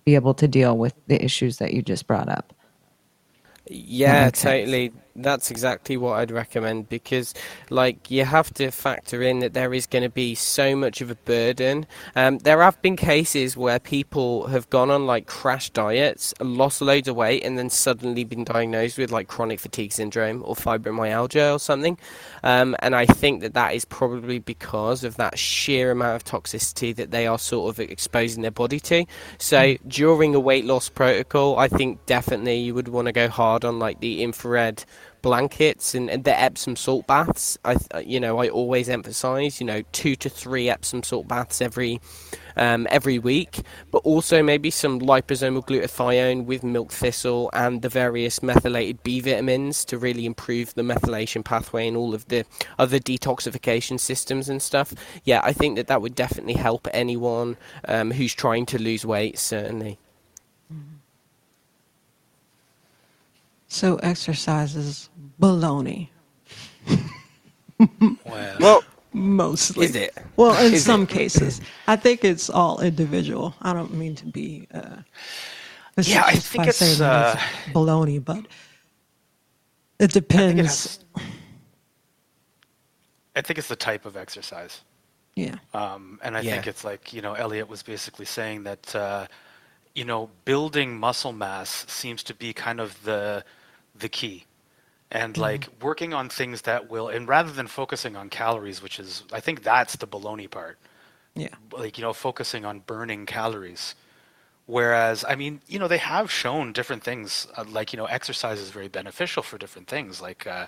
be 0.04 0.14
able 0.14 0.34
to 0.34 0.48
deal 0.48 0.76
with 0.76 0.94
the 1.06 1.22
issues 1.24 1.58
that 1.58 1.72
you 1.72 1.82
just 1.82 2.06
brought 2.06 2.28
up. 2.28 2.52
Yeah, 3.66 4.30
totally. 4.30 4.88
Sense 4.88 5.01
that's 5.14 5.50
exactly 5.50 5.96
what 5.96 6.18
I'd 6.18 6.30
recommend 6.30 6.88
because, 6.88 7.34
like, 7.70 8.10
you 8.10 8.24
have 8.24 8.52
to 8.54 8.70
factor 8.70 9.22
in 9.22 9.40
that 9.40 9.54
there 9.54 9.74
is 9.74 9.86
going 9.86 10.02
to 10.02 10.10
be 10.10 10.34
so 10.34 10.74
much 10.74 11.00
of 11.00 11.10
a 11.10 11.14
burden. 11.14 11.86
Um, 12.16 12.38
there 12.38 12.62
have 12.62 12.80
been 12.82 12.96
cases 12.96 13.56
where 13.56 13.78
people 13.78 14.46
have 14.48 14.68
gone 14.70 14.90
on 14.90 15.06
like 15.06 15.26
crash 15.26 15.70
diets, 15.70 16.34
lost 16.40 16.80
loads 16.80 17.08
of 17.08 17.16
weight, 17.16 17.44
and 17.44 17.58
then 17.58 17.70
suddenly 17.70 18.24
been 18.24 18.44
diagnosed 18.44 18.98
with 18.98 19.10
like 19.10 19.28
chronic 19.28 19.60
fatigue 19.60 19.92
syndrome 19.92 20.42
or 20.44 20.54
fibromyalgia 20.54 21.54
or 21.54 21.58
something. 21.58 21.98
Um, 22.42 22.76
and 22.80 22.94
I 22.94 23.06
think 23.06 23.42
that 23.42 23.54
that 23.54 23.74
is 23.74 23.84
probably 23.84 24.38
because 24.38 25.04
of 25.04 25.16
that 25.16 25.38
sheer 25.38 25.90
amount 25.90 26.16
of 26.16 26.24
toxicity 26.24 26.94
that 26.96 27.10
they 27.10 27.26
are 27.26 27.38
sort 27.38 27.70
of 27.70 27.80
exposing 27.80 28.42
their 28.42 28.50
body 28.50 28.80
to. 28.80 29.04
So 29.38 29.74
hmm. 29.74 29.88
during 29.88 30.34
a 30.34 30.40
weight 30.40 30.64
loss 30.64 30.88
protocol, 30.88 31.58
I 31.58 31.68
think 31.68 32.04
definitely 32.06 32.58
you 32.58 32.74
would 32.74 32.88
want 32.88 33.06
to 33.06 33.12
go 33.12 33.28
hard 33.28 33.64
on 33.64 33.78
like 33.78 34.00
the 34.00 34.22
infrared 34.22 34.84
blankets 35.22 35.94
and, 35.94 36.10
and 36.10 36.24
the 36.24 36.38
Epsom 36.38 36.76
salt 36.76 37.06
baths. 37.06 37.58
I, 37.64 37.76
you 38.04 38.20
know, 38.20 38.38
I 38.38 38.48
always 38.48 38.88
emphasise, 38.88 39.60
you 39.60 39.66
know, 39.66 39.82
two 39.92 40.16
to 40.16 40.28
three 40.28 40.68
Epsom 40.68 41.02
salt 41.02 41.28
baths 41.28 41.60
every 41.62 42.00
um, 42.56 42.86
every 42.90 43.18
week, 43.18 43.62
but 43.90 43.98
also 43.98 44.42
maybe 44.42 44.70
some 44.70 45.00
liposomal 45.00 45.66
glutathione 45.66 46.44
with 46.44 46.62
milk 46.62 46.92
thistle 46.92 47.50
and 47.54 47.82
the 47.82 47.88
various 47.88 48.42
methylated 48.42 49.02
B 49.02 49.20
vitamins 49.20 49.84
to 49.86 49.96
really 49.96 50.26
improve 50.26 50.74
the 50.74 50.82
methylation 50.82 51.44
pathway 51.44 51.88
and 51.88 51.96
all 51.96 52.14
of 52.14 52.28
the 52.28 52.44
other 52.78 52.98
detoxification 52.98 53.98
systems 53.98 54.48
and 54.48 54.60
stuff. 54.60 54.92
Yeah, 55.24 55.40
I 55.42 55.52
think 55.52 55.76
that 55.76 55.86
that 55.86 56.02
would 56.02 56.14
definitely 56.14 56.54
help 56.54 56.88
anyone 56.92 57.56
um, 57.88 58.10
who's 58.10 58.34
trying 58.34 58.66
to 58.66 58.78
lose 58.78 59.06
weight, 59.06 59.38
certainly. 59.38 59.98
So 63.72 63.96
exercise 64.02 64.76
is 64.76 65.08
baloney. 65.40 66.10
well, 68.26 68.56
well, 68.60 68.84
mostly. 69.14 69.86
Is 69.86 69.96
it? 69.96 70.14
Well, 70.36 70.54
in 70.62 70.74
is 70.74 70.84
some 70.84 71.04
it? 71.04 71.08
cases, 71.08 71.62
I 71.86 71.96
think 71.96 72.22
it's 72.22 72.50
all 72.50 72.82
individual. 72.82 73.54
I 73.62 73.72
don't 73.72 73.94
mean 73.94 74.14
to 74.16 74.26
be. 74.26 74.68
Uh, 74.74 74.96
yeah, 76.02 76.22
I 76.26 76.34
think 76.34 76.66
it's, 76.66 77.00
uh, 77.00 77.34
it's 77.34 77.72
baloney, 77.74 78.22
but 78.22 78.46
it 79.98 80.12
depends. 80.12 80.42
I 80.42 80.48
think, 80.48 80.58
it 80.58 80.66
has, 80.66 81.04
I 83.36 83.40
think 83.40 83.58
it's 83.58 83.68
the 83.68 83.76
type 83.76 84.04
of 84.04 84.18
exercise. 84.18 84.82
Yeah. 85.34 85.56
Um, 85.72 86.20
and 86.22 86.36
I 86.36 86.40
yeah. 86.42 86.52
think 86.52 86.66
it's 86.66 86.84
like 86.84 87.14
you 87.14 87.22
know, 87.22 87.32
Elliot 87.32 87.70
was 87.70 87.82
basically 87.82 88.26
saying 88.26 88.64
that. 88.64 88.94
Uh, 88.94 89.26
you 89.94 90.06
know, 90.06 90.30
building 90.46 90.98
muscle 90.98 91.34
mass 91.34 91.84
seems 91.86 92.22
to 92.22 92.32
be 92.32 92.54
kind 92.54 92.80
of 92.80 92.96
the 93.02 93.44
the 93.94 94.08
key. 94.08 94.44
and 95.10 95.36
like 95.36 95.68
working 95.82 96.14
on 96.14 96.28
things 96.28 96.62
that 96.62 96.88
will 96.90 97.08
and 97.08 97.28
rather 97.28 97.52
than 97.52 97.66
focusing 97.66 98.16
on 98.16 98.28
calories 98.30 98.82
which 98.82 98.98
is 98.98 99.24
i 99.32 99.40
think 99.40 99.62
that's 99.62 99.96
the 99.96 100.06
baloney 100.06 100.48
part 100.50 100.78
Yeah. 101.34 101.54
like 101.72 101.98
you 101.98 102.02
know 102.04 102.12
focusing 102.14 102.64
on 102.64 102.80
burning 102.80 103.26
calories 103.26 103.94
whereas 104.66 105.24
i 105.28 105.34
mean 105.34 105.60
you 105.68 105.78
know 105.78 105.88
they 105.88 105.98
have 105.98 106.30
shown 106.30 106.72
different 106.72 107.02
things 107.04 107.46
uh, 107.56 107.64
like 107.68 107.92
you 107.92 107.98
know 107.98 108.06
exercise 108.06 108.58
is 108.60 108.70
very 108.70 108.88
beneficial 108.88 109.42
for 109.42 109.58
different 109.58 109.88
things 109.88 110.20
like 110.22 110.46
uh, 110.46 110.66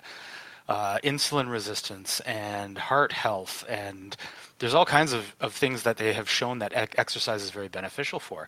uh, 0.67 0.97
insulin 1.03 1.49
resistance 1.51 2.19
and 2.21 2.77
heart 2.77 3.11
health 3.11 3.63
and 3.69 4.15
there's 4.59 4.73
all 4.73 4.85
kinds 4.85 5.13
of, 5.13 5.35
of 5.39 5.53
things 5.53 5.83
that 5.83 5.97
they 5.97 6.13
have 6.13 6.29
shown 6.29 6.59
that 6.59 6.71
ec- 6.73 6.95
exercise 6.97 7.41
is 7.43 7.51
very 7.51 7.67
beneficial 7.69 8.19
for 8.19 8.47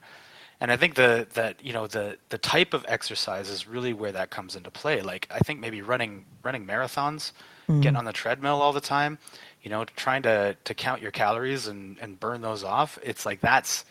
and 0.59 0.71
i 0.71 0.77
think 0.77 0.95
the 0.95 1.27
that 1.33 1.63
you 1.63 1.73
know 1.73 1.87
the 1.87 2.17
the 2.29 2.37
type 2.37 2.73
of 2.73 2.85
exercise 2.87 3.49
is 3.49 3.67
really 3.67 3.93
where 3.93 4.11
that 4.11 4.29
comes 4.29 4.55
into 4.55 4.71
play. 4.71 5.01
Like 5.01 5.27
i 5.31 5.39
think 5.39 5.59
maybe 5.59 5.81
running 5.81 6.25
running 6.43 6.65
marathons 6.65 7.31
getting 7.67 7.97
on 7.97 8.05
the 8.05 8.13
treadmill 8.13 8.61
all 8.61 8.71
the 8.71 8.79
time 8.79 9.19
you 9.61 9.69
know 9.69 9.83
trying 9.83 10.21
to 10.21 10.55
to 10.63 10.73
count 10.73 11.01
your 11.01 11.11
calories 11.11 11.67
and 11.67 11.97
and 11.99 12.17
burn 12.19 12.39
those 12.39 12.63
off 12.63 12.97
it's 13.03 13.25
like 13.25 13.41
that's 13.41 13.83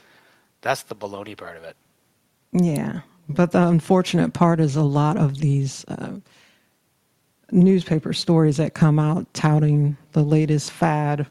that's 0.66 0.82
the 0.82 0.96
baloney 0.96 1.36
part 1.36 1.56
of 1.56 1.62
it. 1.62 1.76
Yeah, 2.52 3.00
but 3.28 3.52
the 3.52 3.68
unfortunate 3.68 4.32
part 4.32 4.60
is 4.60 4.74
a 4.74 4.82
lot 4.82 5.16
of 5.16 5.38
these 5.38 5.84
uh, 5.86 6.14
newspaper 7.52 8.12
stories 8.12 8.56
that 8.56 8.74
come 8.74 8.98
out 8.98 9.32
touting 9.32 9.96
the 10.12 10.24
latest 10.24 10.72
fad 10.72 11.26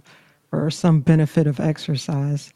or 0.53 0.71
some 0.71 1.01
benefit 1.01 1.47
of 1.47 1.59
exercise. 1.59 2.53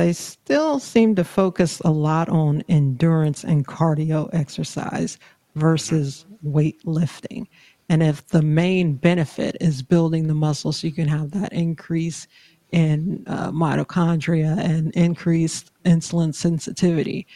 They 0.00 0.14
still 0.14 0.78
seem 0.78 1.14
to 1.16 1.24
focus 1.24 1.78
a 1.80 1.90
lot 1.90 2.30
on 2.30 2.62
endurance 2.70 3.44
and 3.44 3.66
cardio 3.66 4.30
exercise 4.32 5.18
versus 5.56 6.24
weightlifting. 6.42 7.48
And 7.90 8.02
if 8.02 8.26
the 8.28 8.40
main 8.40 8.94
benefit 8.94 9.58
is 9.60 9.82
building 9.82 10.26
the 10.26 10.32
muscle 10.32 10.72
so 10.72 10.86
you 10.86 10.94
can 10.94 11.06
have 11.08 11.32
that 11.32 11.52
increase 11.52 12.26
in 12.72 13.24
uh, 13.26 13.50
mitochondria 13.50 14.56
and 14.56 14.90
increased 14.94 15.70
insulin 15.84 16.34
sensitivity, 16.34 17.26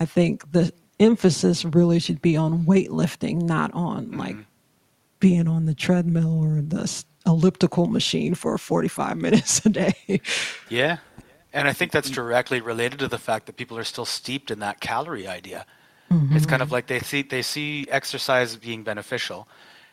I 0.00 0.06
think 0.06 0.50
the 0.52 0.72
emphasis 0.98 1.62
really 1.66 1.98
should 1.98 2.22
be 2.22 2.38
on 2.38 2.64
weightlifting, 2.64 3.42
not 3.42 3.70
on 3.74 4.12
like 4.12 4.36
being 5.20 5.46
on 5.46 5.66
the 5.66 5.74
treadmill 5.74 6.42
or 6.42 6.62
the 6.62 7.04
elliptical 7.26 7.84
machine 7.84 8.34
for 8.34 8.56
45 8.56 9.16
minutes 9.18 9.66
a 9.66 9.68
day. 9.68 10.22
yeah 10.70 10.96
and 11.54 11.66
i 11.66 11.72
think 11.72 11.90
that's 11.92 12.10
mm-hmm. 12.10 12.28
directly 12.28 12.60
related 12.60 12.98
to 12.98 13.08
the 13.08 13.18
fact 13.18 13.46
that 13.46 13.56
people 13.56 13.78
are 13.78 13.84
still 13.84 14.04
steeped 14.04 14.50
in 14.50 14.58
that 14.60 14.80
calorie 14.80 15.26
idea. 15.26 15.64
Mm-hmm. 16.10 16.36
It's 16.36 16.44
kind 16.44 16.60
of 16.60 16.70
like 16.70 16.86
they 16.86 17.00
see 17.00 17.22
they 17.22 17.40
see 17.42 17.86
exercise 17.90 18.56
being 18.56 18.82
beneficial 18.82 19.48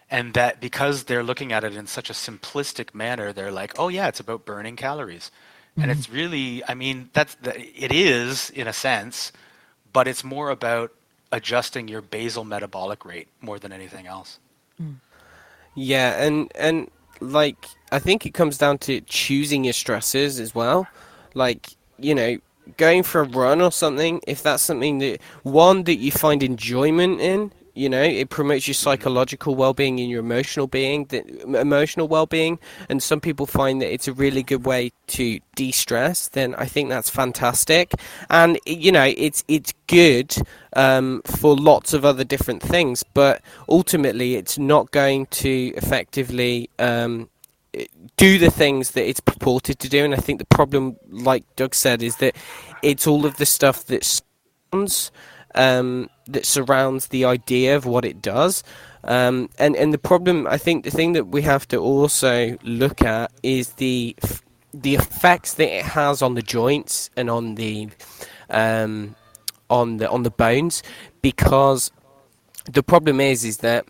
and 0.10 0.34
that 0.34 0.60
because 0.60 1.06
they're 1.06 1.24
looking 1.24 1.54
at 1.54 1.64
it 1.64 1.74
in 1.74 1.88
such 1.88 2.10
a 2.10 2.14
simplistic 2.14 2.94
manner 2.94 3.32
they're 3.32 3.52
like 3.62 3.74
oh 3.80 3.88
yeah 3.88 4.08
it's 4.08 4.20
about 4.20 4.46
burning 4.46 4.76
calories. 4.76 5.32
And 5.78 5.90
it's 5.90 6.08
mm-hmm. 6.08 6.16
really 6.16 6.64
i 6.68 6.74
mean 6.74 7.10
that's 7.14 7.36
the, 7.36 7.54
it 7.58 7.94
is 7.94 8.50
in 8.50 8.68
a 8.68 8.74
sense 8.74 9.32
but 9.94 10.08
it's 10.08 10.24
more 10.24 10.50
about 10.50 10.92
adjusting 11.32 11.88
your 11.88 12.02
basal 12.02 12.44
metabolic 12.44 13.06
rate 13.06 13.28
more 13.42 13.60
than 13.60 13.72
anything 13.72 14.08
else. 14.08 14.40
Mm. 14.82 14.96
Yeah, 15.76 16.22
and 16.24 16.52
and 16.56 16.92
like 17.20 17.66
I 17.92 18.00
think 18.00 18.26
it 18.26 18.34
comes 18.34 18.58
down 18.58 18.78
to 18.80 19.02
choosing 19.02 19.64
your 19.64 19.74
stresses 19.74 20.40
as 20.40 20.54
well. 20.54 20.88
Like, 21.34 21.76
you 21.98 22.16
know, 22.16 22.38
going 22.78 23.04
for 23.04 23.22
a 23.22 23.26
run 23.26 23.62
or 23.62 23.72
something, 23.72 24.22
if 24.28 24.44
that's 24.44 24.64
something 24.64 25.00
that 25.00 25.20
one 25.44 25.84
that 25.84 25.96
you 25.96 26.12
find 26.12 26.44
enjoyment 26.44 27.20
in, 27.20 27.52
you 27.74 27.88
know, 27.88 28.04
it 28.04 28.30
promotes 28.30 28.68
your 28.68 28.74
psychological 28.74 29.56
well-being 29.56 30.00
and 30.00 30.10
your 30.10 30.20
emotional 30.20 30.68
being, 30.68 31.06
the 31.06 31.24
emotional 31.58 32.08
well-being, 32.08 32.60
and 32.90 33.02
some 33.02 33.22
people 33.22 33.46
find 33.46 33.82
that 33.82 33.94
it's 33.94 34.08
a 34.10 34.14
really 34.14 34.44
good 34.44 34.66
way 34.66 34.92
to 35.08 35.40
de-stress, 35.56 36.28
then 36.30 36.54
I 36.56 36.66
think 36.66 36.90
that's 36.90 37.10
fantastic. 37.10 37.94
And 38.30 38.60
you 38.66 38.92
know, 38.92 39.06
it's 39.16 39.44
it's 39.48 39.74
good 39.88 40.36
um, 40.74 41.22
for 41.26 41.56
lots 41.56 41.94
of 41.94 42.04
other 42.04 42.26
different 42.26 42.62
things, 42.62 43.04
but 43.14 43.42
ultimately, 43.70 44.36
it's 44.36 44.58
not 44.58 44.92
going 44.92 45.28
to 45.28 45.74
effectively 45.78 46.70
um, 46.78 47.30
do 48.18 48.38
the 48.38 48.52
things 48.52 48.92
that 48.92 49.08
it's 49.08 49.20
purported 49.20 49.80
to 49.80 49.90
do. 49.90 50.04
And 50.04 50.14
I 50.14 50.18
think 50.18 50.40
the 50.40 50.46
problem, 50.46 50.98
like 51.10 51.44
Doug 51.56 51.74
said, 51.74 52.04
is 52.04 52.18
that 52.18 52.36
it's 52.82 53.08
all 53.08 53.26
of 53.26 53.38
the 53.38 53.46
stuff 53.46 53.86
that 53.86 54.04
surrounds 54.04 55.12
um, 55.54 56.10
that 56.28 56.46
surrounds 56.46 57.08
the 57.08 57.26
idea 57.26 57.76
of 57.76 57.86
what 57.86 58.06
it 58.06 58.22
does. 58.22 58.64
Um, 59.04 59.50
and 59.58 59.76
and 59.76 59.94
the 59.94 59.98
problem, 59.98 60.48
I 60.48 60.58
think, 60.58 60.84
the 60.84 60.92
thing 60.92 61.14
that 61.14 61.28
we 61.28 61.42
have 61.42 61.68
to 61.70 61.78
also 61.78 62.58
look 62.64 63.02
at 63.02 63.32
is 63.44 63.74
the 63.74 64.16
the 64.74 64.96
effects 64.96 65.56
that 65.56 65.76
it 65.76 65.84
has 65.84 66.22
on 66.22 66.36
the 66.36 66.42
joints 66.42 67.10
and 67.18 67.30
on 67.30 67.56
the 67.56 67.90
um, 68.50 69.16
on 69.70 69.98
the 69.98 70.10
on 70.10 70.24
the 70.24 70.32
bones, 70.32 70.84
because 71.22 71.92
the 72.72 72.84
problem 72.84 73.20
is 73.20 73.44
is 73.44 73.58
that 73.58 73.86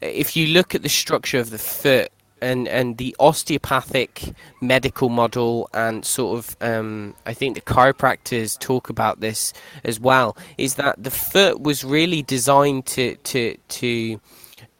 if 0.00 0.36
you 0.36 0.48
look 0.48 0.74
at 0.74 0.82
the 0.82 0.88
structure 0.88 1.38
of 1.38 1.50
the 1.50 1.58
foot 1.58 2.10
and 2.40 2.68
and 2.68 2.98
the 2.98 3.14
osteopathic 3.18 4.34
medical 4.60 5.08
model 5.08 5.68
and 5.74 6.04
sort 6.04 6.38
of 6.38 6.56
um, 6.60 7.14
I 7.26 7.34
think 7.34 7.54
the 7.54 7.60
chiropractors 7.60 8.58
talk 8.58 8.88
about 8.88 9.20
this 9.20 9.52
as 9.84 10.00
well 10.00 10.36
is 10.56 10.74
that 10.76 11.02
the 11.02 11.10
foot 11.10 11.60
was 11.60 11.84
really 11.84 12.22
designed 12.22 12.86
to 12.86 13.16
to 13.16 13.56
to 13.68 14.20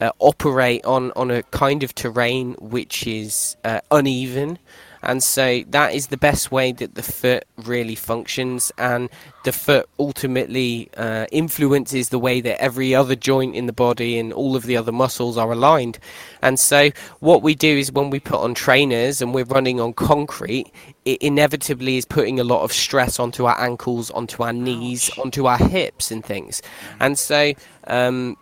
uh, 0.01 0.11
operate 0.19 0.85
on 0.85 1.13
on 1.13 1.31
a 1.31 1.43
kind 1.45 1.83
of 1.83 1.95
terrain 1.95 2.55
which 2.61 3.07
is 3.07 3.57
uh, 3.65 3.81
uneven 3.91 4.59
and 5.03 5.23
so 5.23 5.63
that 5.69 5.95
is 5.95 6.09
the 6.09 6.17
best 6.17 6.51
way 6.51 6.73
that 6.73 6.95
the 6.95 7.03
foot 7.03 7.45
really 7.57 7.95
functions. 7.95 8.73
And 8.79 9.09
the 9.45 9.53
foot 9.53 9.89
ultimately 9.99 10.91
uh, 10.97 11.27
influences 11.31 12.09
the 12.09 12.19
way 12.19 12.41
that 12.41 12.61
every 12.61 12.95
other 12.95 13.15
joint 13.15 13.55
in 13.55 13.67
the 13.67 13.73
body 13.73 14.19
and 14.19 14.33
all 14.33 14.57
of 14.57 14.65
the 14.65 14.77
other 14.77 14.93
muscles 14.93 15.39
are 15.39 15.53
aligned. 15.53 15.99
And 16.43 16.59
so 16.59 16.91
what 17.21 17.43
we 17.43 17.55
do 17.55 17.79
is 17.79 17.93
when 17.93 18.11
we 18.11 18.21
put 18.21 18.41
on 18.41 18.55
trainers 18.55 19.23
and 19.23 19.33
we're 19.33 19.45
running 19.45 19.81
on 19.81 19.93
concrete 19.93 20.73
it 21.09 21.23
inevitably 21.23 21.97
is 21.97 22.05
putting 22.05 22.39
a 22.39 22.45
lot 22.45 22.63
of 22.63 22.73
stress 22.73 23.19
onto 23.19 23.47
our 23.47 23.59
ankles 23.59 24.11
onto 24.11 24.43
our 24.43 24.53
knees 24.53 25.11
onto 25.19 25.47
our 25.47 25.57
hips 25.57 26.11
and 26.11 26.23
things. 26.23 26.61
And 27.01 27.19
so 27.19 27.55
um, 27.87 28.37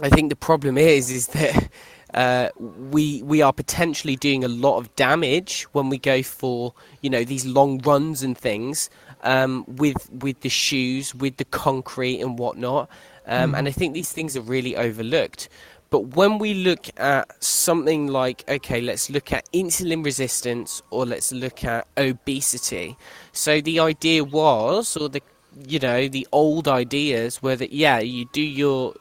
I 0.00 0.08
think 0.08 0.30
the 0.30 0.36
problem 0.36 0.78
is 0.78 1.10
is 1.10 1.26
that 1.28 1.70
uh, 2.14 2.48
we 2.58 3.22
we 3.22 3.42
are 3.42 3.52
potentially 3.52 4.16
doing 4.16 4.44
a 4.44 4.48
lot 4.48 4.78
of 4.78 4.94
damage 4.96 5.62
when 5.72 5.88
we 5.88 5.98
go 5.98 6.22
for 6.22 6.74
you 7.02 7.10
know 7.10 7.24
these 7.24 7.44
long 7.44 7.78
runs 7.78 8.22
and 8.22 8.36
things 8.36 8.90
um, 9.22 9.64
with 9.66 10.08
with 10.12 10.40
the 10.40 10.48
shoes, 10.48 11.14
with 11.14 11.36
the 11.36 11.44
concrete 11.44 12.20
and 12.20 12.38
whatnot. 12.38 12.88
Um, 13.26 13.54
And 13.54 13.68
I 13.68 13.72
think 13.72 13.92
these 13.94 14.12
things 14.12 14.36
are 14.36 14.40
really 14.40 14.74
overlooked. 14.76 15.48
But 15.90 16.16
when 16.16 16.38
we 16.38 16.52
look 16.52 16.88
at 16.98 17.42
something 17.42 18.08
like, 18.08 18.44
okay, 18.48 18.80
let's 18.80 19.08
look 19.08 19.32
at 19.32 19.50
insulin 19.52 20.04
resistance 20.04 20.82
or 20.90 21.06
let's 21.06 21.32
look 21.32 21.64
at 21.64 21.86
obesity. 21.96 22.96
So 23.32 23.60
the 23.62 23.80
idea 23.80 24.22
was, 24.24 24.96
or 24.96 25.08
the 25.08 25.22
you 25.66 25.78
know 25.78 26.08
the 26.08 26.26
old 26.30 26.68
ideas 26.68 27.42
were 27.42 27.56
that 27.56 27.72
yeah, 27.72 27.98
you 27.98 28.26
do 28.32 28.42
your 28.42 28.94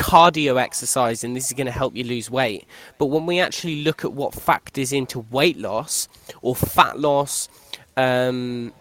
cardio 0.00 0.60
exercise 0.60 1.22
and 1.22 1.36
this 1.36 1.46
is 1.46 1.52
going 1.52 1.66
to 1.66 1.72
help 1.72 1.94
you 1.94 2.04
lose 2.04 2.30
weight. 2.30 2.66
But 2.98 3.06
when 3.06 3.26
we 3.26 3.38
actually 3.38 3.82
look 3.82 4.04
at 4.04 4.12
what 4.12 4.34
factors 4.34 4.92
into 4.92 5.20
weight 5.30 5.58
loss 5.58 6.08
or 6.42 6.56
fat 6.56 6.98
loss, 6.98 7.48
um, 7.96 8.72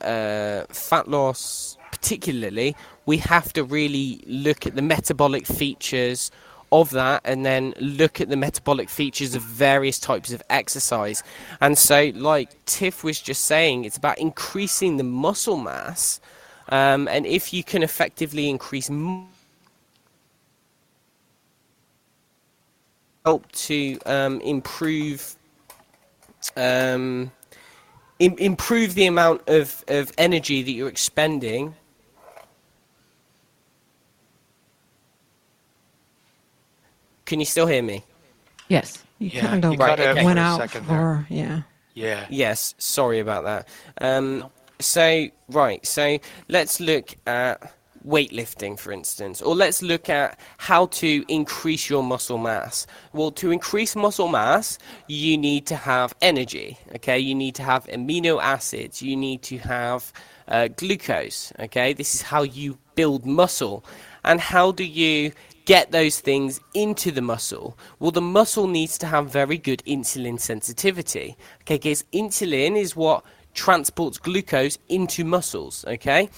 uh, 0.00 0.62
fat 0.70 1.08
loss 1.08 1.76
particularly, 1.90 2.76
we 3.06 3.18
have 3.18 3.52
to 3.54 3.64
really 3.64 4.22
look 4.26 4.66
at 4.66 4.74
the 4.76 4.82
metabolic 4.82 5.46
features 5.46 6.30
of 6.70 6.90
that 6.90 7.20
and 7.24 7.44
then 7.44 7.74
look 7.78 8.20
at 8.20 8.28
the 8.30 8.36
metabolic 8.36 8.88
features 8.88 9.34
of 9.34 9.42
various 9.42 9.98
types 9.98 10.32
of 10.32 10.42
exercise. 10.48 11.22
And 11.60 11.76
so, 11.76 12.12
like 12.14 12.64
Tiff 12.64 13.04
was 13.04 13.20
just 13.20 13.44
saying, 13.44 13.84
it's 13.84 13.98
about 13.98 14.18
increasing 14.18 14.96
the 14.96 15.04
muscle 15.04 15.58
mass. 15.58 16.20
Um, 16.70 17.08
and 17.08 17.26
if 17.26 17.52
you 17.52 17.62
can 17.62 17.82
effectively 17.82 18.48
increase 18.48 18.88
help 23.24 23.50
to 23.52 23.98
um, 24.06 24.40
improve 24.40 25.36
um, 26.56 27.30
im- 28.18 28.38
improve 28.38 28.94
the 28.94 29.06
amount 29.06 29.48
of, 29.48 29.84
of 29.88 30.12
energy 30.18 30.62
that 30.62 30.72
you're 30.72 30.88
expending. 30.88 31.74
Can 37.24 37.40
you 37.40 37.46
still 37.46 37.66
hear 37.66 37.82
me? 37.82 38.04
Yes. 38.68 39.02
You 39.18 39.30
Yeah, 39.30 39.48
kind 39.48 39.64
of 39.64 39.72
you 39.72 39.78
cut 39.78 40.00
out 40.00 40.24
went 40.24 40.38
out 40.38 40.58
second 40.60 40.86
for, 40.86 41.26
yeah. 41.30 41.62
yeah 41.94 42.26
Yes, 42.28 42.74
sorry 42.78 43.20
about 43.20 43.44
that. 43.44 43.68
Um, 44.00 44.50
so 44.80 45.28
right, 45.48 45.84
so 45.86 46.18
let's 46.48 46.80
look 46.80 47.14
at 47.26 47.72
weightlifting, 48.06 48.78
for 48.78 48.92
instance, 48.92 49.40
or 49.40 49.54
let's 49.54 49.82
look 49.82 50.08
at 50.08 50.38
how 50.58 50.86
to 50.86 51.24
increase 51.28 51.88
your 51.88 52.02
muscle 52.02 52.38
mass. 52.38 52.86
Well, 53.12 53.30
to 53.32 53.50
increase 53.50 53.94
muscle 53.94 54.28
mass, 54.28 54.78
you 55.06 55.36
need 55.38 55.66
to 55.66 55.76
have 55.76 56.14
energy, 56.20 56.78
okay? 56.96 57.18
You 57.18 57.34
need 57.34 57.54
to 57.56 57.62
have 57.62 57.86
amino 57.86 58.42
acids, 58.42 59.02
you 59.02 59.16
need 59.16 59.42
to 59.42 59.58
have 59.58 60.12
uh, 60.48 60.68
glucose, 60.68 61.52
okay? 61.60 61.92
This 61.92 62.14
is 62.14 62.22
how 62.22 62.42
you 62.42 62.78
build 62.94 63.24
muscle. 63.24 63.84
And 64.24 64.40
how 64.40 64.72
do 64.72 64.84
you 64.84 65.32
get 65.64 65.92
those 65.92 66.20
things 66.20 66.60
into 66.74 67.10
the 67.10 67.22
muscle? 67.22 67.78
Well, 67.98 68.10
the 68.10 68.20
muscle 68.20 68.66
needs 68.66 68.98
to 68.98 69.06
have 69.06 69.30
very 69.30 69.58
good 69.58 69.82
insulin 69.86 70.40
sensitivity, 70.40 71.36
okay? 71.62 71.76
Because 71.76 72.04
insulin 72.12 72.76
is 72.76 72.96
what 72.96 73.24
transports 73.54 74.18
glucose 74.18 74.78
into 74.88 75.24
muscles, 75.24 75.84
okay? 75.86 76.28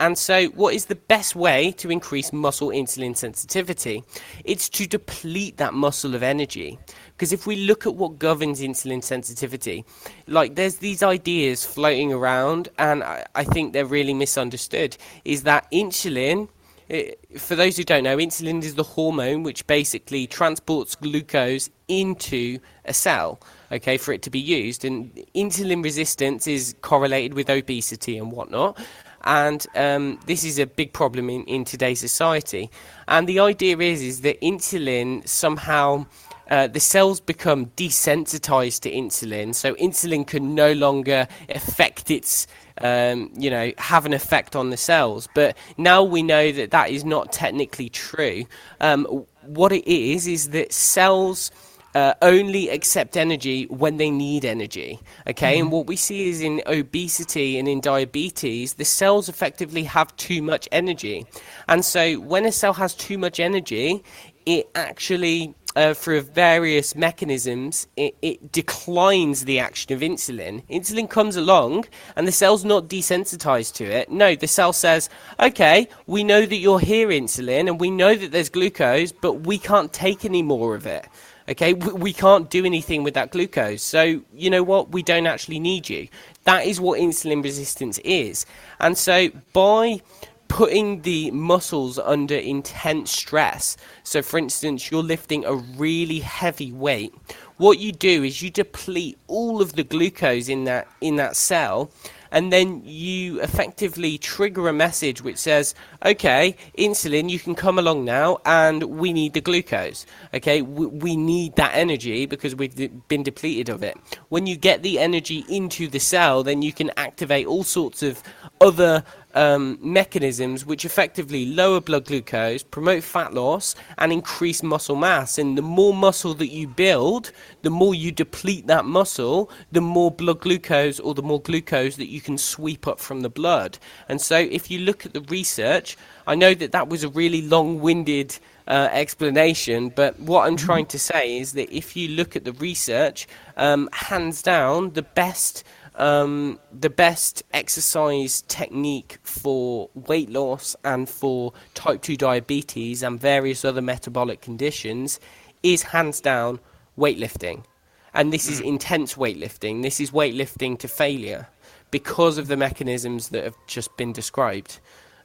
And 0.00 0.16
so, 0.16 0.46
what 0.46 0.74
is 0.74 0.86
the 0.86 0.94
best 0.94 1.36
way 1.36 1.72
to 1.72 1.90
increase 1.90 2.32
muscle 2.32 2.68
insulin 2.68 3.14
sensitivity? 3.14 4.02
It's 4.46 4.70
to 4.70 4.86
deplete 4.86 5.58
that 5.58 5.74
muscle 5.74 6.14
of 6.14 6.22
energy. 6.22 6.78
Because 7.12 7.34
if 7.34 7.46
we 7.46 7.56
look 7.56 7.86
at 7.86 7.94
what 7.96 8.18
governs 8.18 8.62
insulin 8.62 9.04
sensitivity, 9.04 9.84
like 10.26 10.54
there's 10.54 10.76
these 10.76 11.02
ideas 11.02 11.66
floating 11.66 12.14
around, 12.14 12.70
and 12.78 13.04
I, 13.04 13.26
I 13.34 13.44
think 13.44 13.74
they're 13.74 13.84
really 13.84 14.14
misunderstood, 14.14 14.96
is 15.26 15.42
that 15.42 15.70
insulin 15.70 16.48
eh, 16.88 17.12
for 17.36 17.54
those 17.54 17.76
who 17.76 17.84
don't 17.84 18.04
know, 18.04 18.16
insulin 18.16 18.64
is 18.64 18.76
the 18.76 18.82
hormone 18.82 19.42
which 19.42 19.66
basically 19.66 20.26
transports 20.26 20.94
glucose 20.94 21.68
into 21.88 22.58
a 22.86 22.94
cell, 22.94 23.38
okay, 23.70 23.98
for 23.98 24.14
it 24.14 24.22
to 24.22 24.30
be 24.30 24.40
used. 24.40 24.82
And 24.82 25.14
insulin 25.34 25.84
resistance 25.84 26.46
is 26.46 26.74
correlated 26.80 27.34
with 27.34 27.50
obesity 27.50 28.16
and 28.16 28.32
whatnot. 28.32 28.78
And 29.24 29.66
um, 29.74 30.20
this 30.26 30.44
is 30.44 30.58
a 30.58 30.66
big 30.66 30.92
problem 30.92 31.30
in, 31.30 31.44
in 31.44 31.64
today's 31.64 32.00
society. 32.00 32.70
And 33.08 33.28
the 33.28 33.40
idea 33.40 33.76
is, 33.78 34.02
is 34.02 34.20
that 34.22 34.40
insulin 34.40 35.26
somehow. 35.26 36.06
Uh, 36.50 36.66
the 36.66 36.80
cells 36.80 37.20
become 37.20 37.66
desensitized 37.76 38.80
to 38.80 38.90
insulin, 38.90 39.54
so 39.54 39.72
insulin 39.74 40.26
can 40.26 40.52
no 40.52 40.72
longer 40.72 41.28
affect 41.48 42.10
its 42.10 42.48
um, 42.80 43.30
you 43.36 43.50
know, 43.50 43.72
have 43.78 44.06
an 44.06 44.12
effect 44.12 44.56
on 44.56 44.70
the 44.70 44.76
cells. 44.76 45.28
But 45.34 45.56
now 45.76 46.02
we 46.02 46.22
know 46.22 46.50
that 46.52 46.70
that 46.70 46.90
is 46.90 47.04
not 47.04 47.32
technically 47.32 47.88
true. 47.88 48.44
Um, 48.80 49.26
what 49.42 49.72
it 49.72 49.86
is 49.86 50.26
is 50.26 50.50
that 50.50 50.72
cells. 50.72 51.50
Uh, 51.92 52.14
only 52.22 52.68
accept 52.68 53.16
energy 53.16 53.64
when 53.64 53.96
they 53.96 54.10
need 54.10 54.44
energy. 54.44 55.00
Okay, 55.26 55.54
mm-hmm. 55.54 55.62
and 55.62 55.72
what 55.72 55.88
we 55.88 55.96
see 55.96 56.28
is 56.28 56.40
in 56.40 56.62
obesity 56.68 57.58
and 57.58 57.66
in 57.66 57.80
diabetes, 57.80 58.74
the 58.74 58.84
cells 58.84 59.28
effectively 59.28 59.82
have 59.82 60.14
too 60.14 60.40
much 60.40 60.68
energy. 60.70 61.26
And 61.66 61.84
so 61.84 62.14
when 62.20 62.46
a 62.46 62.52
cell 62.52 62.74
has 62.74 62.94
too 62.94 63.18
much 63.18 63.40
energy, 63.40 64.04
it 64.46 64.70
actually 64.76 65.54
uh, 65.76 65.94
through 65.94 66.22
various 66.22 66.94
mechanisms, 66.94 67.86
it, 67.96 68.16
it, 68.22 68.52
declines 68.52 69.44
the 69.44 69.58
action 69.58 69.92
of 69.92 70.00
insulin. 70.00 70.64
Insulin 70.68 71.08
comes 71.08 71.36
along, 71.36 71.84
and 72.16 72.26
the 72.26 72.32
cell's 72.32 72.64
not 72.64 72.88
desensitized 72.88 73.74
to 73.74 73.84
it. 73.84 74.10
No, 74.10 74.34
the 74.34 74.48
cell 74.48 74.72
says, 74.72 75.08
okay, 75.38 75.88
we 76.06 76.24
know 76.24 76.44
that 76.44 76.56
you're 76.56 76.80
here, 76.80 77.08
insulin, 77.08 77.68
and 77.68 77.80
we 77.80 77.90
know 77.90 78.14
that 78.14 78.32
there's 78.32 78.48
glucose, 78.48 79.12
but 79.12 79.46
we 79.46 79.58
can't 79.58 79.92
take 79.92 80.24
any 80.24 80.42
more 80.42 80.74
of 80.74 80.86
it. 80.86 81.06
Okay, 81.50 81.74
we, 81.74 82.12
can't 82.12 82.48
do 82.48 82.64
anything 82.64 83.02
with 83.02 83.14
that 83.14 83.32
glucose. 83.32 83.82
So, 83.82 84.22
you 84.32 84.50
know 84.50 84.62
what? 84.62 84.92
We 84.92 85.02
don't 85.02 85.26
actually 85.26 85.58
need 85.58 85.88
you. 85.88 86.06
That 86.44 86.64
is 86.64 86.80
what 86.80 87.00
insulin 87.00 87.42
resistance 87.42 87.98
is. 88.04 88.46
And 88.78 88.96
so, 88.96 89.30
by 89.52 90.00
putting 90.46 91.02
the 91.02 91.30
muscles 91.30 91.98
under 91.98 92.34
intense 92.34 93.12
stress. 93.12 93.76
So, 94.04 94.20
for 94.20 94.38
instance, 94.38 94.90
you're 94.90 95.02
lifting 95.02 95.44
a 95.44 95.54
really 95.54 96.20
heavy 96.20 96.72
weight. 96.72 97.14
What 97.56 97.78
you 97.78 97.92
do 97.92 98.24
is 98.24 98.42
you 98.42 98.50
deplete 98.50 99.18
all 99.26 99.60
of 99.60 99.74
the 99.74 99.84
glucose 99.84 100.48
in 100.48 100.64
that 100.64 100.88
in 101.00 101.16
that 101.16 101.36
cell, 101.36 101.90
and 102.30 102.52
then 102.52 102.82
you 102.84 103.40
effectively 103.40 104.18
trigger 104.18 104.68
a 104.68 104.72
message 104.72 105.22
which 105.22 105.38
says, 105.38 105.74
"Okay, 106.04 106.56
insulin, 106.78 107.30
you 107.30 107.38
can 107.38 107.54
come 107.54 107.78
along 107.78 108.04
now, 108.04 108.38
and 108.44 108.82
we 108.84 109.12
need 109.12 109.32
the 109.32 109.40
glucose. 109.40 110.06
Okay, 110.34 110.62
we, 110.62 110.86
we 110.86 111.16
need 111.16 111.56
that 111.56 111.72
energy 111.74 112.26
because 112.26 112.54
we've 112.54 112.74
been 113.08 113.22
depleted 113.22 113.68
of 113.68 113.82
it. 113.82 113.96
When 114.28 114.46
you 114.46 114.56
get 114.56 114.82
the 114.82 114.98
energy 114.98 115.44
into 115.48 115.88
the 115.88 116.00
cell, 116.00 116.42
then 116.42 116.62
you 116.62 116.72
can 116.72 116.90
activate 116.96 117.46
all 117.46 117.64
sorts 117.64 118.02
of 118.02 118.22
other 118.60 119.04
um, 119.34 119.78
mechanisms 119.80 120.66
which 120.66 120.84
effectively 120.84 121.46
lower 121.46 121.80
blood 121.80 122.06
glucose, 122.06 122.62
promote 122.62 123.02
fat 123.02 123.34
loss, 123.34 123.74
and 123.98 124.12
increase 124.12 124.62
muscle 124.62 124.96
mass. 124.96 125.38
And 125.38 125.56
the 125.56 125.62
more 125.62 125.94
muscle 125.94 126.34
that 126.34 126.48
you 126.48 126.66
build, 126.66 127.32
the 127.62 127.70
more 127.70 127.94
you 127.94 128.12
deplete 128.12 128.66
that 128.66 128.84
muscle, 128.84 129.50
the 129.72 129.80
more 129.80 130.10
blood 130.10 130.40
glucose 130.40 131.00
or 131.00 131.14
the 131.14 131.22
more 131.22 131.40
glucose 131.40 131.96
that 131.96 132.08
you 132.08 132.20
can 132.20 132.38
sweep 132.38 132.86
up 132.86 133.00
from 133.00 133.20
the 133.20 133.30
blood. 133.30 133.78
And 134.08 134.20
so, 134.20 134.36
if 134.36 134.70
you 134.70 134.80
look 134.80 135.06
at 135.06 135.12
the 135.12 135.22
research, 135.22 135.96
I 136.26 136.34
know 136.34 136.54
that 136.54 136.72
that 136.72 136.88
was 136.88 137.04
a 137.04 137.08
really 137.08 137.42
long 137.42 137.80
winded 137.80 138.38
uh, 138.68 138.88
explanation, 138.92 139.88
but 139.88 140.18
what 140.20 140.46
I'm 140.46 140.56
trying 140.56 140.86
to 140.86 140.98
say 140.98 141.38
is 141.38 141.54
that 141.54 141.74
if 141.74 141.96
you 141.96 142.08
look 142.08 142.36
at 142.36 142.44
the 142.44 142.52
research, 142.52 143.26
um, 143.56 143.88
hands 143.92 144.42
down, 144.42 144.92
the 144.92 145.02
best 145.02 145.64
um, 145.96 146.58
the 146.72 146.90
best 146.90 147.42
exercise 147.52 148.42
technique 148.42 149.18
for 149.22 149.90
weight 149.94 150.30
loss 150.30 150.76
and 150.84 151.08
for 151.08 151.52
type 151.74 152.02
2 152.02 152.16
diabetes 152.16 153.02
and 153.02 153.20
various 153.20 153.64
other 153.64 153.82
metabolic 153.82 154.40
conditions 154.40 155.20
is 155.62 155.82
hands 155.82 156.20
down 156.20 156.60
weightlifting. 156.98 157.64
And 158.12 158.32
this 158.32 158.48
is 158.48 158.60
mm. 158.60 158.66
intense 158.66 159.14
weightlifting. 159.14 159.82
This 159.82 160.00
is 160.00 160.10
weightlifting 160.10 160.78
to 160.80 160.88
failure 160.88 161.48
because 161.90 162.38
of 162.38 162.48
the 162.48 162.56
mechanisms 162.56 163.28
that 163.30 163.44
have 163.44 163.56
just 163.66 163.96
been 163.96 164.12
described. 164.12 164.80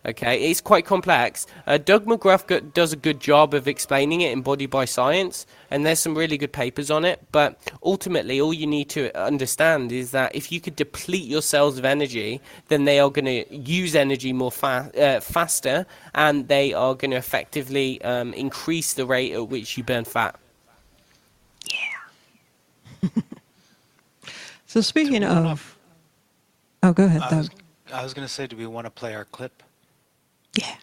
Okay, 0.08 0.52
it's 0.52 0.62
quite 0.62 0.86
complex. 0.86 1.48
Uh, 1.66 1.80
Doug 1.80 2.06
McGuff 2.06 2.74
does 2.74 2.94
a 2.94 2.96
good 2.96 3.20
job 3.20 3.56
of 3.56 3.68
explaining 3.68 4.22
it 4.22 4.32
in 4.32 4.44
Body 4.44 4.68
by 4.68 4.86
Science, 4.86 5.48
and 5.72 5.84
there's 5.84 6.00
some 6.00 6.16
really 6.16 6.38
good 6.38 6.54
papers 6.54 6.92
on 6.92 7.06
it. 7.06 7.24
But 7.32 7.58
ultimately, 7.84 8.40
all 8.40 8.54
you 8.54 8.68
need 8.68 8.88
to 8.90 9.18
understand 9.20 9.92
is 9.92 10.12
that 10.12 10.36
if 10.36 10.52
you 10.52 10.62
could 10.62 10.76
deplete 10.76 11.26
your 11.26 11.42
cells 11.42 11.80
of 11.80 11.86
energy, 11.86 12.40
then 12.68 12.86
they 12.86 13.00
are 13.00 13.10
going 13.10 13.26
to 13.26 13.56
use 13.56 13.96
energy 13.96 14.32
more 14.32 14.52
fa- 14.52 14.92
uh, 14.96 15.22
faster, 15.22 15.88
and 16.14 16.50
they 16.50 16.72
are 16.72 16.94
going 16.94 17.12
to 17.12 17.18
effectively 17.18 18.00
um, 18.04 18.32
increase 18.34 18.94
the 18.94 19.08
rate 19.08 19.34
at 19.34 19.50
which 19.50 19.76
you 19.76 19.84
burn 19.84 20.06
fat. 20.06 20.40
Yeah. 23.02 23.10
so 24.68 24.82
speaking 24.82 25.24
of, 25.24 25.80
oh, 26.84 26.94
go 26.94 27.06
ahead, 27.06 27.22
Doug. 27.22 27.34
I 27.34 27.38
was, 27.38 27.50
was 28.04 28.14
going 28.14 28.28
to 28.28 28.32
say, 28.32 28.46
do 28.46 28.56
we 28.56 28.68
want 28.68 28.86
to 28.86 28.92
play 28.92 29.16
our 29.16 29.26
clip? 29.26 29.64
Yeah. 30.56 30.76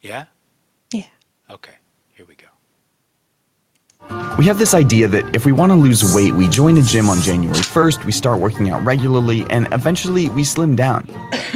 Yeah? 0.00 0.24
Yeah. 0.92 1.04
Okay, 1.50 1.74
here 2.14 2.26
we 2.26 2.34
go. 2.34 2.46
We 4.38 4.46
have 4.46 4.58
this 4.58 4.74
idea 4.74 5.08
that 5.08 5.34
if 5.34 5.44
we 5.44 5.52
want 5.52 5.72
to 5.72 5.76
lose 5.76 6.14
weight, 6.14 6.32
we 6.32 6.48
join 6.48 6.78
a 6.78 6.82
gym 6.82 7.08
on 7.08 7.20
January 7.20 7.58
1st, 7.58 8.04
we 8.04 8.12
start 8.12 8.40
working 8.40 8.70
out 8.70 8.84
regularly, 8.84 9.44
and 9.50 9.66
eventually 9.72 10.28
we 10.30 10.44
slim 10.44 10.76
down. 10.76 11.08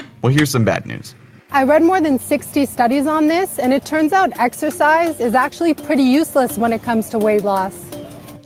well, 0.22 0.32
here's 0.32 0.50
some 0.50 0.64
bad 0.64 0.84
news. 0.86 1.14
I 1.52 1.64
read 1.64 1.82
more 1.82 2.00
than 2.00 2.18
60 2.18 2.66
studies 2.66 3.06
on 3.06 3.28
this, 3.28 3.58
and 3.58 3.72
it 3.72 3.84
turns 3.84 4.12
out 4.12 4.36
exercise 4.38 5.20
is 5.20 5.34
actually 5.34 5.74
pretty 5.74 6.02
useless 6.02 6.58
when 6.58 6.72
it 6.72 6.82
comes 6.82 7.08
to 7.10 7.18
weight 7.18 7.44
loss. 7.44 7.74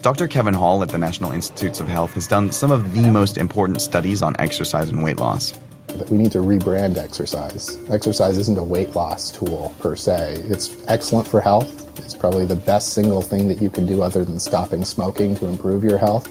Dr. 0.03 0.29
Kevin 0.29 0.55
Hall 0.55 0.83
at 0.83 0.91
the 0.91 0.99
National 0.99 1.33
Institutes 1.33 1.81
of 1.81 1.89
Health 1.89 2.13
has 2.15 2.27
done 2.27 2.53
some 2.53 2.71
of 2.71 2.93
the 2.93 3.11
most 3.11 3.39
important 3.39 3.81
studies 3.81 4.23
on 4.23 4.37
exercise 4.39 4.91
and 4.91 5.03
weight 5.03 5.19
loss 5.19 5.55
that 5.97 6.09
we 6.11 6.19
need 6.19 6.33
to 6.33 6.39
rebrand 6.39 6.97
exercise. 6.97 7.79
Exercise 7.91 8.39
isn't 8.39 8.59
a 8.59 8.63
weight 8.63 8.95
loss 8.95 9.31
tool 9.31 9.75
per 9.81 9.97
se. 9.97 10.43
It's 10.45 10.77
excellent 10.89 11.27
for 11.27 11.41
health. 11.41 11.99
It's 11.99 12.15
probably 12.15 12.47
the 12.47 12.57
best 12.57 12.93
single 12.93 13.23
thing 13.23 13.49
that 13.49 13.61
you 13.61 13.71
can 13.71 13.87
do 13.87 14.03
other 14.03 14.25
than 14.25 14.39
stopping 14.39 14.85
smoking 14.85 15.37
to 15.37 15.47
improve 15.47 15.83
your 15.83 15.99
health. 15.99 16.29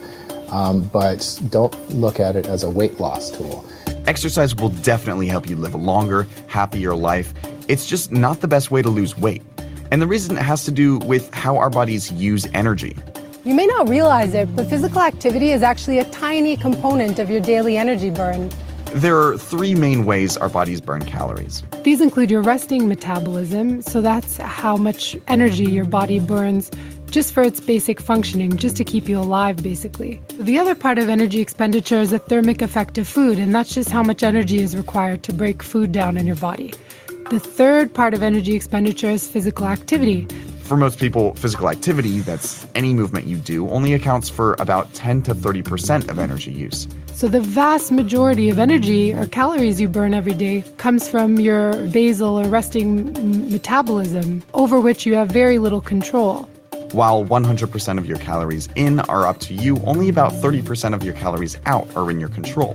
Um, 0.51 0.83
but 0.83 1.39
don't 1.49 1.75
look 1.89 2.19
at 2.19 2.35
it 2.35 2.45
as 2.45 2.63
a 2.63 2.69
weight 2.69 2.99
loss 2.99 3.31
tool. 3.31 3.65
Exercise 4.07 4.55
will 4.55 4.69
definitely 4.69 5.27
help 5.27 5.49
you 5.49 5.55
live 5.55 5.73
a 5.73 5.77
longer, 5.77 6.27
happier 6.47 6.95
life. 6.95 7.33
It's 7.67 7.87
just 7.87 8.11
not 8.11 8.39
the 8.41 8.47
best 8.47 8.69
way 8.69 8.81
to 8.81 8.89
lose 8.89 9.17
weight. 9.17 9.41
And 9.91 10.01
the 10.01 10.07
reason 10.07 10.37
it 10.37 10.43
has 10.43 10.63
to 10.65 10.71
do 10.71 10.99
with 10.99 11.33
how 11.33 11.57
our 11.57 11.69
bodies 11.69 12.11
use 12.11 12.47
energy. 12.53 12.95
You 13.43 13.53
may 13.53 13.65
not 13.65 13.89
realize 13.89 14.33
it, 14.33 14.55
but 14.55 14.67
physical 14.69 15.01
activity 15.01 15.51
is 15.51 15.61
actually 15.61 15.99
a 15.99 16.05
tiny 16.05 16.57
component 16.57 17.19
of 17.19 17.29
your 17.29 17.39
daily 17.39 17.77
energy 17.77 18.09
burn. 18.09 18.49
There 18.95 19.21
are 19.21 19.37
three 19.37 19.75
main 19.75 20.05
ways 20.05 20.37
our 20.37 20.47
bodies 20.47 20.79
burn 20.79 21.03
calories. 21.03 21.63
These 21.83 21.99
include 21.99 22.31
your 22.31 22.41
resting 22.41 22.87
metabolism, 22.87 23.81
so 23.81 23.99
that's 23.99 24.37
how 24.37 24.77
much 24.77 25.17
energy 25.27 25.65
your 25.65 25.83
body 25.83 26.19
burns 26.19 26.71
just 27.11 27.33
for 27.33 27.43
its 27.43 27.59
basic 27.59 27.99
functioning, 27.99 28.55
just 28.55 28.77
to 28.77 28.85
keep 28.85 29.09
you 29.09 29.19
alive, 29.19 29.61
basically. 29.61 30.21
The 30.39 30.57
other 30.57 30.75
part 30.75 30.97
of 30.97 31.09
energy 31.09 31.41
expenditure 31.41 31.99
is 31.99 32.11
the 32.11 32.19
thermic 32.19 32.61
effect 32.61 32.97
of 32.97 33.05
food, 33.05 33.37
and 33.37 33.53
that's 33.53 33.75
just 33.75 33.89
how 33.89 34.01
much 34.01 34.23
energy 34.23 34.59
is 34.59 34.77
required 34.77 35.23
to 35.23 35.33
break 35.33 35.61
food 35.61 35.91
down 35.91 36.15
in 36.15 36.25
your 36.25 36.37
body. 36.37 36.73
The 37.29 37.39
third 37.41 37.93
part 37.93 38.13
of 38.13 38.23
energy 38.23 38.55
expenditure 38.55 39.09
is 39.09 39.27
physical 39.27 39.67
activity. 39.67 40.25
For 40.65 40.75
most 40.75 40.97
people, 40.97 41.35
physical 41.35 41.69
activity, 41.69 42.21
that's 42.21 42.65
any 42.73 42.95
movement 42.95 43.27
you 43.27 43.37
do, 43.37 43.69
only 43.69 43.93
accounts 43.93 44.29
for 44.29 44.55
about 44.57 44.91
10 44.95 45.21
to 45.23 45.35
30% 45.35 46.09
of 46.09 46.17
energy 46.17 46.51
use. 46.51 46.87
So 47.13 47.27
the 47.27 47.39
vast 47.39 47.91
majority 47.91 48.49
of 48.49 48.57
energy 48.57 49.13
or 49.13 49.27
calories 49.27 49.79
you 49.79 49.87
burn 49.87 50.15
every 50.15 50.33
day 50.33 50.63
comes 50.77 51.07
from 51.07 51.39
your 51.39 51.75
basal 51.89 52.39
or 52.39 52.47
resting 52.47 53.13
metabolism, 53.47 54.41
over 54.55 54.79
which 54.79 55.05
you 55.05 55.13
have 55.13 55.29
very 55.29 55.59
little 55.59 55.81
control. 55.81 56.49
While 56.93 57.23
100% 57.23 57.99
of 57.99 58.07
your 58.07 58.17
calories 58.17 58.67
in 58.73 59.01
are 59.01 59.27
up 59.27 59.39
to 59.41 59.53
you, 59.53 59.77
only 59.85 60.09
about 60.09 60.33
30% 60.33 60.95
of 60.95 61.03
your 61.03 61.13
calories 61.13 61.59
out 61.67 61.87
are 61.95 62.09
in 62.09 62.19
your 62.19 62.29
control. 62.29 62.73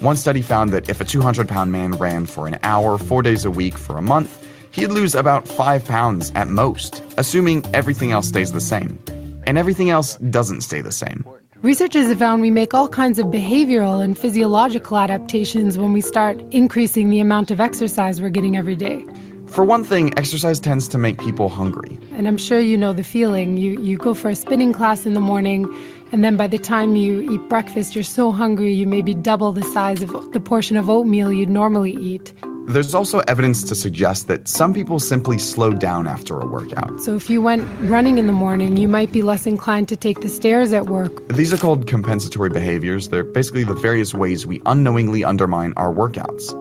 One 0.00 0.16
study 0.16 0.40
found 0.40 0.72
that 0.72 0.88
if 0.88 1.02
a 1.02 1.04
200 1.04 1.46
pound 1.46 1.72
man 1.72 1.92
ran 1.92 2.24
for 2.24 2.46
an 2.46 2.58
hour, 2.62 2.96
four 2.96 3.20
days 3.20 3.44
a 3.44 3.50
week 3.50 3.76
for 3.76 3.98
a 3.98 4.02
month, 4.02 4.47
he'd 4.72 4.88
lose 4.88 5.14
about 5.14 5.46
five 5.46 5.84
pounds 5.84 6.32
at 6.34 6.48
most, 6.48 7.02
assuming 7.16 7.64
everything 7.74 8.12
else 8.12 8.28
stays 8.28 8.52
the 8.52 8.60
same. 8.60 8.98
And 9.46 9.56
everything 9.58 9.90
else 9.90 10.16
doesn't 10.16 10.62
stay 10.62 10.80
the 10.80 10.92
same. 10.92 11.24
Researchers 11.62 12.06
have 12.06 12.20
found 12.20 12.40
we 12.40 12.52
make 12.52 12.72
all 12.72 12.88
kinds 12.88 13.18
of 13.18 13.26
behavioral 13.26 14.02
and 14.02 14.16
physiological 14.16 14.96
adaptations 14.96 15.76
when 15.76 15.92
we 15.92 16.00
start 16.00 16.40
increasing 16.52 17.10
the 17.10 17.18
amount 17.18 17.50
of 17.50 17.60
exercise 17.60 18.20
we're 18.20 18.28
getting 18.28 18.56
every 18.56 18.76
day. 18.76 19.04
For 19.48 19.64
one 19.64 19.82
thing, 19.82 20.16
exercise 20.16 20.60
tends 20.60 20.86
to 20.88 20.98
make 20.98 21.18
people 21.18 21.48
hungry. 21.48 21.98
And 22.12 22.28
I'm 22.28 22.36
sure 22.36 22.60
you 22.60 22.76
know 22.76 22.92
the 22.92 23.02
feeling. 23.02 23.56
You, 23.56 23.80
you 23.80 23.96
go 23.96 24.14
for 24.14 24.28
a 24.28 24.36
spinning 24.36 24.72
class 24.72 25.04
in 25.06 25.14
the 25.14 25.20
morning, 25.20 25.66
and 26.12 26.22
then 26.22 26.36
by 26.36 26.46
the 26.46 26.58
time 26.58 26.94
you 26.94 27.28
eat 27.32 27.48
breakfast, 27.48 27.94
you're 27.94 28.04
so 28.04 28.30
hungry 28.30 28.72
you 28.72 28.86
maybe 28.86 29.14
double 29.14 29.50
the 29.50 29.64
size 29.64 30.02
of 30.02 30.32
the 30.32 30.40
portion 30.40 30.76
of 30.76 30.88
oatmeal 30.88 31.32
you'd 31.32 31.48
normally 31.48 31.92
eat. 31.92 32.32
There's 32.68 32.94
also 32.94 33.20
evidence 33.20 33.62
to 33.64 33.74
suggest 33.74 34.28
that 34.28 34.46
some 34.46 34.74
people 34.74 35.00
simply 35.00 35.38
slow 35.38 35.72
down 35.72 36.06
after 36.06 36.38
a 36.38 36.46
workout. 36.46 37.00
So 37.00 37.16
if 37.16 37.30
you 37.30 37.40
went 37.40 37.66
running 37.80 38.18
in 38.18 38.26
the 38.26 38.32
morning, 38.34 38.76
you 38.76 38.88
might 38.88 39.10
be 39.10 39.22
less 39.22 39.46
inclined 39.46 39.88
to 39.88 39.96
take 39.96 40.20
the 40.20 40.28
stairs 40.28 40.74
at 40.74 40.84
work. 40.84 41.26
These 41.28 41.50
are 41.54 41.56
called 41.56 41.86
compensatory 41.86 42.50
behaviors. 42.50 43.08
They're 43.08 43.24
basically 43.24 43.64
the 43.64 43.72
various 43.72 44.12
ways 44.12 44.46
we 44.46 44.60
unknowingly 44.66 45.24
undermine 45.24 45.72
our 45.78 45.94
workouts. 45.94 46.52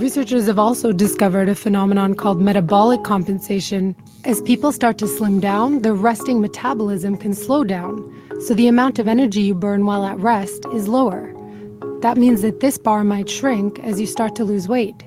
Researchers 0.00 0.46
have 0.46 0.58
also 0.58 0.92
discovered 0.92 1.50
a 1.50 1.54
phenomenon 1.54 2.14
called 2.14 2.40
metabolic 2.40 3.04
compensation. 3.04 3.94
As 4.24 4.40
people 4.40 4.72
start 4.72 4.96
to 4.96 5.06
slim 5.06 5.40
down, 5.40 5.82
their 5.82 5.92
resting 5.92 6.40
metabolism 6.40 7.18
can 7.18 7.34
slow 7.34 7.64
down, 7.64 8.00
so 8.46 8.54
the 8.54 8.66
amount 8.66 8.98
of 8.98 9.06
energy 9.06 9.42
you 9.42 9.54
burn 9.54 9.84
while 9.84 10.06
at 10.06 10.18
rest 10.20 10.64
is 10.72 10.88
lower. 10.88 11.34
That 12.00 12.16
means 12.16 12.40
that 12.40 12.60
this 12.60 12.78
bar 12.78 13.04
might 13.04 13.28
shrink 13.28 13.78
as 13.80 14.00
you 14.00 14.06
start 14.06 14.34
to 14.36 14.44
lose 14.44 14.66
weight. 14.66 15.04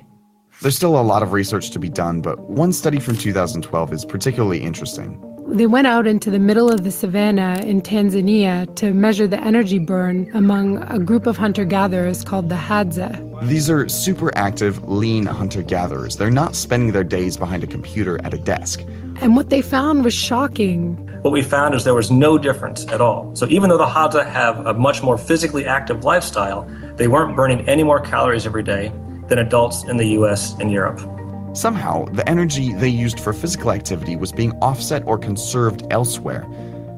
There's 0.62 0.76
still 0.76 0.98
a 0.98 1.02
lot 1.02 1.22
of 1.22 1.32
research 1.32 1.70
to 1.70 1.78
be 1.78 1.88
done, 1.88 2.20
but 2.20 2.38
one 2.38 2.72
study 2.72 3.00
from 3.00 3.16
2012 3.16 3.92
is 3.92 4.04
particularly 4.04 4.62
interesting. 4.62 5.20
They 5.48 5.66
went 5.66 5.86
out 5.86 6.06
into 6.06 6.30
the 6.30 6.38
middle 6.38 6.70
of 6.70 6.84
the 6.84 6.90
savannah 6.90 7.60
in 7.66 7.82
Tanzania 7.82 8.74
to 8.76 8.94
measure 8.94 9.26
the 9.26 9.38
energy 9.40 9.78
burn 9.78 10.30
among 10.32 10.82
a 10.84 10.98
group 10.98 11.26
of 11.26 11.36
hunter 11.36 11.64
gatherers 11.64 12.24
called 12.24 12.48
the 12.48 12.54
Hadza. 12.54 13.20
These 13.46 13.68
are 13.68 13.88
super 13.88 14.36
active, 14.38 14.88
lean 14.88 15.26
hunter 15.26 15.62
gatherers. 15.62 16.16
They're 16.16 16.30
not 16.30 16.56
spending 16.56 16.92
their 16.92 17.04
days 17.04 17.36
behind 17.36 17.62
a 17.62 17.66
computer 17.66 18.24
at 18.24 18.32
a 18.32 18.38
desk. 18.38 18.80
And 19.20 19.36
what 19.36 19.50
they 19.50 19.60
found 19.60 20.02
was 20.02 20.14
shocking. 20.14 20.96
What 21.22 21.32
we 21.32 21.42
found 21.42 21.74
is 21.74 21.84
there 21.84 21.94
was 21.94 22.10
no 22.10 22.38
difference 22.38 22.86
at 22.86 23.00
all. 23.00 23.34
So 23.36 23.46
even 23.48 23.68
though 23.70 23.78
the 23.78 23.86
Hadza 23.86 24.26
have 24.26 24.64
a 24.66 24.72
much 24.72 25.02
more 25.02 25.18
physically 25.18 25.66
active 25.66 26.04
lifestyle, 26.04 26.62
they 26.96 27.08
weren't 27.08 27.36
burning 27.36 27.68
any 27.68 27.82
more 27.82 28.00
calories 28.00 28.46
every 28.46 28.62
day 28.62 28.92
than 29.28 29.38
adults 29.38 29.84
in 29.84 29.96
the 29.96 30.08
US 30.18 30.54
and 30.60 30.70
Europe. 30.70 31.00
Somehow, 31.54 32.06
the 32.06 32.28
energy 32.28 32.72
they 32.72 32.88
used 32.88 33.20
for 33.20 33.32
physical 33.32 33.70
activity 33.70 34.16
was 34.16 34.32
being 34.32 34.52
offset 34.60 35.06
or 35.06 35.16
conserved 35.16 35.84
elsewhere. 35.90 36.44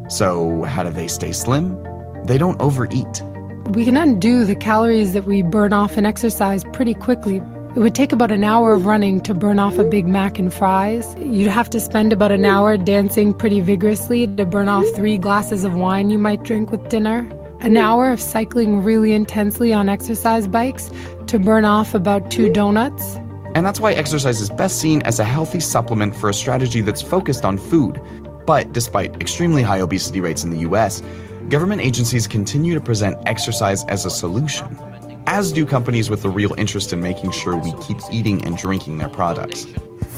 So, 0.08 0.62
how 0.62 0.82
do 0.82 0.90
they 0.90 1.08
stay 1.08 1.32
slim? 1.32 1.76
They 2.24 2.38
don't 2.38 2.60
overeat. 2.60 3.22
We 3.70 3.84
can 3.84 3.96
undo 3.96 4.44
the 4.44 4.54
calories 4.54 5.12
that 5.12 5.24
we 5.24 5.42
burn 5.42 5.72
off 5.72 5.98
in 5.98 6.06
exercise 6.06 6.64
pretty 6.72 6.94
quickly. 6.94 7.42
It 7.76 7.80
would 7.80 7.94
take 7.94 8.12
about 8.12 8.32
an 8.32 8.44
hour 8.44 8.72
of 8.72 8.86
running 8.86 9.20
to 9.22 9.34
burn 9.34 9.58
off 9.58 9.76
a 9.76 9.84
Big 9.84 10.06
Mac 10.06 10.38
and 10.38 10.54
fries. 10.54 11.14
You'd 11.18 11.50
have 11.50 11.68
to 11.70 11.80
spend 11.80 12.12
about 12.12 12.32
an 12.32 12.46
hour 12.46 12.78
dancing 12.78 13.34
pretty 13.34 13.60
vigorously 13.60 14.26
to 14.26 14.46
burn 14.46 14.68
off 14.68 14.86
three 14.94 15.18
glasses 15.18 15.64
of 15.64 15.74
wine 15.74 16.08
you 16.08 16.16
might 16.16 16.42
drink 16.42 16.70
with 16.70 16.88
dinner. 16.88 17.28
An 17.60 17.76
hour 17.76 18.10
of 18.10 18.20
cycling 18.20 18.82
really 18.84 19.12
intensely 19.12 19.72
on 19.72 19.88
exercise 19.88 20.46
bikes 20.46 20.90
to 21.26 21.38
burn 21.38 21.64
off 21.64 21.94
about 21.94 22.30
two 22.30 22.52
donuts. 22.52 23.16
And 23.54 23.64
that's 23.64 23.80
why 23.80 23.92
exercise 23.94 24.40
is 24.40 24.50
best 24.50 24.78
seen 24.78 25.00
as 25.02 25.18
a 25.18 25.24
healthy 25.24 25.60
supplement 25.60 26.14
for 26.14 26.28
a 26.28 26.34
strategy 26.34 26.82
that's 26.82 27.00
focused 27.00 27.44
on 27.44 27.56
food. 27.56 28.00
But 28.46 28.72
despite 28.72 29.20
extremely 29.20 29.62
high 29.62 29.80
obesity 29.80 30.20
rates 30.20 30.44
in 30.44 30.50
the 30.50 30.58
US, 30.58 31.02
government 31.48 31.80
agencies 31.80 32.26
continue 32.26 32.74
to 32.74 32.80
present 32.80 33.16
exercise 33.26 33.84
as 33.86 34.04
a 34.04 34.10
solution, 34.10 34.78
as 35.26 35.50
do 35.50 35.64
companies 35.64 36.10
with 36.10 36.24
a 36.24 36.28
real 36.28 36.54
interest 36.58 36.92
in 36.92 37.00
making 37.00 37.32
sure 37.32 37.56
we 37.56 37.72
keep 37.82 37.98
eating 38.12 38.44
and 38.44 38.58
drinking 38.58 38.98
their 38.98 39.08
products. 39.08 39.66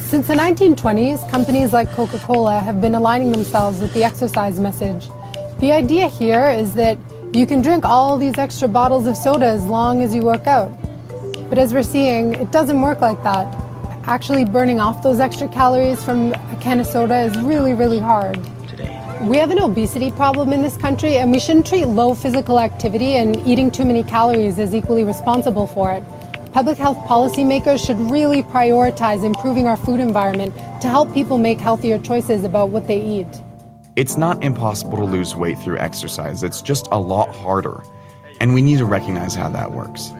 Since 0.08 0.26
the 0.26 0.34
1920s, 0.34 1.30
companies 1.30 1.72
like 1.72 1.90
Coca 1.92 2.18
Cola 2.18 2.58
have 2.60 2.80
been 2.80 2.94
aligning 2.94 3.30
themselves 3.30 3.80
with 3.80 3.94
the 3.94 4.02
exercise 4.02 4.58
message. 4.58 5.08
The 5.60 5.72
idea 5.72 6.08
here 6.08 6.48
is 6.50 6.74
that 6.74 6.98
you 7.32 7.46
can 7.46 7.60
drink 7.60 7.84
all 7.84 8.16
these 8.16 8.38
extra 8.38 8.66
bottles 8.66 9.06
of 9.06 9.16
soda 9.16 9.46
as 9.46 9.64
long 9.64 10.02
as 10.02 10.14
you 10.14 10.22
work 10.22 10.46
out. 10.46 10.70
But 11.48 11.58
as 11.58 11.74
we're 11.74 11.82
seeing, 11.82 12.34
it 12.34 12.50
doesn't 12.50 12.80
work 12.80 13.00
like 13.00 13.22
that. 13.22 13.46
Actually, 14.04 14.46
burning 14.46 14.80
off 14.80 15.02
those 15.02 15.20
extra 15.20 15.46
calories 15.48 16.02
from 16.02 16.32
a 16.32 16.58
can 16.60 16.80
of 16.80 16.86
soda 16.86 17.20
is 17.20 17.36
really, 17.38 17.74
really 17.74 17.98
hard. 17.98 18.38
We 19.22 19.36
have 19.36 19.50
an 19.50 19.58
obesity 19.58 20.10
problem 20.10 20.52
in 20.52 20.62
this 20.62 20.76
country, 20.76 21.18
and 21.18 21.30
we 21.30 21.38
shouldn't 21.38 21.66
treat 21.66 21.84
low 21.84 22.14
physical 22.14 22.58
activity 22.58 23.16
and 23.16 23.36
eating 23.46 23.70
too 23.70 23.84
many 23.84 24.02
calories 24.02 24.58
as 24.58 24.74
equally 24.74 25.04
responsible 25.04 25.66
for 25.66 25.92
it. 25.92 26.02
Public 26.52 26.78
health 26.78 26.98
policymakers 27.06 27.84
should 27.84 27.98
really 28.10 28.42
prioritize 28.42 29.24
improving 29.24 29.66
our 29.66 29.76
food 29.76 30.00
environment 30.00 30.54
to 30.80 30.88
help 30.88 31.12
people 31.12 31.36
make 31.36 31.60
healthier 31.60 31.98
choices 31.98 32.44
about 32.44 32.70
what 32.70 32.86
they 32.86 33.00
eat. 33.00 33.28
It's 33.98 34.16
not 34.16 34.42
impossible 34.44 34.96
to 34.98 35.04
lose 35.04 35.34
weight 35.34 35.58
through 35.58 35.78
exercise, 35.78 36.42
it's 36.42 36.62
just 36.62 36.88
a 36.92 36.98
lot 36.98 37.34
harder. 37.34 37.82
And 38.40 38.54
we 38.54 38.62
need 38.62 38.78
to 38.78 38.86
recognize 38.86 39.34
how 39.34 39.48
that 39.50 39.72
works 39.72 40.12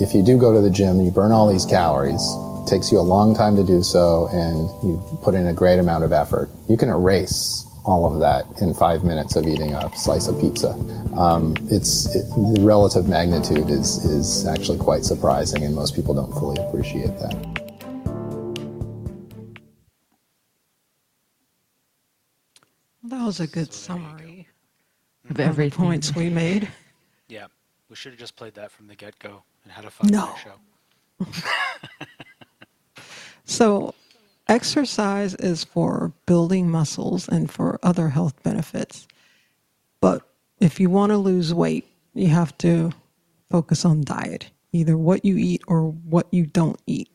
if 0.00 0.14
you 0.14 0.22
do 0.22 0.38
go 0.38 0.52
to 0.52 0.60
the 0.60 0.70
gym, 0.70 1.00
you 1.00 1.10
burn 1.10 1.30
all 1.30 1.50
these 1.50 1.66
calories. 1.66 2.22
It 2.62 2.66
takes 2.66 2.90
you 2.90 2.98
a 2.98 3.02
long 3.02 3.34
time 3.34 3.56
to 3.56 3.64
do 3.64 3.82
so, 3.82 4.28
and 4.32 4.68
you 4.82 5.02
put 5.22 5.34
in 5.34 5.46
a 5.46 5.52
great 5.52 5.78
amount 5.78 6.04
of 6.04 6.12
effort. 6.12 6.48
You 6.68 6.76
can 6.76 6.88
erase 6.88 7.66
all 7.84 8.06
of 8.06 8.20
that 8.20 8.44
in 8.60 8.74
five 8.74 9.04
minutes 9.04 9.36
of 9.36 9.46
eating 9.46 9.74
a 9.74 9.94
slice 9.96 10.28
of 10.28 10.40
pizza. 10.40 10.70
Um, 11.16 11.56
it's 11.70 12.14
it, 12.14 12.28
the 12.30 12.62
relative 12.62 13.08
magnitude 13.08 13.70
is 13.70 14.04
is 14.04 14.46
actually 14.46 14.78
quite 14.78 15.04
surprising, 15.04 15.64
and 15.64 15.74
most 15.74 15.94
people 15.94 16.14
don't 16.14 16.32
fully 16.32 16.62
appreciate 16.62 17.18
that. 17.18 17.69
Was 23.30 23.38
a 23.38 23.46
good 23.46 23.72
summary 23.72 24.48
of 25.28 25.38
every 25.38 25.70
points 25.70 26.16
we 26.16 26.28
made. 26.28 26.68
Yeah, 27.28 27.46
we 27.88 27.94
should 27.94 28.10
have 28.10 28.18
just 28.18 28.34
played 28.34 28.54
that 28.54 28.72
from 28.72 28.88
the 28.88 28.96
get 28.96 29.16
go 29.20 29.44
and 29.62 29.72
had 29.72 29.84
a 29.84 29.90
fun 29.92 30.10
no. 30.10 30.34
show. 30.42 31.26
so, 33.44 33.94
exercise 34.48 35.36
is 35.36 35.62
for 35.62 36.12
building 36.26 36.68
muscles 36.68 37.28
and 37.28 37.48
for 37.48 37.78
other 37.84 38.08
health 38.08 38.42
benefits. 38.42 39.06
But 40.00 40.22
if 40.58 40.80
you 40.80 40.90
want 40.90 41.10
to 41.10 41.18
lose 41.18 41.54
weight, 41.54 41.86
you 42.14 42.26
have 42.26 42.58
to 42.58 42.90
focus 43.48 43.84
on 43.84 44.02
diet, 44.02 44.50
either 44.72 44.98
what 44.98 45.24
you 45.24 45.36
eat 45.36 45.62
or 45.68 45.92
what 45.92 46.26
you 46.32 46.46
don't 46.46 46.80
eat. 46.88 47.10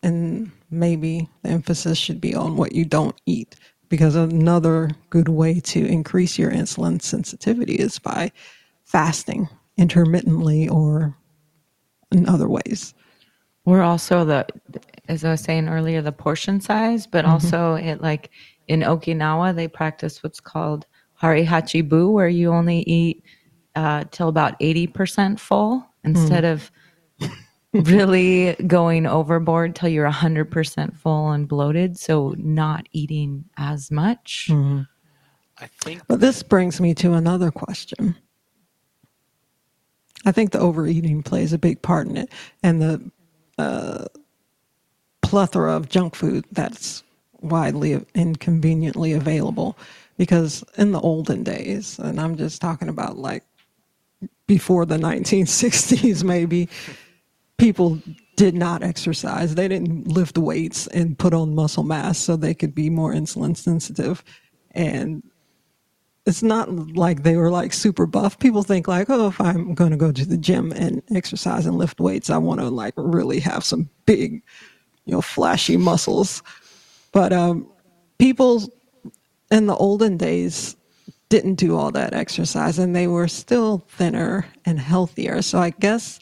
And 0.00 0.52
maybe 0.70 1.28
the 1.42 1.48
emphasis 1.48 1.98
should 1.98 2.20
be 2.20 2.36
on 2.36 2.56
what 2.56 2.70
you 2.70 2.84
don't 2.84 3.20
eat 3.26 3.56
because 3.90 4.14
another 4.14 4.90
good 5.10 5.28
way 5.28 5.60
to 5.60 5.84
increase 5.84 6.38
your 6.38 6.50
insulin 6.50 7.02
sensitivity 7.02 7.74
is 7.74 7.98
by 7.98 8.32
fasting 8.84 9.48
intermittently 9.76 10.68
or 10.68 11.14
in 12.10 12.26
other 12.28 12.48
ways. 12.48 12.94
We're 13.66 13.82
also 13.82 14.24
the, 14.24 14.46
as 15.08 15.24
I 15.24 15.32
was 15.32 15.42
saying 15.42 15.68
earlier, 15.68 16.00
the 16.00 16.12
portion 16.12 16.60
size, 16.60 17.06
but 17.06 17.24
mm-hmm. 17.24 17.34
also 17.34 17.74
it 17.74 18.00
like 18.00 18.30
in 18.68 18.80
Okinawa 18.80 19.54
they 19.54 19.68
practice 19.68 20.22
what's 20.22 20.40
called 20.40 20.86
hara 21.14 21.44
hachi 21.44 21.86
bu, 21.86 22.10
where 22.10 22.28
you 22.28 22.50
only 22.50 22.78
eat 22.80 23.22
uh, 23.74 24.04
till 24.10 24.28
about 24.28 24.54
eighty 24.60 24.86
percent 24.86 25.38
full 25.38 25.86
instead 26.04 26.44
mm. 26.44 26.52
of 26.52 26.70
really 27.72 28.56
going 28.66 29.06
overboard 29.06 29.74
till 29.76 29.88
you're 29.88 30.10
100% 30.10 30.96
full 30.96 31.30
and 31.30 31.46
bloated 31.46 31.96
so 31.98 32.34
not 32.36 32.88
eating 32.92 33.44
as 33.56 33.90
much 33.90 34.48
mm-hmm. 34.50 34.82
i 35.58 35.66
think 35.80 36.02
but 36.08 36.20
this 36.20 36.42
brings 36.42 36.80
me 36.80 36.94
to 36.94 37.12
another 37.12 37.50
question 37.50 38.16
I 40.24 40.32
think 40.32 40.52
the 40.52 40.60
overeating 40.60 41.22
plays 41.22 41.52
a 41.52 41.58
big 41.58 41.80
part 41.82 42.06
in 42.06 42.16
it, 42.16 42.30
and 42.62 42.82
the 42.82 43.10
uh, 43.58 44.04
plethora 45.22 45.74
of 45.74 45.88
junk 45.88 46.14
food 46.14 46.44
that's 46.52 47.02
widely 47.40 48.04
and 48.14 48.38
conveniently 48.38 49.12
available. 49.12 49.78
Because 50.18 50.62
in 50.76 50.92
the 50.92 51.00
olden 51.00 51.42
days, 51.42 51.98
and 51.98 52.20
I'm 52.20 52.36
just 52.36 52.60
talking 52.60 52.90
about 52.90 53.16
like 53.16 53.42
before 54.46 54.84
the 54.84 54.98
1960s, 54.98 56.22
maybe, 56.24 56.68
people 57.60 58.00
did 58.36 58.54
not 58.54 58.82
exercise. 58.82 59.54
They 59.54 59.68
didn't 59.68 60.08
lift 60.08 60.38
weights 60.38 60.86
and 60.88 61.18
put 61.18 61.34
on 61.34 61.54
muscle 61.54 61.82
mass 61.82 62.18
so 62.18 62.34
they 62.34 62.54
could 62.54 62.74
be 62.74 62.88
more 62.88 63.12
insulin 63.12 63.54
sensitive. 63.54 64.24
And 64.70 65.22
it's 66.24 66.42
not 66.42 66.72
like 66.96 67.22
they 67.22 67.36
were 67.36 67.50
like 67.50 67.74
super 67.74 68.06
buff. 68.06 68.38
People 68.38 68.62
think 68.62 68.88
like, 68.88 69.10
oh, 69.10 69.26
if 69.26 69.38
I'm 69.42 69.74
going 69.74 69.90
to 69.90 69.98
go 69.98 70.10
to 70.10 70.24
the 70.24 70.38
gym 70.38 70.72
and 70.72 71.02
exercise 71.14 71.66
and 71.66 71.76
lift 71.76 72.00
weights, 72.00 72.30
I 72.30 72.38
want 72.38 72.60
to 72.60 72.68
like 72.70 72.94
really 72.96 73.40
have 73.40 73.62
some 73.62 73.90
big, 74.06 74.42
you 75.04 75.12
know, 75.12 75.20
flashy 75.20 75.76
muscles. 75.76 76.42
But 77.12 77.34
um, 77.34 77.68
people 78.18 78.72
in 79.50 79.66
the 79.66 79.76
olden 79.76 80.16
days 80.16 80.76
didn't 81.28 81.56
do 81.56 81.76
all 81.76 81.90
that 81.90 82.14
exercise 82.14 82.78
and 82.78 82.96
they 82.96 83.06
were 83.06 83.28
still 83.28 83.84
thinner 83.88 84.46
and 84.64 84.80
healthier. 84.80 85.42
So 85.42 85.58
I 85.58 85.70
guess 85.70 86.20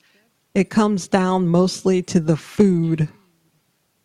it 0.59 0.71
comes 0.71 1.07
down 1.07 1.47
mostly 1.47 2.03
to 2.03 2.19
the 2.19 2.37
food. 2.37 3.09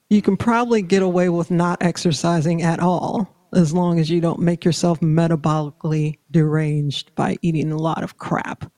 You 0.10 0.22
can 0.22 0.38
probably 0.38 0.84
get 0.84 1.01
away 1.01 1.30
with 1.30 1.49
not 1.49 1.82
exercising 1.82 2.62
at 2.62 2.80
all 2.80 3.28
as 3.54 3.74
long 3.74 3.99
as 3.99 4.10
you 4.12 4.22
don't 4.22 4.39
make 4.39 4.64
yourself 4.64 4.99
metabolically 4.99 6.20
deranged 6.30 7.14
by 7.16 7.38
eating 7.41 7.72
a 7.72 7.78
lot 7.78 8.04
of 8.04 8.20
crap. 8.20 8.72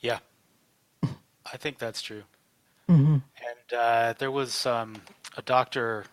Yeah, 0.00 0.20
I 1.02 1.58
think 1.58 1.78
that's 1.78 2.00
true. 2.00 2.22
Mm-hmm. 2.88 3.14
And 3.14 3.78
uh, 3.78 4.14
there 4.18 4.30
was 4.30 4.64
um, 4.64 5.02
a 5.36 5.42
doctor 5.42 6.06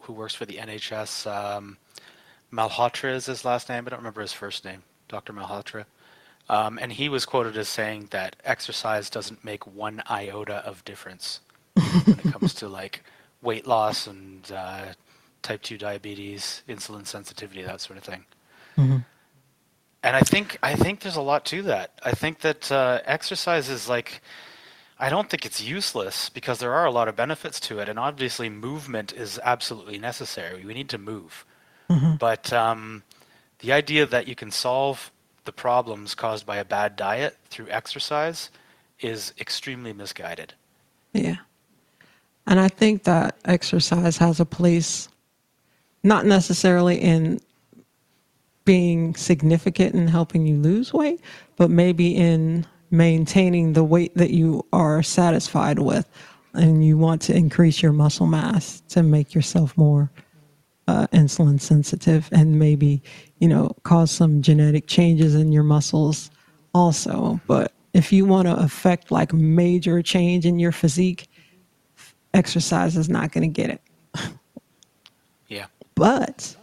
who 0.00 0.14
works 0.14 0.34
for 0.34 0.46
the 0.46 0.56
NHS. 0.56 1.30
Um, 1.30 1.76
Malhotra 2.50 3.14
is 3.14 3.26
his 3.26 3.44
last 3.44 3.68
name. 3.68 3.84
I 3.86 3.90
don't 3.90 4.00
remember 4.00 4.22
his 4.22 4.32
first 4.32 4.64
name. 4.64 4.82
Dr. 5.08 5.34
Malhotra. 5.34 5.84
Um, 6.52 6.78
and 6.82 6.92
he 6.92 7.08
was 7.08 7.24
quoted 7.24 7.56
as 7.56 7.66
saying 7.66 8.08
that 8.10 8.36
exercise 8.44 9.08
doesn't 9.08 9.42
make 9.42 9.66
one 9.66 10.02
iota 10.10 10.56
of 10.66 10.84
difference 10.84 11.40
when 12.04 12.18
it 12.18 12.30
comes 12.30 12.52
to 12.56 12.68
like 12.68 13.02
weight 13.40 13.66
loss 13.66 14.06
and 14.06 14.52
uh, 14.52 14.92
type 15.40 15.62
2 15.62 15.78
diabetes, 15.78 16.62
insulin 16.68 17.06
sensitivity, 17.06 17.62
that 17.62 17.80
sort 17.80 17.96
of 17.96 18.04
thing. 18.04 18.26
Mm-hmm. 18.76 18.98
And 20.02 20.16
I 20.16 20.20
think 20.20 20.58
I 20.62 20.74
think 20.74 21.00
there's 21.00 21.16
a 21.16 21.22
lot 21.22 21.46
to 21.46 21.62
that. 21.62 21.92
I 22.02 22.12
think 22.12 22.40
that 22.40 22.70
uh, 22.70 23.00
exercise 23.06 23.70
is 23.70 23.88
like 23.88 24.20
I 24.98 25.08
don't 25.08 25.30
think 25.30 25.46
it's 25.46 25.62
useless 25.62 26.28
because 26.28 26.58
there 26.58 26.74
are 26.74 26.84
a 26.84 26.90
lot 26.90 27.08
of 27.08 27.16
benefits 27.16 27.60
to 27.60 27.78
it, 27.78 27.88
and 27.88 27.98
obviously 27.98 28.50
movement 28.50 29.14
is 29.14 29.40
absolutely 29.42 29.98
necessary. 29.98 30.66
We 30.66 30.74
need 30.74 30.90
to 30.90 30.98
move, 30.98 31.46
mm-hmm. 31.88 32.16
but 32.16 32.52
um, 32.52 33.04
the 33.60 33.72
idea 33.72 34.04
that 34.04 34.28
you 34.28 34.34
can 34.34 34.50
solve 34.50 35.10
the 35.44 35.52
problems 35.52 36.14
caused 36.14 36.46
by 36.46 36.56
a 36.56 36.64
bad 36.64 36.96
diet 36.96 37.36
through 37.46 37.68
exercise 37.68 38.50
is 39.00 39.32
extremely 39.40 39.92
misguided. 39.92 40.54
Yeah. 41.12 41.36
And 42.46 42.58
I 42.60 42.68
think 42.68 43.04
that 43.04 43.36
exercise 43.44 44.16
has 44.18 44.40
a 44.40 44.44
place 44.44 45.08
not 46.02 46.26
necessarily 46.26 46.96
in 46.96 47.40
being 48.64 49.14
significant 49.14 49.94
in 49.94 50.08
helping 50.08 50.46
you 50.46 50.56
lose 50.56 50.92
weight, 50.92 51.20
but 51.56 51.70
maybe 51.70 52.14
in 52.14 52.66
maintaining 52.90 53.72
the 53.72 53.84
weight 53.84 54.14
that 54.16 54.30
you 54.30 54.64
are 54.72 55.02
satisfied 55.02 55.78
with 55.78 56.08
and 56.54 56.84
you 56.84 56.98
want 56.98 57.22
to 57.22 57.34
increase 57.34 57.82
your 57.82 57.92
muscle 57.92 58.26
mass 58.26 58.82
to 58.88 59.02
make 59.02 59.34
yourself 59.34 59.76
more 59.76 60.10
uh, 60.88 61.06
insulin 61.08 61.60
sensitive 61.60 62.28
and 62.32 62.58
maybe 62.58 63.02
you 63.38 63.48
know 63.48 63.74
cause 63.82 64.10
some 64.10 64.42
genetic 64.42 64.86
changes 64.86 65.34
in 65.34 65.52
your 65.52 65.62
muscles 65.62 66.30
also. 66.74 67.40
But 67.46 67.72
if 67.94 68.12
you 68.12 68.24
want 68.24 68.48
to 68.48 68.56
affect 68.56 69.10
like 69.10 69.32
major 69.32 70.02
change 70.02 70.46
in 70.46 70.58
your 70.58 70.72
physique 70.72 71.28
exercise 72.34 72.96
is 72.96 73.08
not 73.08 73.32
going 73.32 73.42
to 73.42 73.62
get 73.62 73.70
it. 73.70 73.82
Yeah. 75.48 75.66
But 75.94 76.56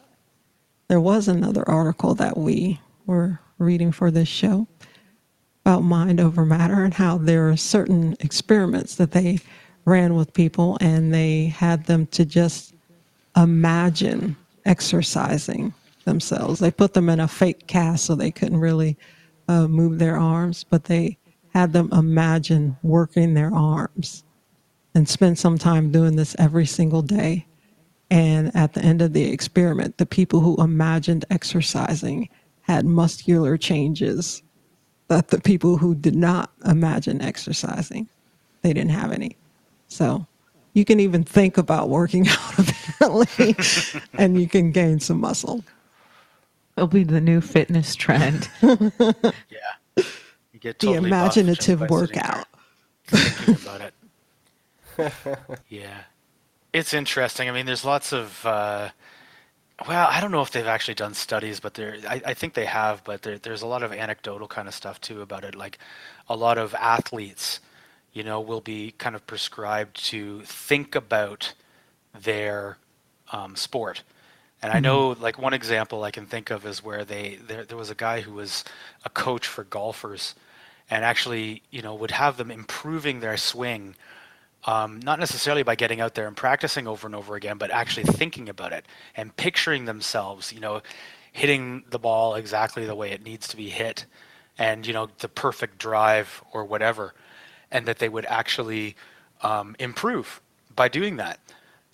there 0.87 0.99
was 0.99 1.27
another 1.27 1.67
article 1.69 2.15
that 2.15 2.35
we 2.35 2.81
were 3.05 3.39
reading 3.59 3.91
for 3.91 4.09
this 4.09 4.27
show 4.27 4.67
about 5.63 5.83
mind 5.83 6.19
over 6.19 6.43
matter 6.43 6.83
and 6.83 6.93
how 6.93 7.19
there 7.19 7.49
are 7.49 7.55
certain 7.55 8.17
experiments 8.19 8.95
that 8.95 9.11
they 9.11 9.37
ran 9.85 10.15
with 10.15 10.33
people 10.33 10.77
and 10.81 11.13
they 11.13 11.45
had 11.45 11.85
them 11.85 12.07
to 12.07 12.25
just 12.25 12.73
imagine 13.35 14.35
exercising 14.65 15.73
themselves. 16.05 16.59
They 16.59 16.71
put 16.71 16.93
them 16.93 17.09
in 17.09 17.19
a 17.19 17.27
fake 17.27 17.67
cast 17.67 18.05
so 18.05 18.15
they 18.15 18.31
couldn't 18.31 18.59
really 18.59 18.97
uh, 19.47 19.67
move 19.67 19.99
their 19.99 20.17
arms, 20.17 20.63
but 20.63 20.85
they 20.85 21.17
had 21.53 21.73
them 21.73 21.89
imagine 21.91 22.77
working 22.83 23.33
their 23.33 23.53
arms 23.53 24.23
and 24.95 25.07
spend 25.07 25.37
some 25.37 25.57
time 25.57 25.91
doing 25.91 26.15
this 26.15 26.35
every 26.39 26.65
single 26.65 27.01
day. 27.01 27.45
And 28.11 28.55
at 28.55 28.73
the 28.73 28.81
end 28.81 29.01
of 29.01 29.13
the 29.13 29.31
experiment, 29.31 29.97
the 29.97 30.05
people 30.05 30.39
who 30.39 30.61
imagined 30.61 31.25
exercising 31.29 32.29
had 32.61 32.85
muscular 32.85 33.57
changes 33.57 34.43
that 35.07 35.29
the 35.29 35.41
people 35.41 35.77
who 35.77 35.95
did 35.95 36.15
not 36.15 36.51
imagine 36.65 37.21
exercising, 37.21 38.07
they 38.61 38.73
didn't 38.73 38.91
have 38.91 39.11
any. 39.11 39.35
So 39.87 40.25
you 40.73 40.85
can 40.85 40.99
even 40.99 41.23
think 41.23 41.57
about 41.57 41.89
working 41.89 42.27
out 42.29 42.73
apparently, 42.99 43.55
and 44.13 44.39
you 44.39 44.47
can 44.47 44.71
gain 44.71 44.99
some 44.99 45.19
muscle. 45.19 45.63
It'll 46.77 46.87
be 46.87 47.03
the 47.03 47.21
new 47.21 47.41
fitness 47.41 47.95
trend. 47.95 48.49
yeah, 48.61 48.75
you 49.95 50.03
get 50.59 50.79
totally 50.79 50.99
the 50.99 51.07
imaginative 51.07 51.81
workout. 51.89 52.47
Thinking 53.05 53.55
about 53.55 53.81
it. 53.81 55.13
yeah, 55.69 56.01
it's 56.73 56.93
interesting. 56.93 57.49
I 57.49 57.51
mean, 57.51 57.65
there's 57.65 57.85
lots 57.85 58.13
of. 58.13 58.45
Uh, 58.45 58.89
well, 59.87 60.07
I 60.09 60.19
don't 60.19 60.31
know 60.31 60.41
if 60.41 60.51
they've 60.51 60.67
actually 60.67 60.95
done 60.95 61.13
studies, 61.13 61.61
but 61.61 61.73
there, 61.75 61.97
I, 62.07 62.21
I 62.25 62.33
think 62.33 62.53
they 62.53 62.65
have. 62.65 63.03
But 63.03 63.21
there, 63.21 63.37
there's 63.37 63.61
a 63.61 63.67
lot 63.67 63.83
of 63.83 63.93
anecdotal 63.93 64.47
kind 64.47 64.67
of 64.67 64.73
stuff 64.73 64.99
too 64.99 65.21
about 65.21 65.43
it. 65.45 65.55
Like, 65.55 65.79
a 66.27 66.35
lot 66.35 66.57
of 66.57 66.75
athletes 66.75 67.61
you 68.13 68.23
know, 68.23 68.39
will 68.41 68.61
be 68.61 68.91
kind 68.97 69.15
of 69.15 69.25
prescribed 69.27 70.03
to 70.05 70.41
think 70.41 70.95
about 70.95 71.53
their 72.19 72.77
um, 73.31 73.55
sport. 73.55 74.03
And 74.61 74.71
I 74.71 74.75
mm-hmm. 74.75 74.83
know, 74.83 75.09
like 75.19 75.39
one 75.39 75.53
example 75.53 76.03
I 76.03 76.11
can 76.11 76.25
think 76.25 76.49
of 76.49 76.65
is 76.65 76.83
where 76.83 77.05
they 77.05 77.39
there, 77.47 77.63
there 77.63 77.77
was 77.77 77.89
a 77.89 77.95
guy 77.95 78.21
who 78.21 78.33
was 78.33 78.65
a 79.05 79.09
coach 79.09 79.47
for 79.47 79.63
golfers, 79.63 80.35
and 80.89 81.05
actually, 81.05 81.61
you 81.71 81.81
know, 81.81 81.95
would 81.95 82.11
have 82.11 82.37
them 82.37 82.51
improving 82.51 83.19
their 83.19 83.37
swing, 83.37 83.95
um, 84.65 84.99
not 84.99 85.19
necessarily 85.19 85.63
by 85.63 85.75
getting 85.75 86.01
out 86.01 86.15
there 86.15 86.27
and 86.27 86.35
practicing 86.35 86.87
over 86.87 87.07
and 87.07 87.15
over 87.15 87.35
again, 87.35 87.57
but 87.57 87.71
actually 87.71 88.03
thinking 88.03 88.49
about 88.49 88.73
it 88.73 88.85
and 89.15 89.35
picturing 89.37 89.85
themselves, 89.85 90.51
you 90.51 90.59
know, 90.59 90.81
hitting 91.31 91.83
the 91.89 91.99
ball 91.99 92.35
exactly 92.35 92.85
the 92.85 92.95
way 92.95 93.11
it 93.11 93.23
needs 93.23 93.47
to 93.47 93.55
be 93.55 93.69
hit, 93.69 94.05
and 94.57 94.85
you 94.85 94.93
know, 94.93 95.07
the 95.19 95.29
perfect 95.29 95.77
drive 95.77 96.43
or 96.51 96.65
whatever 96.65 97.13
and 97.71 97.85
that 97.85 97.99
they 97.99 98.09
would 98.09 98.25
actually 98.25 98.95
um, 99.41 99.75
improve 99.79 100.41
by 100.75 100.87
doing 100.87 101.17
that. 101.17 101.39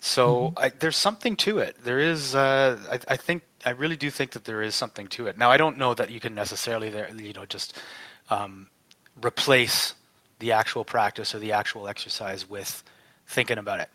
So 0.06 0.52
mm-hmm. 0.54 0.58
I, 0.64 0.68
there's 0.68 0.96
something 0.96 1.34
to 1.36 1.58
it. 1.58 1.76
There 1.82 1.98
is, 1.98 2.34
uh, 2.36 2.78
I, 2.90 3.14
I, 3.14 3.16
think, 3.16 3.42
I 3.64 3.70
really 3.70 3.96
do 3.96 4.08
think 4.08 4.30
that 4.30 4.44
there 4.44 4.62
is 4.62 4.76
something 4.76 5.08
to 5.08 5.26
it. 5.26 5.36
Now 5.36 5.50
I 5.50 5.56
don't 5.56 5.78
know 5.78 5.94
that 5.94 6.10
you 6.10 6.20
can 6.20 6.32
necessarily, 6.32 6.90
there, 6.90 7.10
you 7.12 7.32
know, 7.32 7.44
just 7.44 7.76
um, 8.30 8.68
replace 9.20 9.94
the 10.38 10.52
actual 10.52 10.84
practice 10.84 11.34
or 11.34 11.40
the 11.40 11.50
actual 11.50 11.88
exercise 11.88 12.48
with 12.48 12.84
thinking 13.26 13.58
about 13.58 13.80
it. 13.80 13.88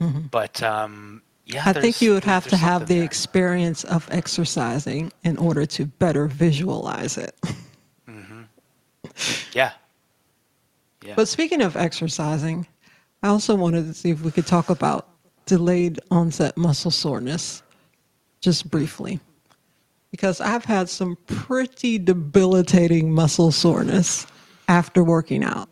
Mm-hmm. 0.00 0.26
But 0.30 0.62
um, 0.62 1.22
yeah, 1.44 1.64
I 1.66 1.72
think 1.72 2.00
you 2.00 2.14
would 2.14 2.24
have 2.24 2.46
to 2.48 2.56
have 2.56 2.86
the 2.86 2.94
there. 2.94 3.04
experience 3.04 3.82
of 3.82 4.08
exercising 4.12 5.12
in 5.24 5.36
order 5.38 5.66
to 5.66 5.86
better 5.86 6.28
visualize 6.28 7.18
it. 7.18 7.34
mm-hmm. 8.08 8.42
Yeah, 9.52 9.72
yeah. 11.04 11.14
But 11.16 11.26
speaking 11.26 11.62
of 11.62 11.76
exercising, 11.76 12.68
I 13.24 13.28
also 13.28 13.56
wanted 13.56 13.86
to 13.86 13.94
see 13.94 14.10
if 14.10 14.22
we 14.22 14.30
could 14.30 14.46
talk 14.46 14.70
about 14.70 15.08
delayed 15.48 15.98
onset 16.10 16.56
muscle 16.56 16.92
soreness 16.92 17.62
just 18.40 18.70
briefly. 18.70 19.18
Because 20.12 20.40
I've 20.40 20.64
had 20.64 20.88
some 20.88 21.16
pretty 21.26 21.98
debilitating 21.98 23.12
muscle 23.12 23.50
soreness 23.50 24.26
after 24.68 25.02
working 25.02 25.42
out. 25.42 25.68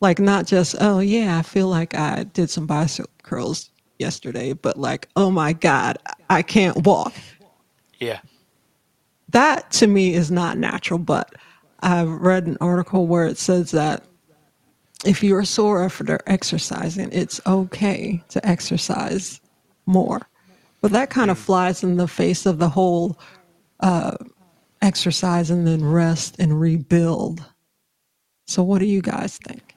Like, 0.00 0.18
not 0.18 0.46
just, 0.46 0.74
oh, 0.80 0.98
yeah, 0.98 1.38
I 1.38 1.42
feel 1.42 1.68
like 1.68 1.94
I 1.94 2.24
did 2.24 2.50
some 2.50 2.66
bicep 2.66 3.08
curls 3.22 3.70
yesterday, 3.98 4.52
but 4.52 4.78
like, 4.78 5.08
oh 5.14 5.30
my 5.30 5.52
God, 5.52 5.96
I 6.28 6.42
can't 6.42 6.84
walk. 6.84 7.14
Yeah. 8.00 8.20
That 9.28 9.70
to 9.72 9.86
me 9.86 10.14
is 10.14 10.30
not 10.30 10.58
natural, 10.58 10.98
but 10.98 11.34
I've 11.80 12.10
read 12.10 12.46
an 12.46 12.58
article 12.60 13.06
where 13.06 13.26
it 13.26 13.38
says 13.38 13.70
that 13.70 14.04
if 15.04 15.22
you're 15.22 15.44
sore 15.44 15.84
after 15.84 16.20
exercising, 16.26 17.10
it's 17.12 17.40
okay 17.46 18.22
to 18.28 18.46
exercise 18.46 19.40
more. 19.86 20.20
But 20.80 20.92
that 20.92 21.10
kind 21.10 21.30
of 21.30 21.38
flies 21.38 21.82
in 21.82 21.96
the 21.96 22.08
face 22.08 22.46
of 22.46 22.58
the 22.58 22.68
whole 22.68 23.18
uh, 23.80 24.16
exercise 24.80 25.50
and 25.50 25.66
then 25.66 25.84
rest 25.84 26.36
and 26.38 26.60
rebuild. 26.60 27.44
So, 28.46 28.62
what 28.62 28.80
do 28.80 28.86
you 28.86 29.00
guys 29.00 29.38
think? 29.38 29.74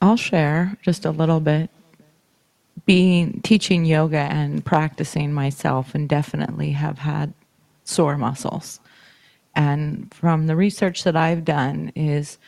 I'll 0.00 0.16
share 0.16 0.76
just 0.82 1.04
a 1.04 1.10
little 1.10 1.40
bit. 1.40 1.70
Being 2.86 3.40
teaching 3.42 3.84
yoga 3.84 4.18
and 4.18 4.64
practicing 4.64 5.32
myself, 5.32 5.94
and 5.94 6.08
definitely 6.08 6.72
have 6.72 6.98
had 6.98 7.32
sore 7.84 8.18
muscles. 8.18 8.78
And 9.56 10.12
from 10.12 10.46
the 10.46 10.56
research 10.56 11.04
that 11.04 11.16
I've 11.16 11.44
done, 11.44 11.92
is 11.94 12.38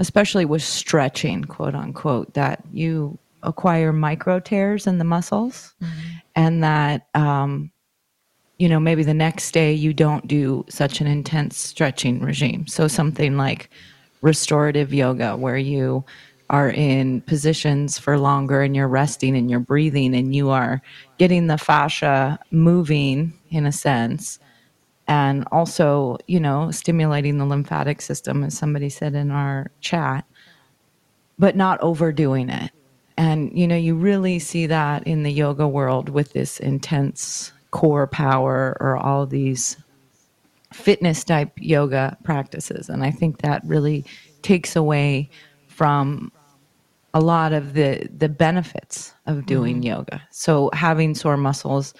especially 0.00 0.46
with 0.46 0.62
stretching, 0.62 1.44
quote 1.44 1.74
unquote, 1.74 2.32
that 2.32 2.64
you 2.72 3.18
acquire 3.42 3.92
micro 3.92 4.40
tears 4.40 4.86
in 4.86 4.98
the 4.98 5.04
muscles, 5.04 5.74
mm-hmm. 5.80 6.16
and 6.34 6.64
that 6.64 7.06
um, 7.14 7.70
you 8.58 8.68
know 8.68 8.80
maybe 8.80 9.04
the 9.04 9.14
next 9.14 9.52
day 9.52 9.72
you 9.72 9.92
don't 9.92 10.26
do 10.26 10.64
such 10.68 11.00
an 11.00 11.06
intense 11.06 11.58
stretching 11.58 12.20
regime. 12.20 12.66
So 12.66 12.88
something 12.88 13.36
like 13.36 13.70
restorative 14.22 14.92
yoga, 14.92 15.36
where 15.36 15.58
you 15.58 16.04
are 16.48 16.70
in 16.70 17.20
positions 17.22 17.98
for 17.98 18.18
longer 18.18 18.62
and 18.62 18.74
you're 18.74 18.88
resting 18.88 19.36
and 19.36 19.50
you're 19.50 19.60
breathing 19.60 20.16
and 20.16 20.34
you 20.34 20.48
are 20.48 20.82
getting 21.18 21.46
the 21.46 21.58
fascia 21.58 22.38
moving 22.50 23.32
in 23.50 23.66
a 23.66 23.72
sense 23.72 24.39
and 25.10 25.44
also 25.50 26.16
you 26.28 26.40
know 26.40 26.70
stimulating 26.70 27.36
the 27.36 27.44
lymphatic 27.44 28.00
system 28.00 28.42
as 28.44 28.56
somebody 28.56 28.88
said 28.88 29.14
in 29.14 29.30
our 29.30 29.70
chat 29.80 30.24
but 31.38 31.56
not 31.56 31.78
overdoing 31.80 32.48
it 32.48 32.70
and 33.18 33.56
you 33.58 33.66
know 33.66 33.76
you 33.76 33.94
really 33.94 34.38
see 34.38 34.66
that 34.66 35.06
in 35.06 35.22
the 35.24 35.32
yoga 35.32 35.68
world 35.68 36.08
with 36.08 36.32
this 36.32 36.58
intense 36.60 37.52
core 37.72 38.06
power 38.06 38.76
or 38.80 38.96
all 38.96 39.26
these 39.26 39.76
fitness 40.72 41.24
type 41.24 41.52
yoga 41.56 42.16
practices 42.22 42.88
and 42.88 43.04
i 43.04 43.10
think 43.10 43.38
that 43.38 43.60
really 43.64 44.04
takes 44.42 44.76
away 44.76 45.28
from 45.66 46.30
a 47.14 47.20
lot 47.20 47.52
of 47.52 47.74
the 47.74 48.08
the 48.16 48.28
benefits 48.28 49.12
of 49.26 49.46
doing 49.46 49.76
mm-hmm. 49.76 49.94
yoga. 49.94 50.22
So 50.30 50.70
having 50.72 51.14
sore 51.14 51.36
muscles, 51.36 51.92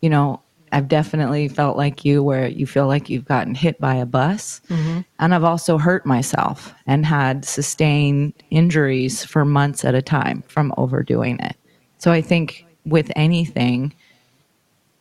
you 0.00 0.10
know, 0.10 0.42
I've 0.76 0.88
definitely 0.88 1.48
felt 1.48 1.78
like 1.78 2.04
you 2.04 2.22
where 2.22 2.48
you 2.48 2.66
feel 2.66 2.86
like 2.86 3.08
you've 3.08 3.24
gotten 3.24 3.54
hit 3.54 3.80
by 3.80 3.94
a 3.94 4.04
bus. 4.04 4.60
Mm-hmm. 4.68 5.00
And 5.18 5.34
I've 5.34 5.42
also 5.42 5.78
hurt 5.78 6.04
myself 6.04 6.74
and 6.86 7.06
had 7.06 7.46
sustained 7.46 8.34
injuries 8.50 9.24
for 9.24 9.46
months 9.46 9.86
at 9.86 9.94
a 9.94 10.02
time 10.02 10.42
from 10.48 10.74
overdoing 10.76 11.38
it. 11.40 11.56
So 11.96 12.12
I 12.12 12.20
think 12.20 12.66
with 12.84 13.10
anything, 13.16 13.94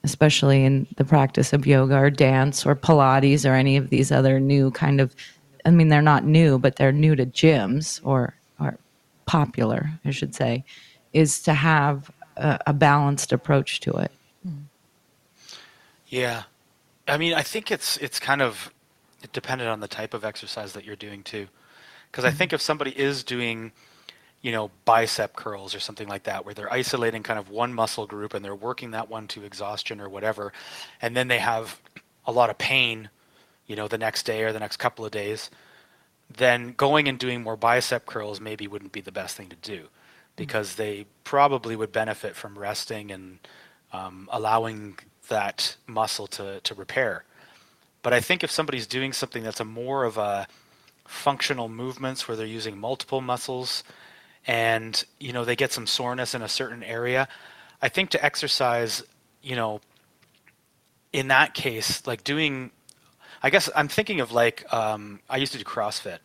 especially 0.05 0.63
in 0.63 0.87
the 0.95 1.03
practice 1.03 1.51
of 1.51 1.67
yoga 1.67 1.97
or 1.97 2.09
dance 2.09 2.65
or 2.65 2.77
Pilates 2.77 3.45
or 3.45 3.53
any 3.53 3.75
of 3.75 3.89
these 3.89 4.13
other 4.13 4.39
new 4.39 4.71
kind 4.71 5.01
of, 5.01 5.13
I 5.65 5.71
mean, 5.71 5.89
they're 5.89 6.01
not 6.01 6.23
new, 6.23 6.57
but 6.57 6.77
they're 6.77 6.93
new 6.93 7.17
to 7.17 7.25
gyms 7.25 7.99
or 8.01 8.33
are 8.61 8.77
popular, 9.25 9.89
I 10.05 10.11
should 10.11 10.35
say, 10.35 10.63
is 11.11 11.41
to 11.41 11.53
have 11.53 12.09
a, 12.37 12.59
a 12.67 12.73
balanced 12.73 13.33
approach 13.33 13.81
to 13.81 13.91
it. 13.91 14.13
Yeah, 16.15 16.43
I 17.07 17.17
mean, 17.17 17.33
I 17.33 17.43
think 17.43 17.71
it's 17.71 17.97
it's 17.97 18.19
kind 18.19 18.41
of 18.41 18.71
it 19.21 19.33
dependent 19.33 19.69
on 19.69 19.79
the 19.79 19.87
type 19.87 20.13
of 20.13 20.23
exercise 20.23 20.73
that 20.73 20.85
you're 20.85 20.95
doing 20.95 21.23
too, 21.23 21.47
because 22.09 22.23
mm-hmm. 22.23 22.33
I 22.33 22.37
think 22.37 22.53
if 22.53 22.61
somebody 22.61 22.91
is 22.91 23.23
doing 23.23 23.71
you 24.41 24.51
know, 24.51 24.69
bicep 24.85 25.35
curls 25.35 25.73
or 25.73 25.79
something 25.79 26.07
like 26.07 26.23
that, 26.23 26.45
where 26.45 26.53
they're 26.53 26.71
isolating 26.71 27.23
kind 27.23 27.39
of 27.39 27.49
one 27.49 27.73
muscle 27.73 28.05
group 28.05 28.35
and 28.35 28.45
they're 28.45 28.53
working 28.53 28.91
that 28.91 29.09
one 29.09 29.27
to 29.27 29.43
exhaustion 29.43 29.99
or 29.99 30.07
whatever, 30.07 30.53
and 31.01 31.17
then 31.17 31.27
they 31.27 31.39
have 31.39 31.81
a 32.27 32.31
lot 32.31 32.51
of 32.51 32.57
pain, 32.59 33.09
you 33.65 33.75
know, 33.75 33.87
the 33.87 33.97
next 33.97 34.23
day 34.23 34.43
or 34.43 34.53
the 34.53 34.59
next 34.59 34.77
couple 34.77 35.03
of 35.03 35.11
days 35.11 35.49
then 36.29 36.73
going 36.77 37.07
and 37.07 37.19
doing 37.19 37.41
more 37.43 37.55
bicep 37.55 38.05
curls 38.05 38.41
maybe 38.41 38.67
wouldn't 38.67 38.91
be 38.91 39.01
the 39.01 39.11
best 39.11 39.35
thing 39.35 39.49
to 39.49 39.55
do. 39.57 39.87
Because 40.35 40.75
they 40.75 41.05
probably 41.23 41.75
would 41.75 41.91
benefit 41.91 42.35
from 42.35 42.59
resting 42.59 43.11
and 43.11 43.39
um, 43.93 44.27
allowing 44.31 44.97
that 45.29 45.75
muscle 45.87 46.27
to, 46.27 46.59
to 46.61 46.73
repair. 46.73 47.23
But 48.01 48.13
I 48.13 48.19
think 48.19 48.43
if 48.43 48.51
somebody's 48.51 48.87
doing 48.87 49.13
something 49.13 49.43
that's 49.43 49.59
a 49.59 49.65
more 49.65 50.03
of 50.03 50.17
a 50.17 50.47
functional 51.07 51.69
movements 51.69 52.27
where 52.27 52.35
they're 52.37 52.45
using 52.45 52.77
multiple 52.77 53.21
muscles 53.21 53.83
and 54.47 55.03
you 55.19 55.33
know 55.33 55.45
they 55.45 55.55
get 55.55 55.71
some 55.71 55.87
soreness 55.87 56.35
in 56.35 56.41
a 56.41 56.47
certain 56.47 56.83
area, 56.83 57.27
I 57.81 57.89
think 57.89 58.11
to 58.11 58.23
exercise, 58.23 59.03
you 59.41 59.55
know, 59.55 59.81
in 61.13 61.29
that 61.29 61.53
case, 61.53 62.05
like 62.05 62.23
doing 62.23 62.71
I 63.41 63.49
guess 63.49 63.69
I'm 63.75 63.87
thinking 63.87 64.21
of 64.21 64.31
like 64.31 64.71
um, 64.73 65.19
I 65.29 65.37
used 65.37 65.51
to 65.53 65.57
do 65.57 65.63
CrossFit, 65.63 66.19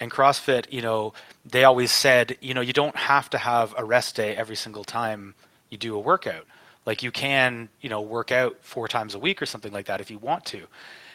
and 0.00 0.10
CrossFit, 0.10 0.72
you 0.72 0.82
know, 0.82 1.12
they 1.44 1.64
always 1.64 1.92
said, 1.92 2.36
you 2.40 2.54
know, 2.54 2.60
you 2.60 2.72
don't 2.72 2.96
have 2.96 3.30
to 3.30 3.38
have 3.38 3.74
a 3.76 3.84
rest 3.84 4.16
day 4.16 4.36
every 4.36 4.56
single 4.56 4.84
time 4.84 5.34
you 5.70 5.78
do 5.78 5.94
a 5.94 5.98
workout. 5.98 6.46
Like 6.86 7.02
you 7.02 7.10
can, 7.10 7.68
you 7.80 7.88
know, 7.88 8.00
work 8.00 8.30
out 8.32 8.56
four 8.60 8.88
times 8.88 9.14
a 9.14 9.18
week 9.18 9.40
or 9.40 9.46
something 9.46 9.72
like 9.72 9.86
that 9.86 10.00
if 10.00 10.10
you 10.10 10.18
want 10.18 10.44
to. 10.46 10.66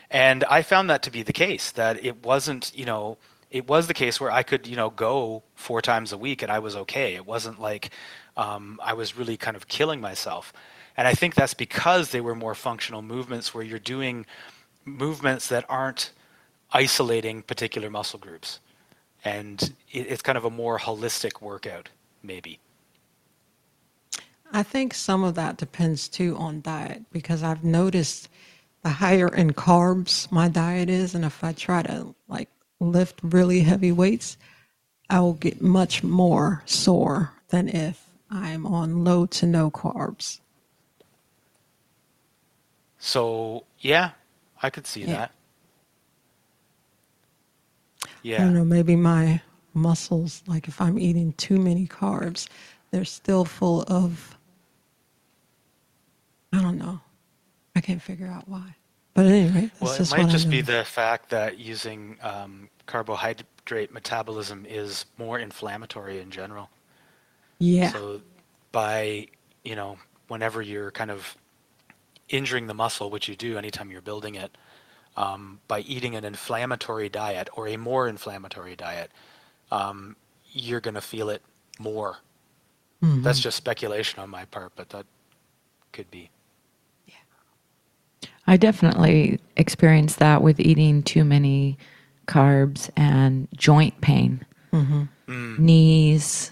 And 0.09 0.43
I 0.45 0.63
found 0.63 0.89
that 0.89 1.03
to 1.03 1.11
be 1.11 1.23
the 1.23 1.33
case. 1.33 1.71
That 1.71 2.03
it 2.03 2.23
wasn't, 2.23 2.71
you 2.75 2.85
know, 2.85 3.17
it 3.51 3.67
was 3.67 3.87
the 3.87 3.93
case 3.93 4.19
where 4.19 4.31
I 4.31 4.43
could, 4.43 4.67
you 4.67 4.75
know, 4.75 4.89
go 4.89 5.43
four 5.55 5.81
times 5.81 6.11
a 6.11 6.17
week 6.17 6.41
and 6.41 6.51
I 6.51 6.59
was 6.59 6.75
okay. 6.75 7.15
It 7.15 7.25
wasn't 7.25 7.59
like 7.59 7.91
um, 8.37 8.79
I 8.83 8.93
was 8.93 9.17
really 9.17 9.37
kind 9.37 9.57
of 9.57 9.67
killing 9.67 10.01
myself. 10.01 10.53
And 10.97 11.07
I 11.07 11.13
think 11.13 11.35
that's 11.35 11.53
because 11.53 12.11
they 12.11 12.21
were 12.21 12.35
more 12.35 12.55
functional 12.55 13.01
movements 13.01 13.53
where 13.53 13.63
you're 13.63 13.79
doing 13.79 14.25
movements 14.85 15.47
that 15.47 15.65
aren't 15.69 16.11
isolating 16.71 17.41
particular 17.41 17.89
muscle 17.89 18.19
groups. 18.19 18.59
And 19.23 19.73
it's 19.91 20.21
kind 20.21 20.37
of 20.37 20.45
a 20.45 20.49
more 20.49 20.79
holistic 20.79 21.41
workout, 21.41 21.89
maybe. 22.23 22.59
I 24.51 24.63
think 24.63 24.93
some 24.93 25.23
of 25.23 25.35
that 25.35 25.57
depends 25.57 26.07
too 26.07 26.35
on 26.37 26.61
diet 26.61 27.03
because 27.11 27.43
I've 27.43 27.63
noticed 27.63 28.29
the 28.81 28.89
higher 28.89 29.27
in 29.27 29.53
carbs 29.53 30.31
my 30.31 30.47
diet 30.47 30.89
is, 30.89 31.13
and 31.13 31.23
if 31.25 31.43
I 31.43 31.53
try 31.53 31.83
to 31.83 32.15
like 32.27 32.49
lift 32.79 33.19
really 33.23 33.61
heavy 33.61 33.91
weights, 33.91 34.37
I 35.09 35.19
will 35.19 35.33
get 35.33 35.61
much 35.61 36.03
more 36.03 36.63
sore 36.65 37.33
than 37.49 37.67
if 37.69 38.05
I'm 38.29 38.65
on 38.65 39.03
low 39.03 39.25
to 39.25 39.45
no 39.45 39.71
carbs. 39.71 40.39
So, 42.99 43.65
yeah, 43.79 44.11
I 44.61 44.69
could 44.69 44.85
see 44.85 45.01
yeah. 45.01 45.07
that. 45.07 45.31
Yeah. 48.21 48.41
I 48.41 48.45
don't 48.45 48.53
know, 48.53 48.65
maybe 48.65 48.95
my 48.95 49.41
muscles, 49.73 50.43
like 50.45 50.67
if 50.67 50.81
I'm 50.81 50.99
eating 50.99 51.33
too 51.33 51.57
many 51.57 51.87
carbs, 51.87 52.47
they're 52.91 53.05
still 53.05 53.45
full 53.45 53.83
of, 53.83 54.37
I 56.53 56.61
don't 56.61 56.77
know. 56.77 56.99
I 57.75 57.81
can't 57.81 58.01
figure 58.01 58.27
out 58.27 58.47
why. 58.47 58.75
But 59.13 59.25
anyway, 59.25 59.69
well, 59.79 59.91
it 59.91 60.11
might 60.11 60.29
just 60.29 60.49
be 60.49 60.61
the 60.61 60.83
fact 60.85 61.29
that 61.29 61.57
using 61.59 62.17
um, 62.21 62.69
carbohydrate 62.85 63.91
metabolism 63.91 64.65
is 64.67 65.05
more 65.17 65.39
inflammatory 65.39 66.19
in 66.19 66.31
general. 66.31 66.69
Yeah. 67.59 67.91
So 67.91 68.21
by, 68.71 69.27
you 69.63 69.75
know, 69.75 69.97
whenever 70.27 70.61
you're 70.61 70.91
kind 70.91 71.11
of 71.11 71.35
injuring 72.29 72.67
the 72.67 72.73
muscle, 72.73 73.09
which 73.09 73.27
you 73.27 73.35
do 73.35 73.57
anytime 73.57 73.91
you're 73.91 74.01
building 74.01 74.35
it, 74.35 74.55
um, 75.17 75.59
by 75.67 75.81
eating 75.81 76.15
an 76.15 76.23
inflammatory 76.23 77.09
diet 77.09 77.49
or 77.53 77.67
a 77.67 77.77
more 77.77 78.07
inflammatory 78.07 78.75
diet, 78.75 79.11
um, 79.71 80.15
you're 80.51 80.79
going 80.79 80.95
to 80.95 81.01
feel 81.01 81.29
it 81.29 81.41
more. 81.77 82.17
Mm-hmm. 83.03 83.23
That's 83.23 83.39
just 83.39 83.57
speculation 83.57 84.19
on 84.19 84.29
my 84.29 84.45
part, 84.45 84.71
but 84.75 84.89
that 84.89 85.05
could 85.91 86.09
be. 86.09 86.29
Yeah. 88.49 88.53
I 88.53 88.57
definitely 88.57 89.39
experienced 89.57 90.19
that 90.19 90.41
with 90.41 90.59
eating 90.59 91.03
too 91.03 91.23
many 91.23 91.77
carbs 92.27 92.89
and 92.97 93.47
joint 93.55 93.99
pain. 94.01 94.45
Mm-hmm. 94.73 95.03
Mm. 95.27 95.59
Knees, 95.59 96.51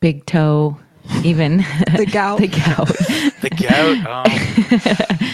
big 0.00 0.26
toe, 0.26 0.78
even 1.24 1.58
the 1.96 2.08
gout. 2.10 2.40
the 2.40 2.48
gout. 2.48 2.88
the 3.40 3.50
gout. 3.50 5.26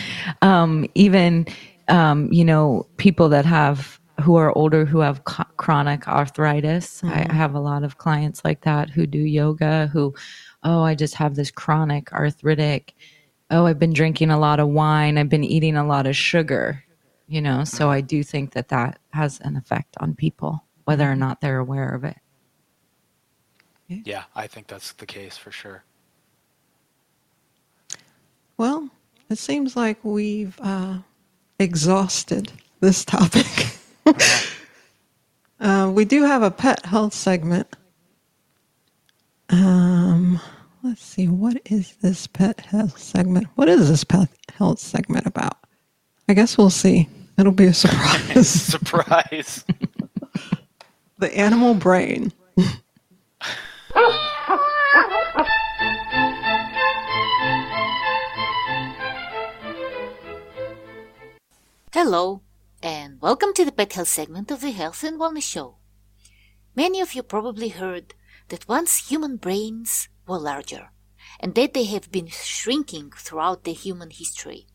Um. 0.43 0.49
um, 0.49 0.91
even 0.95 1.47
um, 1.89 2.33
you 2.33 2.45
know, 2.45 2.87
people 2.97 3.29
that 3.31 3.45
have 3.45 4.01
who 4.23 4.37
are 4.37 4.57
older 4.57 4.85
who 4.85 5.01
have 5.01 5.25
co- 5.25 5.45
chronic 5.57 6.09
arthritis. 6.09 7.03
Mm-hmm. 7.03 7.31
I 7.31 7.35
have 7.35 7.55
a 7.55 7.61
lot 7.61 7.85
of 7.85 7.99
clients 7.99 8.45
like 8.45 8.63
that 8.63 8.89
who 8.91 9.07
do 9.07 9.19
yoga 9.19 9.89
who, 9.93 10.15
oh, 10.63 10.83
I 10.83 10.95
just 10.95 11.15
have 11.15 11.35
this 11.35 11.51
chronic 11.51 12.13
arthritic. 12.13 12.95
Oh, 13.51 13.67
I've 13.67 13.79
been 13.79 13.93
drinking 13.93 14.31
a 14.31 14.39
lot 14.39 14.61
of 14.61 14.69
wine. 14.69 15.19
I've 15.19 15.29
been 15.29 15.45
eating 15.45 15.77
a 15.77 15.87
lot 15.87 16.07
of 16.07 16.17
sugar. 16.17 16.83
You 17.29 17.41
know, 17.41 17.65
so 17.65 17.91
I 17.91 18.01
do 18.03 18.23
think 18.23 18.53
that 18.53 18.69
that 18.69 19.01
has 19.11 19.41
an 19.41 19.57
effect 19.57 19.97
on 19.99 20.15
people, 20.15 20.63
whether 20.85 21.11
or 21.11 21.17
not 21.17 21.41
they're 21.41 21.59
aware 21.59 21.89
of 21.89 22.05
it. 22.05 22.17
Yeah. 23.89 23.99
yeah, 24.05 24.23
I 24.35 24.47
think 24.47 24.69
that's 24.69 24.93
the 24.93 25.07
case 25.07 25.37
for 25.37 25.51
sure. 25.51 25.85
Well, 28.57 28.91
it 29.29 29.39
seems 29.39 29.77
like 29.77 29.99
we've 30.05 30.59
uh, 30.61 30.99
exhausted 31.59 32.53
this 32.81 33.05
topic. 33.05 33.47
uh, 35.61 35.91
we 35.93 36.05
do 36.05 36.23
have 36.23 36.43
a 36.43 36.51
pet 36.51 36.85
health 36.87 37.15
segment. 37.15 37.69
Um, 39.51 40.41
let's 40.87 41.05
see, 41.05 41.27
what 41.27 41.61
is 41.65 41.97
this 41.97 42.29
pet 42.29 42.61
health 42.61 42.97
segment? 42.97 43.49
What 43.57 43.69
is 43.69 43.89
this 43.89 44.05
pet 44.05 44.29
health 44.55 44.79
segment 44.79 45.27
about? 45.27 45.57
I 46.29 46.35
guess 46.35 46.57
we'll 46.57 46.71
see. 46.71 47.09
It'll 47.37 47.51
be 47.51 47.67
a 47.67 47.75
surprise. 47.75 48.49
surprise. 48.73 49.65
the 51.19 51.37
animal 51.37 51.75
brain. 51.75 52.33
Hello, 61.93 62.43
and 62.81 63.21
welcome 63.21 63.53
to 63.55 63.65
the 63.65 63.73
Pet 63.73 63.93
Health 63.95 64.09
segment 64.09 64.53
of 64.53 64.61
the 64.61 64.71
Health 64.71 65.03
and 65.03 65.19
Wellness 65.19 65.43
Show. 65.43 65.79
Many 66.77 67.01
of 67.01 67.15
you 67.15 67.25
probably 67.25 67.71
heard 67.71 68.15
that 68.51 68.69
once 68.69 69.09
human 69.09 69.37
brains 69.37 70.09
were 70.27 70.39
larger, 70.39 70.91
and 71.41 71.55
that 71.55 71.75
they 71.75 71.85
have 71.85 72.11
been 72.11 72.29
shrinking 72.29 73.13
throughout 73.17 73.65
the 73.65 73.73
human 73.73 74.11
history. 74.11 74.67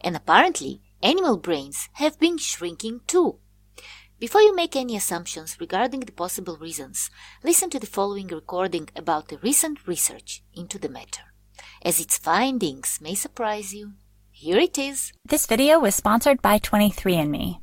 And 0.00 0.16
apparently, 0.16 0.82
animal 1.02 1.36
brains 1.36 1.88
have 1.94 2.18
been 2.18 2.38
shrinking 2.38 3.00
too. 3.06 3.38
Before 4.18 4.40
you 4.40 4.54
make 4.54 4.76
any 4.76 4.96
assumptions 4.96 5.56
regarding 5.58 6.00
the 6.00 6.12
possible 6.12 6.56
reasons, 6.56 7.10
listen 7.42 7.70
to 7.70 7.80
the 7.80 7.86
following 7.86 8.28
recording 8.28 8.88
about 8.94 9.28
the 9.28 9.38
recent 9.38 9.86
research 9.86 10.44
into 10.54 10.78
the 10.78 10.88
matter, 10.88 11.34
as 11.84 11.98
its 11.98 12.18
findings 12.18 13.00
may 13.00 13.14
surprise 13.14 13.74
you. 13.74 13.94
Here 14.30 14.58
it 14.58 14.78
is. 14.78 15.12
This 15.24 15.46
video 15.46 15.80
was 15.80 15.94
sponsored 15.94 16.40
by 16.40 16.58
23andMe. 16.60 17.58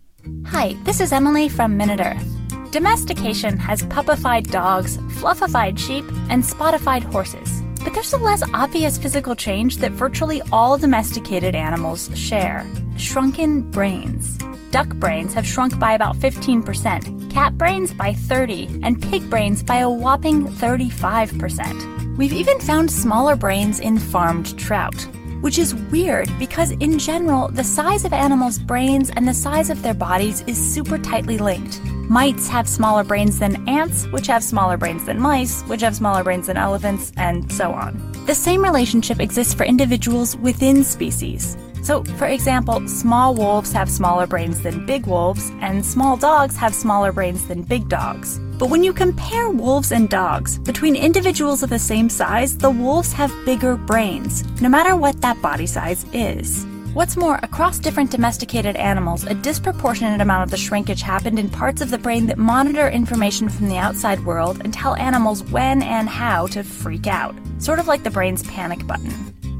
Hi, 0.48 0.76
this 0.84 1.00
is 1.00 1.14
Emily 1.14 1.48
from 1.48 1.80
MinuteEarth. 1.80 2.39
Domestication 2.72 3.58
has 3.58 3.82
puppified 3.84 4.52
dogs, 4.52 4.98
fluffified 5.18 5.80
sheep, 5.80 6.06
and 6.30 6.44
spotified 6.44 7.02
horses. 7.02 7.64
But 7.84 7.96
there's 7.96 8.14
a 8.14 8.18
less 8.18 8.44
obvious 8.54 8.96
physical 8.98 9.36
change 9.36 9.78
that 9.78 9.92
virtually 9.92 10.44
all 10.52 10.78
domesticated 10.78 11.56
animals 11.56 12.12
share 12.16 12.68
shrunken 12.96 13.62
brains. 13.72 14.38
Duck 14.70 14.90
brains 14.96 15.34
have 15.34 15.48
shrunk 15.48 15.80
by 15.80 15.94
about 15.94 16.16
15%, 16.18 17.32
cat 17.32 17.58
brains 17.58 17.92
by 17.92 18.14
30, 18.14 18.82
and 18.84 19.02
pig 19.02 19.28
brains 19.32 19.64
by 19.64 19.78
a 19.78 19.90
whopping 19.90 20.46
35%. 20.46 22.18
We've 22.18 22.34
even 22.34 22.60
found 22.60 22.92
smaller 22.92 23.36
brains 23.36 23.80
in 23.80 23.98
farmed 23.98 24.60
trout 24.60 25.08
which 25.42 25.58
is 25.58 25.76
weird 25.76 26.30
because, 26.40 26.72
in 26.72 27.00
general, 27.00 27.48
the 27.48 27.64
size 27.64 28.06
of 28.06 28.14
animals' 28.14 28.60
brains 28.60 29.10
and 29.12 29.28
the 29.28 29.34
size 29.34 29.70
of 29.70 29.82
their 29.82 29.94
bodies 29.94 30.42
is 30.48 30.58
super 30.58 30.98
tightly 30.98 31.38
linked. 31.38 31.82
Mites 32.10 32.48
have 32.48 32.68
smaller 32.68 33.04
brains 33.04 33.40
than 33.40 33.68
ants, 33.70 34.06
which 34.08 34.28
have 34.28 34.44
smaller 34.44 34.78
brains 34.78 35.06
than 35.06 35.20
mice, 35.20 35.62
which 35.64 35.82
have 35.82 35.96
smaller 35.96 36.24
brains 36.24 36.48
than 36.48 36.58
elephants, 36.58 37.12
and 37.18 37.52
so 37.52 37.72
on. 37.72 38.02
The 38.26 38.36
same 38.36 38.64
relationship 38.64 39.20
exists 39.20 39.54
for 39.54 39.64
individuals 39.64 40.36
within 40.38 40.84
species. 40.84 41.56
So, 41.84 42.04
for 42.18 42.26
example, 42.26 42.88
small 42.88 43.36
wolves 43.36 43.72
have 43.74 43.90
smaller 43.90 44.28
brains 44.28 44.62
than 44.62 44.86
big 44.86 45.06
wolves, 45.06 45.52
and 45.62 45.86
small 45.86 46.18
dogs 46.18 46.58
have 46.58 46.74
smaller 46.76 47.12
brains 47.12 47.48
than 47.48 47.62
big 47.62 47.88
dogs. 47.88 48.40
But 48.60 48.70
when 48.70 48.84
you 48.84 48.92
compare 48.92 49.50
wolves 49.50 49.94
and 49.94 50.10
dogs, 50.10 50.60
between 50.60 50.98
individuals 50.98 51.64
of 51.64 51.70
the 51.70 51.80
same 51.80 52.10
size, 52.10 52.58
the 52.58 52.70
wolves 52.70 53.14
have 53.14 53.34
bigger 53.46 53.78
brains, 53.78 54.44
no 54.60 54.68
matter 54.68 54.98
what 54.98 55.22
that 55.22 55.42
body 55.42 55.66
size 55.66 56.06
is. 56.12 56.66
What's 56.94 57.16
more, 57.16 57.40
across 57.42 57.80
different 57.80 58.12
domesticated 58.12 58.76
animals, 58.76 59.24
a 59.24 59.34
disproportionate 59.34 60.20
amount 60.20 60.44
of 60.44 60.52
the 60.52 60.58
shrinkage 60.58 61.02
happened 61.02 61.40
in 61.40 61.50
parts 61.50 61.80
of 61.80 61.90
the 61.90 61.98
brain 61.98 62.26
that 62.26 62.38
monitor 62.38 62.90
information 62.90 63.48
from 63.48 63.70
the 63.70 63.78
outside 63.78 64.26
world 64.26 64.60
and 64.62 64.74
tell 64.74 64.98
animals 64.98 65.42
when 65.44 65.82
and 65.82 66.10
how 66.10 66.46
to 66.48 66.62
freak 66.62 67.08
out, 67.08 67.36
sort 67.60 67.80
of 67.80 67.88
like 67.88 68.04
the 68.04 68.12
brain's 68.12 68.44
panic 68.44 68.86
button. 68.86 69.14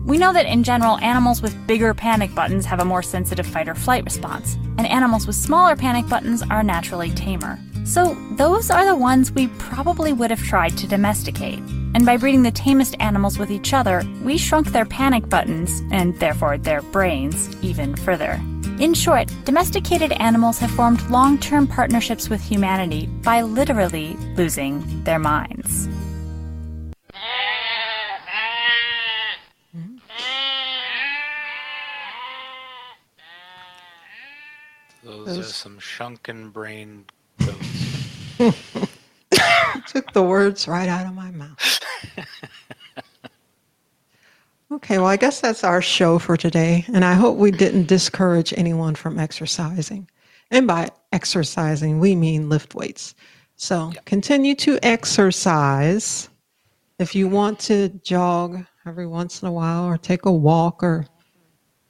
We 0.06 0.18
know 0.18 0.34
that 0.34 0.46
in 0.46 0.62
general, 0.66 0.98
animals 0.98 1.42
with 1.42 1.68
bigger 1.68 1.94
panic 1.94 2.36
buttons 2.36 2.66
have 2.66 2.82
a 2.82 2.86
more 2.86 3.04
sensitive 3.04 3.48
fight 3.48 3.70
or 3.70 3.76
flight 3.76 4.04
response, 4.04 4.56
and 4.78 4.86
animals 4.88 5.26
with 5.26 5.38
smaller 5.38 5.78
panic 5.78 6.10
buttons 6.10 6.44
are 6.50 6.64
naturally 6.64 7.12
tamer. 7.12 7.58
So, 7.90 8.16
those 8.34 8.70
are 8.70 8.86
the 8.86 8.96
ones 8.96 9.32
we 9.32 9.48
probably 9.58 10.14
would 10.14 10.30
have 10.30 10.44
tried 10.44 10.78
to 10.78 10.86
domesticate. 10.86 11.58
And 11.96 12.06
by 12.06 12.18
breeding 12.18 12.44
the 12.44 12.52
tamest 12.52 12.96
animals 13.00 13.40
with 13.40 13.50
each 13.50 13.74
other, 13.74 14.04
we 14.22 14.38
shrunk 14.38 14.68
their 14.68 14.86
panic 14.86 15.28
buttons, 15.28 15.82
and 15.90 16.14
therefore 16.20 16.60
their 16.60 16.84
brains, 16.84 17.50
even 17.64 17.96
further. 17.96 18.40
In 18.80 18.94
short, 18.94 19.34
domesticated 19.44 20.12
animals 20.12 20.60
have 20.60 20.70
formed 20.70 21.02
long 21.10 21.40
term 21.40 21.66
partnerships 21.66 22.30
with 22.30 22.44
humanity 22.44 23.08
by 23.24 23.42
literally 23.42 24.14
losing 24.38 25.04
their 25.04 25.18
minds. 25.18 25.90
Those 35.04 35.40
are 35.40 35.44
some 35.44 35.80
shrunken 35.80 36.52
brain 36.52 37.06
goats. 37.08 37.19
Took 39.88 40.14
the 40.14 40.24
words 40.24 40.68
right 40.68 40.90
out 40.90 41.06
of 41.06 41.14
my 41.14 41.32
mouth. 41.32 41.80
okay, 44.72 44.98
well, 44.98 45.08
I 45.08 45.18
guess 45.18 45.42
that's 45.42 45.64
our 45.64 45.82
show 45.82 46.20
for 46.20 46.38
today. 46.38 46.86
And 46.94 47.04
I 47.04 47.14
hope 47.14 47.38
we 47.38 47.52
didn't 47.52 47.88
discourage 47.88 48.54
anyone 48.58 48.96
from 48.96 49.20
exercising. 49.20 50.10
And 50.52 50.66
by 50.66 50.90
exercising, 51.12 52.00
we 52.00 52.16
mean 52.16 52.50
lift 52.50 52.76
weights. 52.76 53.14
So 53.56 53.92
continue 54.06 54.56
to 54.56 54.80
exercise. 54.84 56.30
If 56.98 57.16
you 57.16 57.28
want 57.28 57.60
to 57.62 57.90
jog 58.04 58.66
every 58.86 59.08
once 59.08 59.42
in 59.42 59.48
a 59.48 59.52
while 59.52 59.86
or 59.86 59.98
take 59.98 60.26
a 60.26 60.32
walk 60.32 60.82
or 60.82 61.06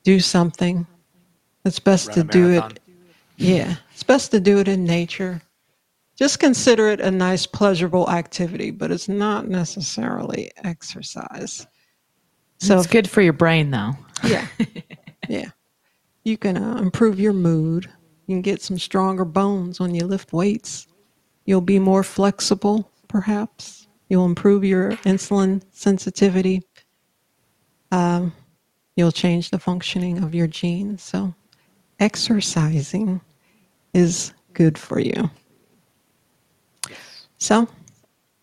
do 0.04 0.20
something, 0.20 0.86
it's 1.64 1.80
best 1.80 2.10
Run 2.10 2.16
to 2.16 2.24
do 2.24 2.50
it 2.50 2.80
yeah, 3.40 3.76
it's 3.94 4.04
best 4.04 4.32
to 4.32 4.40
do 4.40 4.60
it 4.60 4.68
in 4.68 4.84
nature. 4.84 5.42
Just 6.20 6.40
consider 6.40 6.90
it 6.90 7.00
a 7.00 7.10
nice, 7.10 7.46
pleasurable 7.46 8.10
activity, 8.10 8.72
but 8.72 8.92
it's 8.92 9.08
not 9.08 9.48
necessarily 9.48 10.52
exercise. 10.66 11.66
So 12.58 12.78
it's 12.78 12.88
good 12.88 13.10
for 13.10 13.22
your 13.22 13.32
brain, 13.32 13.72
though. 13.72 13.92
Yeah, 14.26 14.46
yeah. 15.30 15.52
You 16.26 16.38
can 16.38 16.58
uh, 16.58 16.76
improve 16.76 17.22
your 17.22 17.32
mood. 17.32 17.90
You 18.28 18.36
can 18.36 18.42
get 18.42 18.62
some 18.62 18.78
stronger 18.78 19.24
bones 19.24 19.80
when 19.80 19.96
you 19.96 20.06
lift 20.06 20.34
weights. 20.34 20.88
You'll 21.46 21.62
be 21.62 21.80
more 21.80 22.04
flexible, 22.04 22.92
perhaps. 23.08 23.88
You'll 24.10 24.26
improve 24.26 24.66
your 24.66 24.92
insulin 25.06 25.64
sensitivity. 25.72 26.64
Um, 27.94 28.34
you'll 28.98 29.14
change 29.14 29.52
the 29.52 29.60
functioning 29.60 30.22
of 30.22 30.36
your 30.36 30.48
genes. 30.48 31.02
So, 31.02 31.34
exercising 31.98 33.22
is 33.94 34.34
good 34.52 34.78
for 34.78 35.00
you. 35.00 35.30
So, 37.40 37.70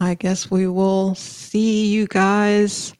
I 0.00 0.14
guess 0.14 0.50
we 0.50 0.66
will 0.66 1.14
see 1.14 1.86
you 1.86 2.06
guys 2.06 2.94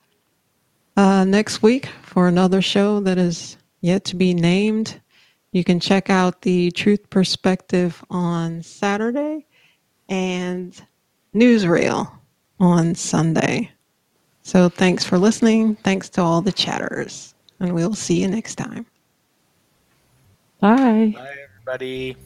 uh, 0.96 1.24
next 1.24 1.62
week 1.62 1.86
for 2.02 2.28
another 2.28 2.60
show 2.60 3.00
that 3.00 3.16
is 3.16 3.56
yet 3.80 4.04
to 4.06 4.16
be 4.16 4.34
named. 4.34 5.00
You 5.52 5.64
can 5.64 5.80
check 5.80 6.10
out 6.10 6.42
the 6.42 6.70
Truth 6.72 7.08
Perspective 7.08 8.04
on 8.10 8.62
Saturday 8.62 9.46
and 10.10 10.78
NewsReal 11.34 12.10
on 12.60 12.94
Sunday. 12.94 13.70
So, 14.42 14.68
thanks 14.68 15.02
for 15.02 15.18
listening. 15.18 15.76
Thanks 15.76 16.10
to 16.10 16.22
all 16.22 16.42
the 16.42 16.52
chatters. 16.52 17.34
And 17.58 17.74
we'll 17.74 17.94
see 17.94 18.20
you 18.20 18.28
next 18.28 18.56
time. 18.56 18.84
Bye. 20.60 21.14
Bye, 21.16 21.36
everybody. 21.64 22.16